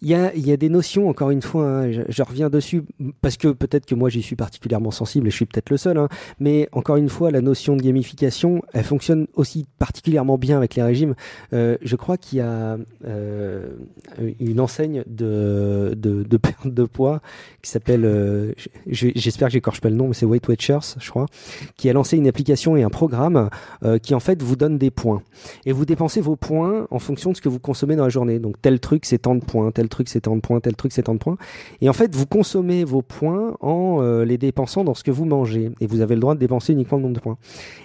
[0.00, 2.84] Il y a, des notions, encore une fois, hein, je, reviens dessus,
[3.20, 5.98] parce que peut-être que moi j'y suis particulièrement sensible et je suis peut-être le seul,
[5.98, 10.76] hein, mais encore une fois, la notion de gamification, elle fonctionne aussi particulièrement bien avec
[10.76, 11.14] les régimes.
[11.52, 13.70] Euh, je crois qu'il y a euh,
[14.38, 15.96] une enseigne de,
[16.40, 17.20] perte de poids
[17.62, 18.52] qui s'appelle, euh,
[18.86, 21.26] j'espère que j'écorche pas le nom, mais c'est Weight Watchers, je crois,
[21.76, 23.50] qui a lancé une application et un programme
[24.02, 25.22] qui en fait vous donne des points.
[25.66, 28.38] Et vous dépensez vos points en fonction de ce que vous consommez dans la journée.
[28.38, 30.92] Donc tel truc c'est tant de points, tel truc c'est tant de points, tel truc
[30.92, 31.36] c'est tant de points.
[31.80, 35.24] Et en fait, vous consommez vos points en euh, les dépensant dans ce que vous
[35.24, 35.70] mangez.
[35.80, 37.38] Et vous avez le droit de dépenser uniquement le nombre de points.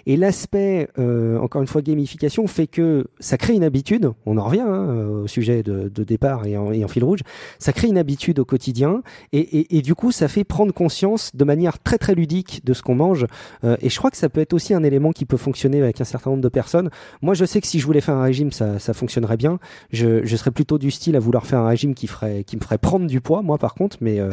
[0.05, 4.11] Et l'aspect, euh, encore une fois, gamification fait que ça crée une habitude.
[4.25, 7.21] On en revient hein, au sujet de, départ et en, fil rouge.
[7.59, 9.01] Ça crée une habitude au quotidien.
[9.31, 12.81] Et, et, du coup, ça fait prendre conscience de manière très très ludique de ce
[12.81, 13.25] qu'on mange.
[13.63, 16.01] Euh, et je crois que ça peut être aussi un élément qui peut fonctionner avec
[16.01, 16.89] un certain nombre de personnes.
[17.21, 19.59] Moi, je sais que si je voulais faire un régime, ça, ça fonctionnerait bien.
[19.91, 22.77] Je serais plutôt du style à vouloir faire un régime qui ferait, qui me ferait
[22.77, 24.31] prendre du poids, moi par contre, mais euh,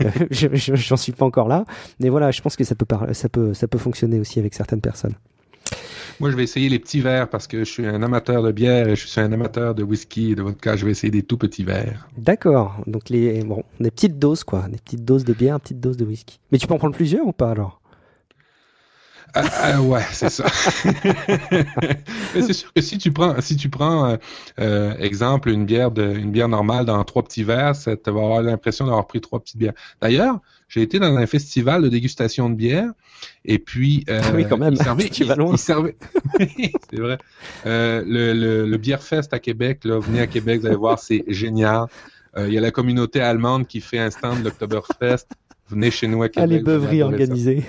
[0.30, 1.64] j'en suis pas encore là.
[1.98, 4.80] Mais voilà, je pense que ça peut, ça peut, ça peut fonctionner aussi avec certaines
[4.80, 5.14] personnes.
[6.20, 8.88] Moi, je vais essayer les petits verres parce que je suis un amateur de bière
[8.88, 10.76] et je suis un amateur de whisky et de vodka.
[10.76, 12.10] Je vais essayer des tout petits verres.
[12.18, 12.76] D'accord.
[12.86, 14.66] Donc, les, bon, des petites doses, quoi.
[14.68, 16.38] Des petites doses de bière, petites doses de whisky.
[16.52, 17.79] Mais tu peux en prendre plusieurs ou pas alors?
[19.34, 20.44] Ah, ouais, c'est ça.
[22.34, 24.16] Mais c'est sûr que si tu prends, si tu prends, euh,
[24.58, 28.20] euh, exemple, une bière de, une bière normale dans trois petits verres, ça te va
[28.20, 29.74] avoir l'impression d'avoir pris trois petites bières.
[30.00, 32.90] D'ailleurs, j'ai été dans un festival de dégustation de bière
[33.44, 34.74] et puis euh, ah oui, quand même.
[34.74, 35.52] Il servait, tu vas loin.
[35.52, 35.96] Il servait...
[36.90, 37.18] c'est vrai.
[37.66, 40.98] Euh, le, le, le Bière Fest à Québec, là, venez à Québec, vous allez voir,
[40.98, 41.86] c'est génial.
[42.36, 45.26] Euh, il y a la communauté allemande qui fait un stand de l'Oktoberfest.
[45.68, 46.48] Venez chez nous à Québec.
[46.50, 47.64] Ah, les beuveries organisées.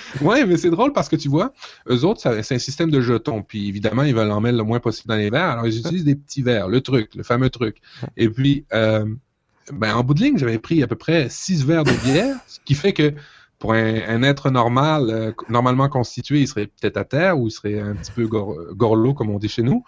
[0.20, 1.52] Oui, mais c'est drôle parce que tu vois,
[1.88, 3.42] eux autres, c'est un système de jetons.
[3.42, 5.50] Puis évidemment, ils veulent en mettre le moins possible dans les verres.
[5.50, 7.78] Alors, ils utilisent des petits verres, le truc, le fameux truc.
[8.16, 9.04] Et puis, euh,
[9.72, 12.58] ben, en bout de ligne, j'avais pris à peu près six verres de bière, ce
[12.64, 13.14] qui fait que
[13.60, 17.78] pour un, être normal, euh, normalement constitué, il serait peut-être à terre ou il serait
[17.78, 19.84] un petit peu gorlot, comme on dit chez nous.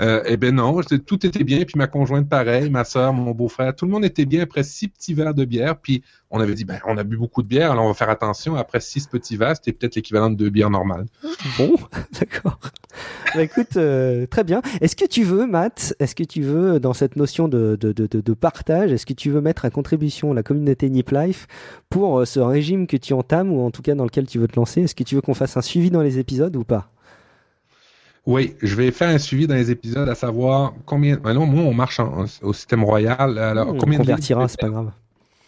[0.00, 1.64] Euh, eh ben non, tout était bien.
[1.64, 4.86] Puis ma conjointe, pareil, ma soeur, mon beau-frère, tout le monde était bien après six
[4.86, 5.76] petits verres de bière.
[5.76, 6.04] Puis
[6.36, 8.54] on avait dit, ben, on a bu beaucoup de bière, alors on va faire attention.
[8.56, 11.06] Après six petits verres, c'était peut-être l'équivalent de deux bières normales.
[11.58, 11.74] Bon,
[12.20, 12.58] d'accord.
[13.34, 14.62] bah, écoute, euh, très bien.
[14.80, 18.06] Est-ce que tu veux, Matt, est-ce que tu veux, dans cette notion de, de, de,
[18.06, 21.46] de partage, est-ce que tu veux mettre à contribution la communauté Nip Life
[21.90, 24.48] pour euh, ce régime que tu entames ou en tout cas dans lequel tu veux
[24.48, 24.82] te lancer?
[24.82, 26.90] Est-ce que tu veux qu'on fasse un suivi dans les épisodes ou pas?
[28.26, 31.16] Oui, je vais faire un suivi dans les épisodes, à savoir combien.
[31.16, 32.00] Ben non, moi, on marche
[32.42, 33.38] au système royal.
[33.38, 34.90] Alors, on combien convertira, c'est pas grave.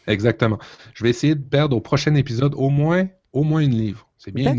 [0.08, 0.58] Exactement.
[0.94, 4.07] Je vais essayer de perdre au prochain épisode au moins, au moins une livre.
[4.18, 4.56] C'est bien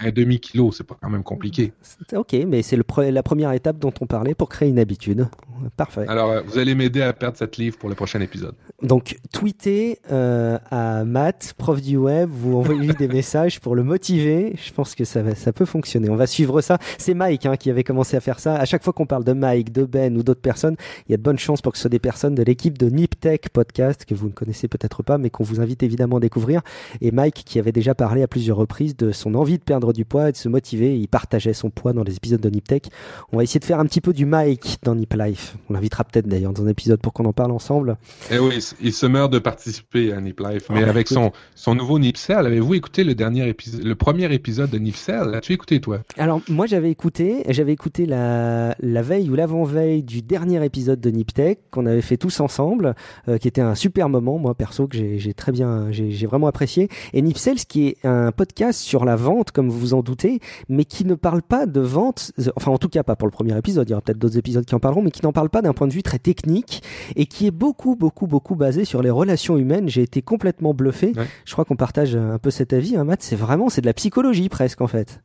[0.00, 1.74] un demi-kilo, c'est pas quand même compliqué.
[2.14, 5.28] Ok, mais c'est la première étape dont on parlait pour créer une habitude.
[5.76, 6.06] Parfait.
[6.08, 8.54] Alors, euh, vous allez m'aider à perdre cette livre pour le prochain épisode.
[8.82, 14.54] Donc, tweetez euh, à Matt, prof du web, vous envoyez des messages pour le motiver.
[14.62, 16.10] Je pense que ça, va, ça peut fonctionner.
[16.10, 16.78] On va suivre ça.
[16.98, 18.56] C'est Mike hein, qui avait commencé à faire ça.
[18.56, 20.76] À chaque fois qu'on parle de Mike, de Ben ou d'autres personnes,
[21.08, 22.88] il y a de bonnes chances pour que ce soit des personnes de l'équipe de
[22.88, 26.62] NipTech Podcast que vous ne connaissez peut-être pas, mais qu'on vous invite évidemment à découvrir.
[27.00, 30.04] Et Mike qui avait déjà parlé à plusieurs reprises de son envie de perdre du
[30.04, 30.98] poids et de se motiver.
[30.98, 32.88] Il partageait son poids dans les épisodes de NipTech.
[33.32, 35.56] On va essayer de faire un petit peu du Mike dans Nip Life.
[35.70, 37.96] On l'invitera peut-être d'ailleurs dans un épisode pour qu'on en parle ensemble.
[38.30, 41.74] Eh oui, il se meurt de participer à Nip Life, mais ah, avec son, son
[41.74, 42.46] nouveau Nipsel.
[42.46, 46.00] Avez-vous écouté le dernier épisode, le premier épisode de Nipsel As-tu écouté toi?
[46.18, 51.10] Alors moi j'avais écouté, j'avais écouté la, la veille ou l'avant-veille du dernier épisode de
[51.10, 52.94] NipTech qu'on avait fait tous ensemble,
[53.28, 56.88] euh, qui était un super moment, moi perso que j'ai très bien, j'ai vraiment apprécié.
[57.12, 60.40] Et Nipsel, ce qui est un podcast sur la vente, comme vous vous en doutez,
[60.68, 63.56] mais qui ne parle pas de vente, enfin en tout cas pas pour le premier
[63.56, 65.62] épisode, il y aura peut-être d'autres épisodes qui en parleront, mais qui n'en parle pas
[65.62, 66.82] d'un point de vue très technique
[67.14, 69.88] et qui est beaucoup, beaucoup, beaucoup basé sur les relations humaines.
[69.88, 71.12] J'ai été complètement bluffé.
[71.44, 73.22] Je crois qu'on partage un peu cet avis, hein, Matt.
[73.22, 75.20] C'est vraiment, c'est de la psychologie presque en fait.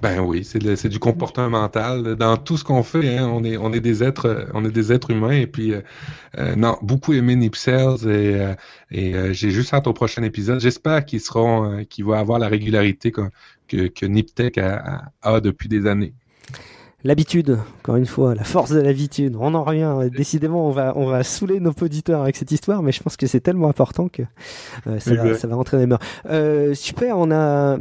[0.00, 2.14] Ben oui, c'est du comportement mental.
[2.14, 4.92] Dans tout ce qu'on fait, hein, on est on est des êtres on est des
[4.92, 5.80] êtres humains et puis euh,
[6.38, 8.54] euh non beaucoup aimé Nipsels et euh,
[8.92, 10.60] et euh, j'ai juste hâte au prochain épisode.
[10.60, 13.22] J'espère qu'ils seront qu'ils vont avoir la régularité que
[13.66, 16.14] que, que Niptech a, a, depuis des années.
[17.08, 19.34] L'habitude, encore une fois, la force de l'habitude.
[19.40, 20.10] On en revient.
[20.14, 23.26] Décidément, on va, on va saouler nos auditeurs avec cette histoire, mais je pense que
[23.26, 24.20] c'est tellement important que
[24.86, 26.02] euh, ça, va, ça va rentrer dans les mœurs.
[26.28, 27.78] Euh, super, on a,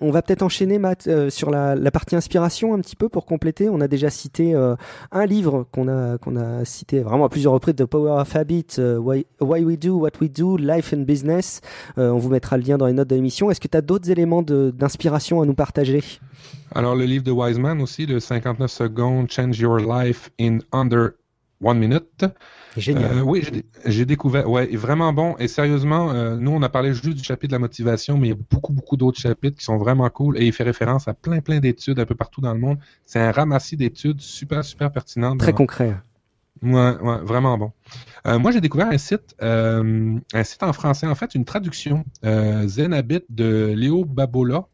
[0.00, 3.26] on va peut-être enchaîner, Matt, euh, sur la, la, partie inspiration un petit peu pour
[3.26, 3.68] compléter.
[3.68, 7.74] On a déjà cité un livre qu'on a, qu'on a cité vraiment à plusieurs reprises,
[7.74, 11.62] The Power of Habit, Why, Why, We Do What We Do, Life and Business.
[11.96, 13.50] on vous mettra le lien dans les notes de l'émission.
[13.50, 16.04] Est-ce que tu as d'autres éléments d'inspiration à nous partager?
[16.74, 21.14] Alors, le livre de Wiseman aussi, le 59 secondes, Change Your Life in Under
[21.60, 22.24] One Minute.
[22.76, 23.18] Génial.
[23.18, 23.42] Euh, oui,
[23.84, 24.48] j'ai découvert.
[24.48, 25.36] Ouais, vraiment bon.
[25.38, 28.30] Et sérieusement, euh, nous, on a parlé juste du chapitre de la motivation, mais il
[28.30, 30.38] y a beaucoup, beaucoup d'autres chapitres qui sont vraiment cool.
[30.38, 32.78] Et il fait référence à plein, plein d'études un peu partout dans le monde.
[33.04, 35.38] C'est un ramassis d'études super, super pertinentes.
[35.40, 35.96] Très concret.
[36.62, 37.72] Ouais, ouais, vraiment bon.
[38.26, 43.22] Euh, moi, j'ai découvert un site, un site en français, en fait, une traduction Zenabit
[43.28, 44.66] de Léo Babola,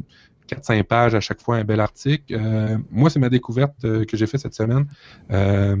[0.49, 2.33] 4-5 pages à chaque fois, un bel article.
[2.33, 4.85] Euh, moi, c'est ma découverte euh, que j'ai fait cette semaine.
[5.31, 5.75] Euh,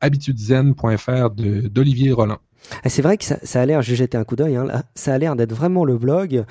[0.00, 2.38] habitudezen.fr d'Olivier Roland.
[2.84, 5.18] Ah, c'est vrai que ça, a l'air, j'ai jeté un coup d'œil, hein, ça a
[5.18, 6.44] l'air d'être vraiment le blog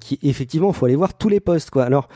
[0.00, 1.70] qui, effectivement, il faut aller voir tous les posts.
[1.70, 1.84] Quoi.
[1.84, 2.08] Alors,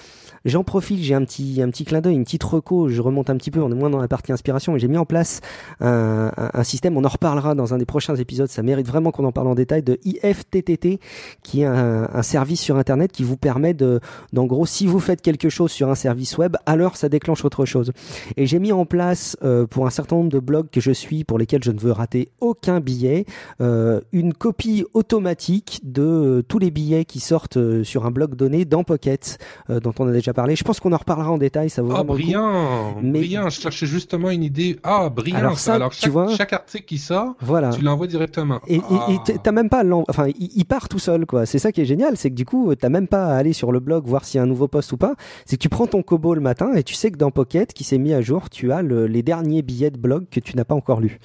[0.45, 3.37] j'en profite, j'ai un petit, un petit clin d'œil, une petite reco, je remonte un
[3.37, 5.41] petit peu, on est moins dans la partie inspiration, et j'ai mis en place
[5.81, 9.25] un, un, système, on en reparlera dans un des prochains épisodes, ça mérite vraiment qu'on
[9.25, 11.01] en parle en détail, de IFTTT,
[11.43, 14.01] qui est un, service sur Internet qui vous permet de,
[14.33, 17.65] d'en gros, si vous faites quelque chose sur un service web, alors ça déclenche autre
[17.65, 17.93] chose.
[18.37, 21.25] Et j'ai mis en place, euh, pour un certain nombre de blogs que je suis,
[21.25, 23.25] pour lesquels je ne veux rater aucun billet,
[23.61, 28.65] euh, une copie automatique de tous les billets qui sortent euh, sur un bloc donné
[28.65, 29.39] dans Pocket,
[29.69, 30.57] dont on a déjà parlé.
[30.57, 33.21] Je pense qu'on en reparlera en détail, ça vaut ah, brillant, Mais...
[33.21, 33.49] brillant.
[33.49, 34.79] Je cherchais justement une idée.
[34.83, 35.39] Ah, brillant.
[35.39, 37.71] Alors, ça, Alors chaque, tu vois, chaque article qui sort, voilà.
[37.71, 38.61] tu l'envoies directement.
[38.67, 39.09] Et ah.
[39.43, 41.47] t'as même pas, enfin, il, part tout seul, quoi.
[41.47, 43.73] C'est ça qui est génial, c'est que du coup, t'as même pas à aller sur
[43.73, 45.15] le blog voir s'il y a un nouveau post ou pas.
[45.47, 47.85] C'est que tu prends ton Kobo le matin et tu sais que dans Pocket, qui
[47.85, 50.65] s'est mis à jour, tu as le, les derniers billets de blog que tu n'as
[50.65, 51.19] pas encore lus.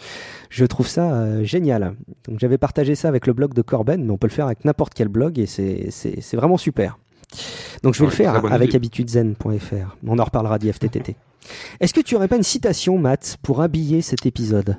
[0.49, 1.95] Je trouve ça euh, génial.
[2.27, 4.65] Donc j'avais partagé ça avec le blog de Corben, mais on peut le faire avec
[4.65, 6.97] n'importe quel blog et c'est vraiment super.
[7.83, 9.97] Donc je vais le faire avec habitudezen.fr.
[10.05, 11.15] On en reparlera d'IFTTT.
[11.79, 14.77] Est-ce que tu aurais pas une citation, Matt, pour habiller cet épisode?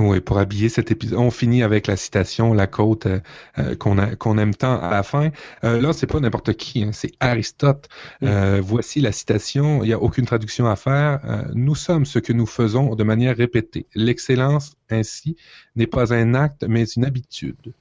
[0.00, 3.20] Oui, pour habiller cet épisode, on finit avec la citation, la côte euh,
[3.58, 5.30] euh, qu'on aime tant à la fin.
[5.62, 7.88] Euh, là, c'est pas n'importe qui, hein, c'est Aristote.
[8.20, 8.26] Mm.
[8.26, 9.84] Euh, voici la citation.
[9.84, 11.20] Il n'y a aucune traduction à faire.
[11.54, 13.86] nous sommes ce que nous faisons de manière répétée.
[13.94, 15.36] L'excellence ainsi
[15.76, 17.72] n'est pas un acte, mais une habitude.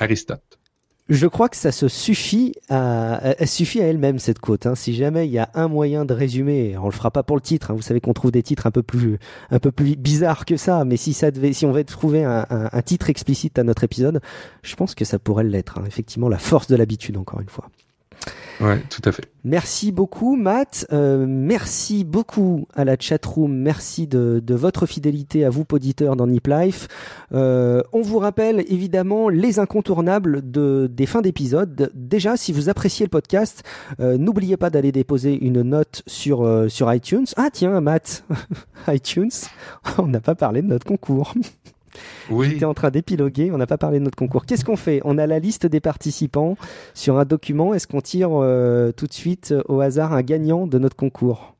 [0.00, 0.58] Aristote
[1.12, 4.66] je crois que ça se suffit à, elle suffit à elle-même cette quote.
[4.66, 4.74] Hein.
[4.74, 7.42] Si jamais il y a un moyen de résumer, on le fera pas pour le
[7.42, 7.70] titre.
[7.70, 7.74] Hein.
[7.74, 9.18] Vous savez qu'on trouve des titres un peu plus,
[9.50, 10.84] un peu plus bizarres que ça.
[10.84, 14.20] Mais si ça devait, si on devait trouver un titre explicite à notre épisode,
[14.62, 15.78] je pense que ça pourrait l'être.
[15.78, 15.84] Hein.
[15.86, 17.68] Effectivement, la force de l'habitude, encore une fois.
[18.62, 19.24] Ouais, tout à fait.
[19.44, 20.86] Merci beaucoup, Matt.
[20.92, 23.52] Euh, merci beaucoup à la chatroom.
[23.52, 26.86] Merci de, votre fidélité à vous, auditeurs dans Nip Life.
[27.32, 31.90] Euh, on vous rappelle évidemment les incontournables de, des fins d'épisode.
[31.94, 33.64] Déjà, si vous appréciez le podcast,
[33.98, 37.26] euh, n'oubliez pas d'aller déposer une note sur, sur iTunes.
[37.36, 38.24] Ah tiens, Matt,
[38.88, 39.30] iTunes,
[39.98, 41.34] on n'a pas parlé de notre concours.
[42.30, 42.50] Oui.
[42.50, 44.46] J'étais en train d'épiloguer, on n'a pas parlé de notre concours.
[44.46, 45.00] Qu'est-ce qu'on fait?
[45.04, 46.56] On a la liste des participants
[46.94, 47.74] sur un document.
[47.74, 51.54] Est-ce qu'on tire euh, tout de suite au hasard un gagnant de notre concours?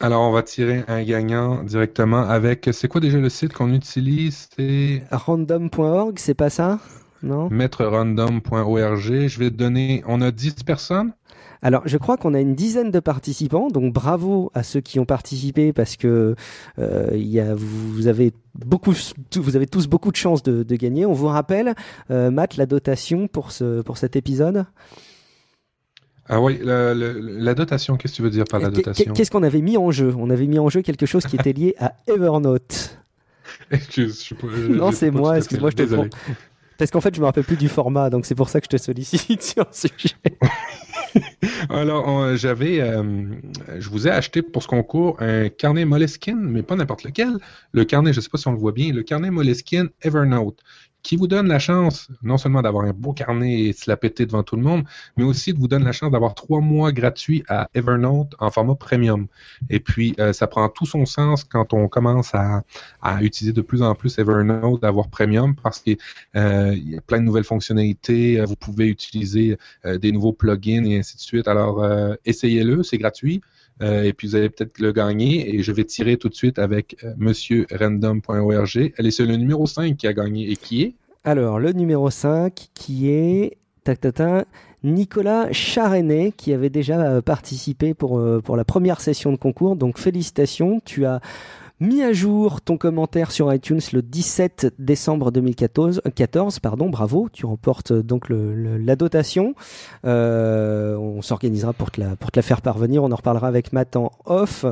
[0.00, 2.68] Alors, on va tirer un gagnant directement avec.
[2.72, 4.48] C'est quoi déjà le site qu'on utilise?
[4.56, 6.80] C'est random.org, c'est pas ça?
[7.22, 7.48] Non?
[7.50, 9.28] Maîtrerandom.org.
[9.28, 10.02] Je vais te donner.
[10.08, 11.12] On a 10 personnes?
[11.62, 15.04] Alors, je crois qu'on a une dizaine de participants, donc bravo à ceux qui ont
[15.04, 16.34] participé parce que
[16.80, 18.92] euh, y a, vous avez beaucoup,
[19.36, 21.06] vous avez tous beaucoup de chances de, de gagner.
[21.06, 21.74] On vous rappelle,
[22.10, 24.66] euh, Matt, la dotation pour ce pour cet épisode?
[26.28, 29.12] Ah oui, la, la, la dotation, qu'est-ce que tu veux dire par la dotation?
[29.12, 30.12] Qu'est-ce qu'on avait mis en jeu?
[30.18, 32.98] On avait mis en jeu quelque chose qui était lié à Evernote.
[33.70, 36.06] Excuse, je suis pas, non, c'est moi, excuse-moi, je te prends.
[36.82, 38.76] Parce qu'en fait, je me rappelle plus du format, donc c'est pour ça que je
[38.76, 40.16] te sollicite sur ce sujet.
[41.70, 43.04] Alors, j'avais, euh,
[43.78, 47.38] je vous ai acheté pour ce concours un carnet Moleskine, mais pas n'importe lequel.
[47.70, 50.58] Le carnet, je ne sais pas si on le voit bien, le carnet Moleskine Evernote,
[51.02, 53.96] qui vous donne la chance non seulement d'avoir un beau carnet et de se la
[53.96, 54.84] péter devant tout le monde,
[55.16, 58.74] mais aussi de vous donner la chance d'avoir trois mois gratuits à Evernote en format
[58.74, 59.26] premium.
[59.70, 62.62] Et puis, euh, ça prend tout son sens quand on commence à,
[63.00, 65.98] à utiliser de plus en plus Evernote, d'avoir premium, parce qu'il
[66.36, 68.42] euh, y a plein de nouvelles fonctionnalités.
[68.44, 71.48] Vous pouvez utiliser euh, des nouveaux plugins et ainsi de suite.
[71.48, 73.40] Alors, euh, essayez-le, c'est gratuit.
[73.80, 75.54] Euh, et puis vous allez peut-être le gagner.
[75.54, 78.92] Et je vais tirer tout de suite avec euh, monsieurrandom.org.
[78.96, 80.94] Elle est sur le numéro 5 qui a gagné et qui est?
[81.24, 83.56] Alors, le numéro 5 qui est.
[83.84, 83.98] Tac,
[84.84, 89.74] Nicolas Charenet qui avait déjà euh, participé pour, pour la première session de concours.
[89.74, 91.20] Donc félicitations, tu as
[91.82, 96.00] mis à jour ton commentaire sur iTunes le 17 décembre 2014.
[96.14, 99.54] 14, pardon, bravo, tu remportes euh, donc le, le- la dotation.
[100.04, 103.02] Euh, on s'organisera pour te, la, pour te la faire parvenir.
[103.02, 104.64] On en reparlera avec Matt en off.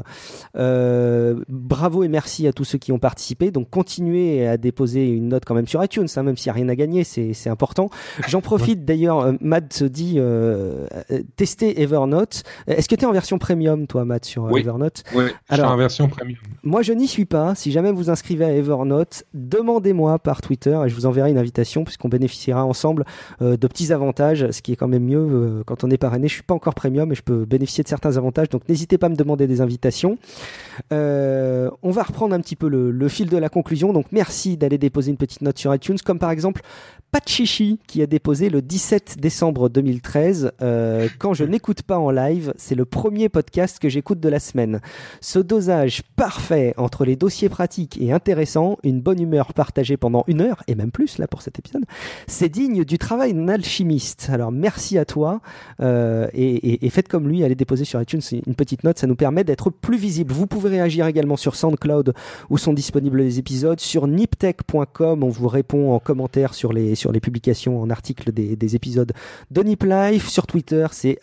[0.57, 3.51] Euh, bravo et merci à tous ceux qui ont participé.
[3.51, 6.63] Donc continuez à déposer une note quand même sur iTunes, hein, même s'il n'y a
[6.63, 7.91] rien à gagner, c'est important.
[8.29, 12.45] J'en profite d'ailleurs, euh, Matt se dit euh, euh, tester Evernote.
[12.67, 14.61] Est-ce que tu es en version premium, toi, Matt, sur euh, Oui.
[14.61, 15.03] Evernote?
[15.15, 16.39] Oui, je suis Alors- en version premium.
[16.63, 17.55] moi, je n'y suis pas.
[17.55, 21.85] Si jamais vous inscrivez à Evernote, demandez-moi par Twitter et je vous enverrai une invitation
[21.85, 23.05] puisqu'on bénéficiera ensemble
[23.43, 26.29] euh, de petits avantages, ce qui est quand même mieux euh, quand on est parrainé.
[26.29, 29.07] Je suis pas encore premium et je peux bénéficier de certains avantages, donc n'hésitez pas
[29.07, 30.19] à me demander des invitations.
[30.93, 33.93] Euh, on va reprendre un petit peu le, fil de la conclusion.
[33.93, 36.63] Donc, merci d'aller déposer une petite note sur iTunes, comme par exemple
[37.13, 40.53] Pachichi qui a déposé le 17 décembre 2013.
[40.63, 44.39] euh, quand je n'écoute pas en live, c'est le premier podcast que j'écoute de la
[44.39, 44.81] semaine.
[45.21, 50.41] Ce dosage parfait entre les dossiers pratiques et intéressants, une bonne humeur partagée pendant une
[50.41, 51.85] heure, et même plus là pour cet épisode,
[52.27, 54.29] c'est digne du travail d'un alchimiste.
[54.33, 55.41] Alors merci à toi,
[55.81, 59.45] euh, et, faites comme lui, allez déposer sur iTunes une petite note, ça nous permet
[59.45, 60.33] d'être plus visible.
[60.33, 62.13] Vous pouvez réagir également sur SoundCloud
[62.51, 67.13] où sont disponibles les épisodes, sur niptech.com, on vous répond en commentaire sur les, sur
[67.13, 69.13] les publications en articles des, des épisodes
[69.53, 71.21] de Nip Life, sur Twitter c'est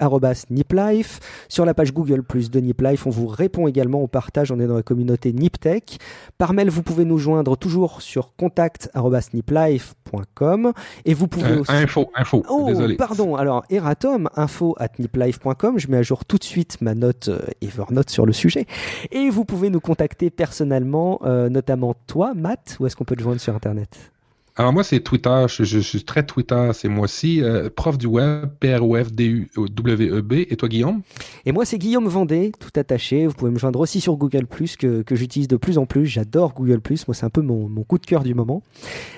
[0.50, 1.20] niplife,
[1.50, 4.62] sur la page Google Plus de Nip Life, on vous répond également au partage, on
[4.62, 5.98] est dans la communauté Niptech.
[6.38, 10.74] Par mail, vous pouvez nous joindre toujours sur contact@niplife.com
[11.06, 12.44] et vous pouvez Euh, aussi info, info.
[12.50, 12.96] Oh, Désolé.
[12.98, 13.36] pardon.
[13.36, 15.80] Alors, Eratom, info at niplife.com.
[15.80, 18.66] Je mets à jour tout de suite ma note euh, Evernote sur le sujet.
[19.12, 22.76] Et vous pouvez nous contacter personnellement, euh, notamment toi, Matt.
[22.80, 24.12] Où est-ce qu'on peut te joindre sur Internet?
[24.60, 25.46] Alors moi, c'est Twitter.
[25.48, 27.44] Je, suis très Twitter ces mois-ci.
[27.44, 30.34] Euh, prof du web, P-R-O-F-D-U-W-E-B.
[30.34, 31.02] Et toi, Guillaume?
[31.46, 33.28] Et moi, c'est Guillaume Vendée, tout attaché.
[33.28, 36.08] Vous pouvez me joindre aussi sur Google que, que j'utilise de plus en plus.
[36.08, 38.64] J'adore Google Moi, c'est un peu mon, mon coup de cœur du moment.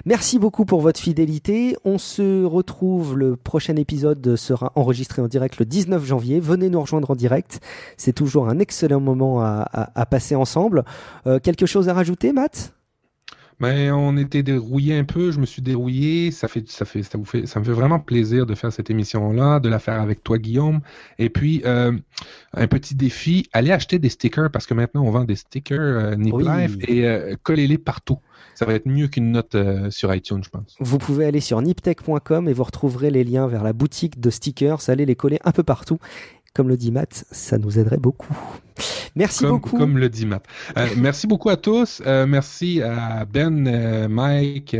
[0.05, 1.77] Merci beaucoup pour votre fidélité.
[1.85, 3.17] On se retrouve.
[3.17, 6.41] Le prochain épisode sera enregistré en direct le 19 janvier.
[6.41, 7.61] Venez nous rejoindre en direct.
[7.95, 10.83] C'est toujours un excellent moment à, à- à passer ensemble.
[11.27, 12.73] Euh, quelque chose à rajouter, Matt?
[13.59, 17.17] Ben, on était dérouillé un peu, je me suis dérouillé, ça fait, ça fait, ça
[17.17, 20.23] vous fait, ça me fait vraiment plaisir de faire cette émission-là, de la faire avec
[20.23, 20.79] toi, Guillaume.
[21.17, 21.91] Et puis, euh,
[22.53, 26.15] un petit défi, allez acheter des stickers parce que maintenant on vend des stickers euh,
[26.15, 26.45] Nip Oui.
[26.45, 28.19] Life et euh, collez-les partout.
[28.55, 30.75] Ça va être mieux qu'une note euh, sur iTunes, je pense.
[30.79, 34.89] Vous pouvez aller sur niptech.com et vous retrouverez les liens vers la boutique de stickers.
[34.89, 35.97] Allez les coller un peu partout.
[36.53, 38.35] Comme le dit Matt, ça nous aiderait beaucoup.
[39.15, 39.77] Merci Comme, beaucoup.
[39.77, 40.45] comme le dit Matt.
[40.77, 42.01] Euh, merci beaucoup à tous.
[42.05, 44.75] Euh, merci à Ben, euh, Mike,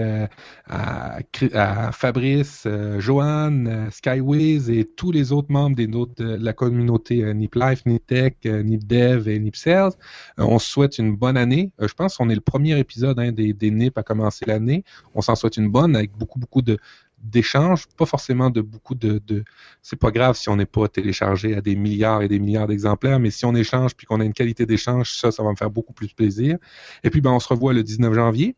[0.68, 2.68] à, Fabrice,
[3.00, 7.86] Joanne, Skywiz et tous les autres membres des autres, de la communauté euh, Nip Life,
[7.86, 9.92] Nip Tech, euh, Nip Dev et Nip Sales.
[10.40, 11.72] Euh, on se souhaite une bonne année.
[11.80, 14.84] Je pense qu'on est le premier épisode hein, des, des Nip à commencer l'année.
[15.16, 16.78] On s'en souhaite une bonne avec beaucoup, beaucoup de
[17.22, 19.44] d'échanges, pas forcément de beaucoup de, de...
[19.82, 23.20] c'est pas grave si on n'est pas téléchargé à des milliards et des milliards d'exemplaires,
[23.20, 25.70] mais si on échange puis qu'on a une qualité d'échange, ça, ça va me faire
[25.70, 26.58] beaucoup plus plaisir.
[27.04, 28.56] Et puis ben on se revoit le 19 janvier.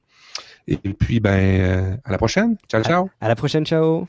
[0.67, 2.57] Et puis ben euh, à la prochaine.
[2.69, 3.09] Ciao ciao.
[3.19, 4.07] À la prochaine, ciao.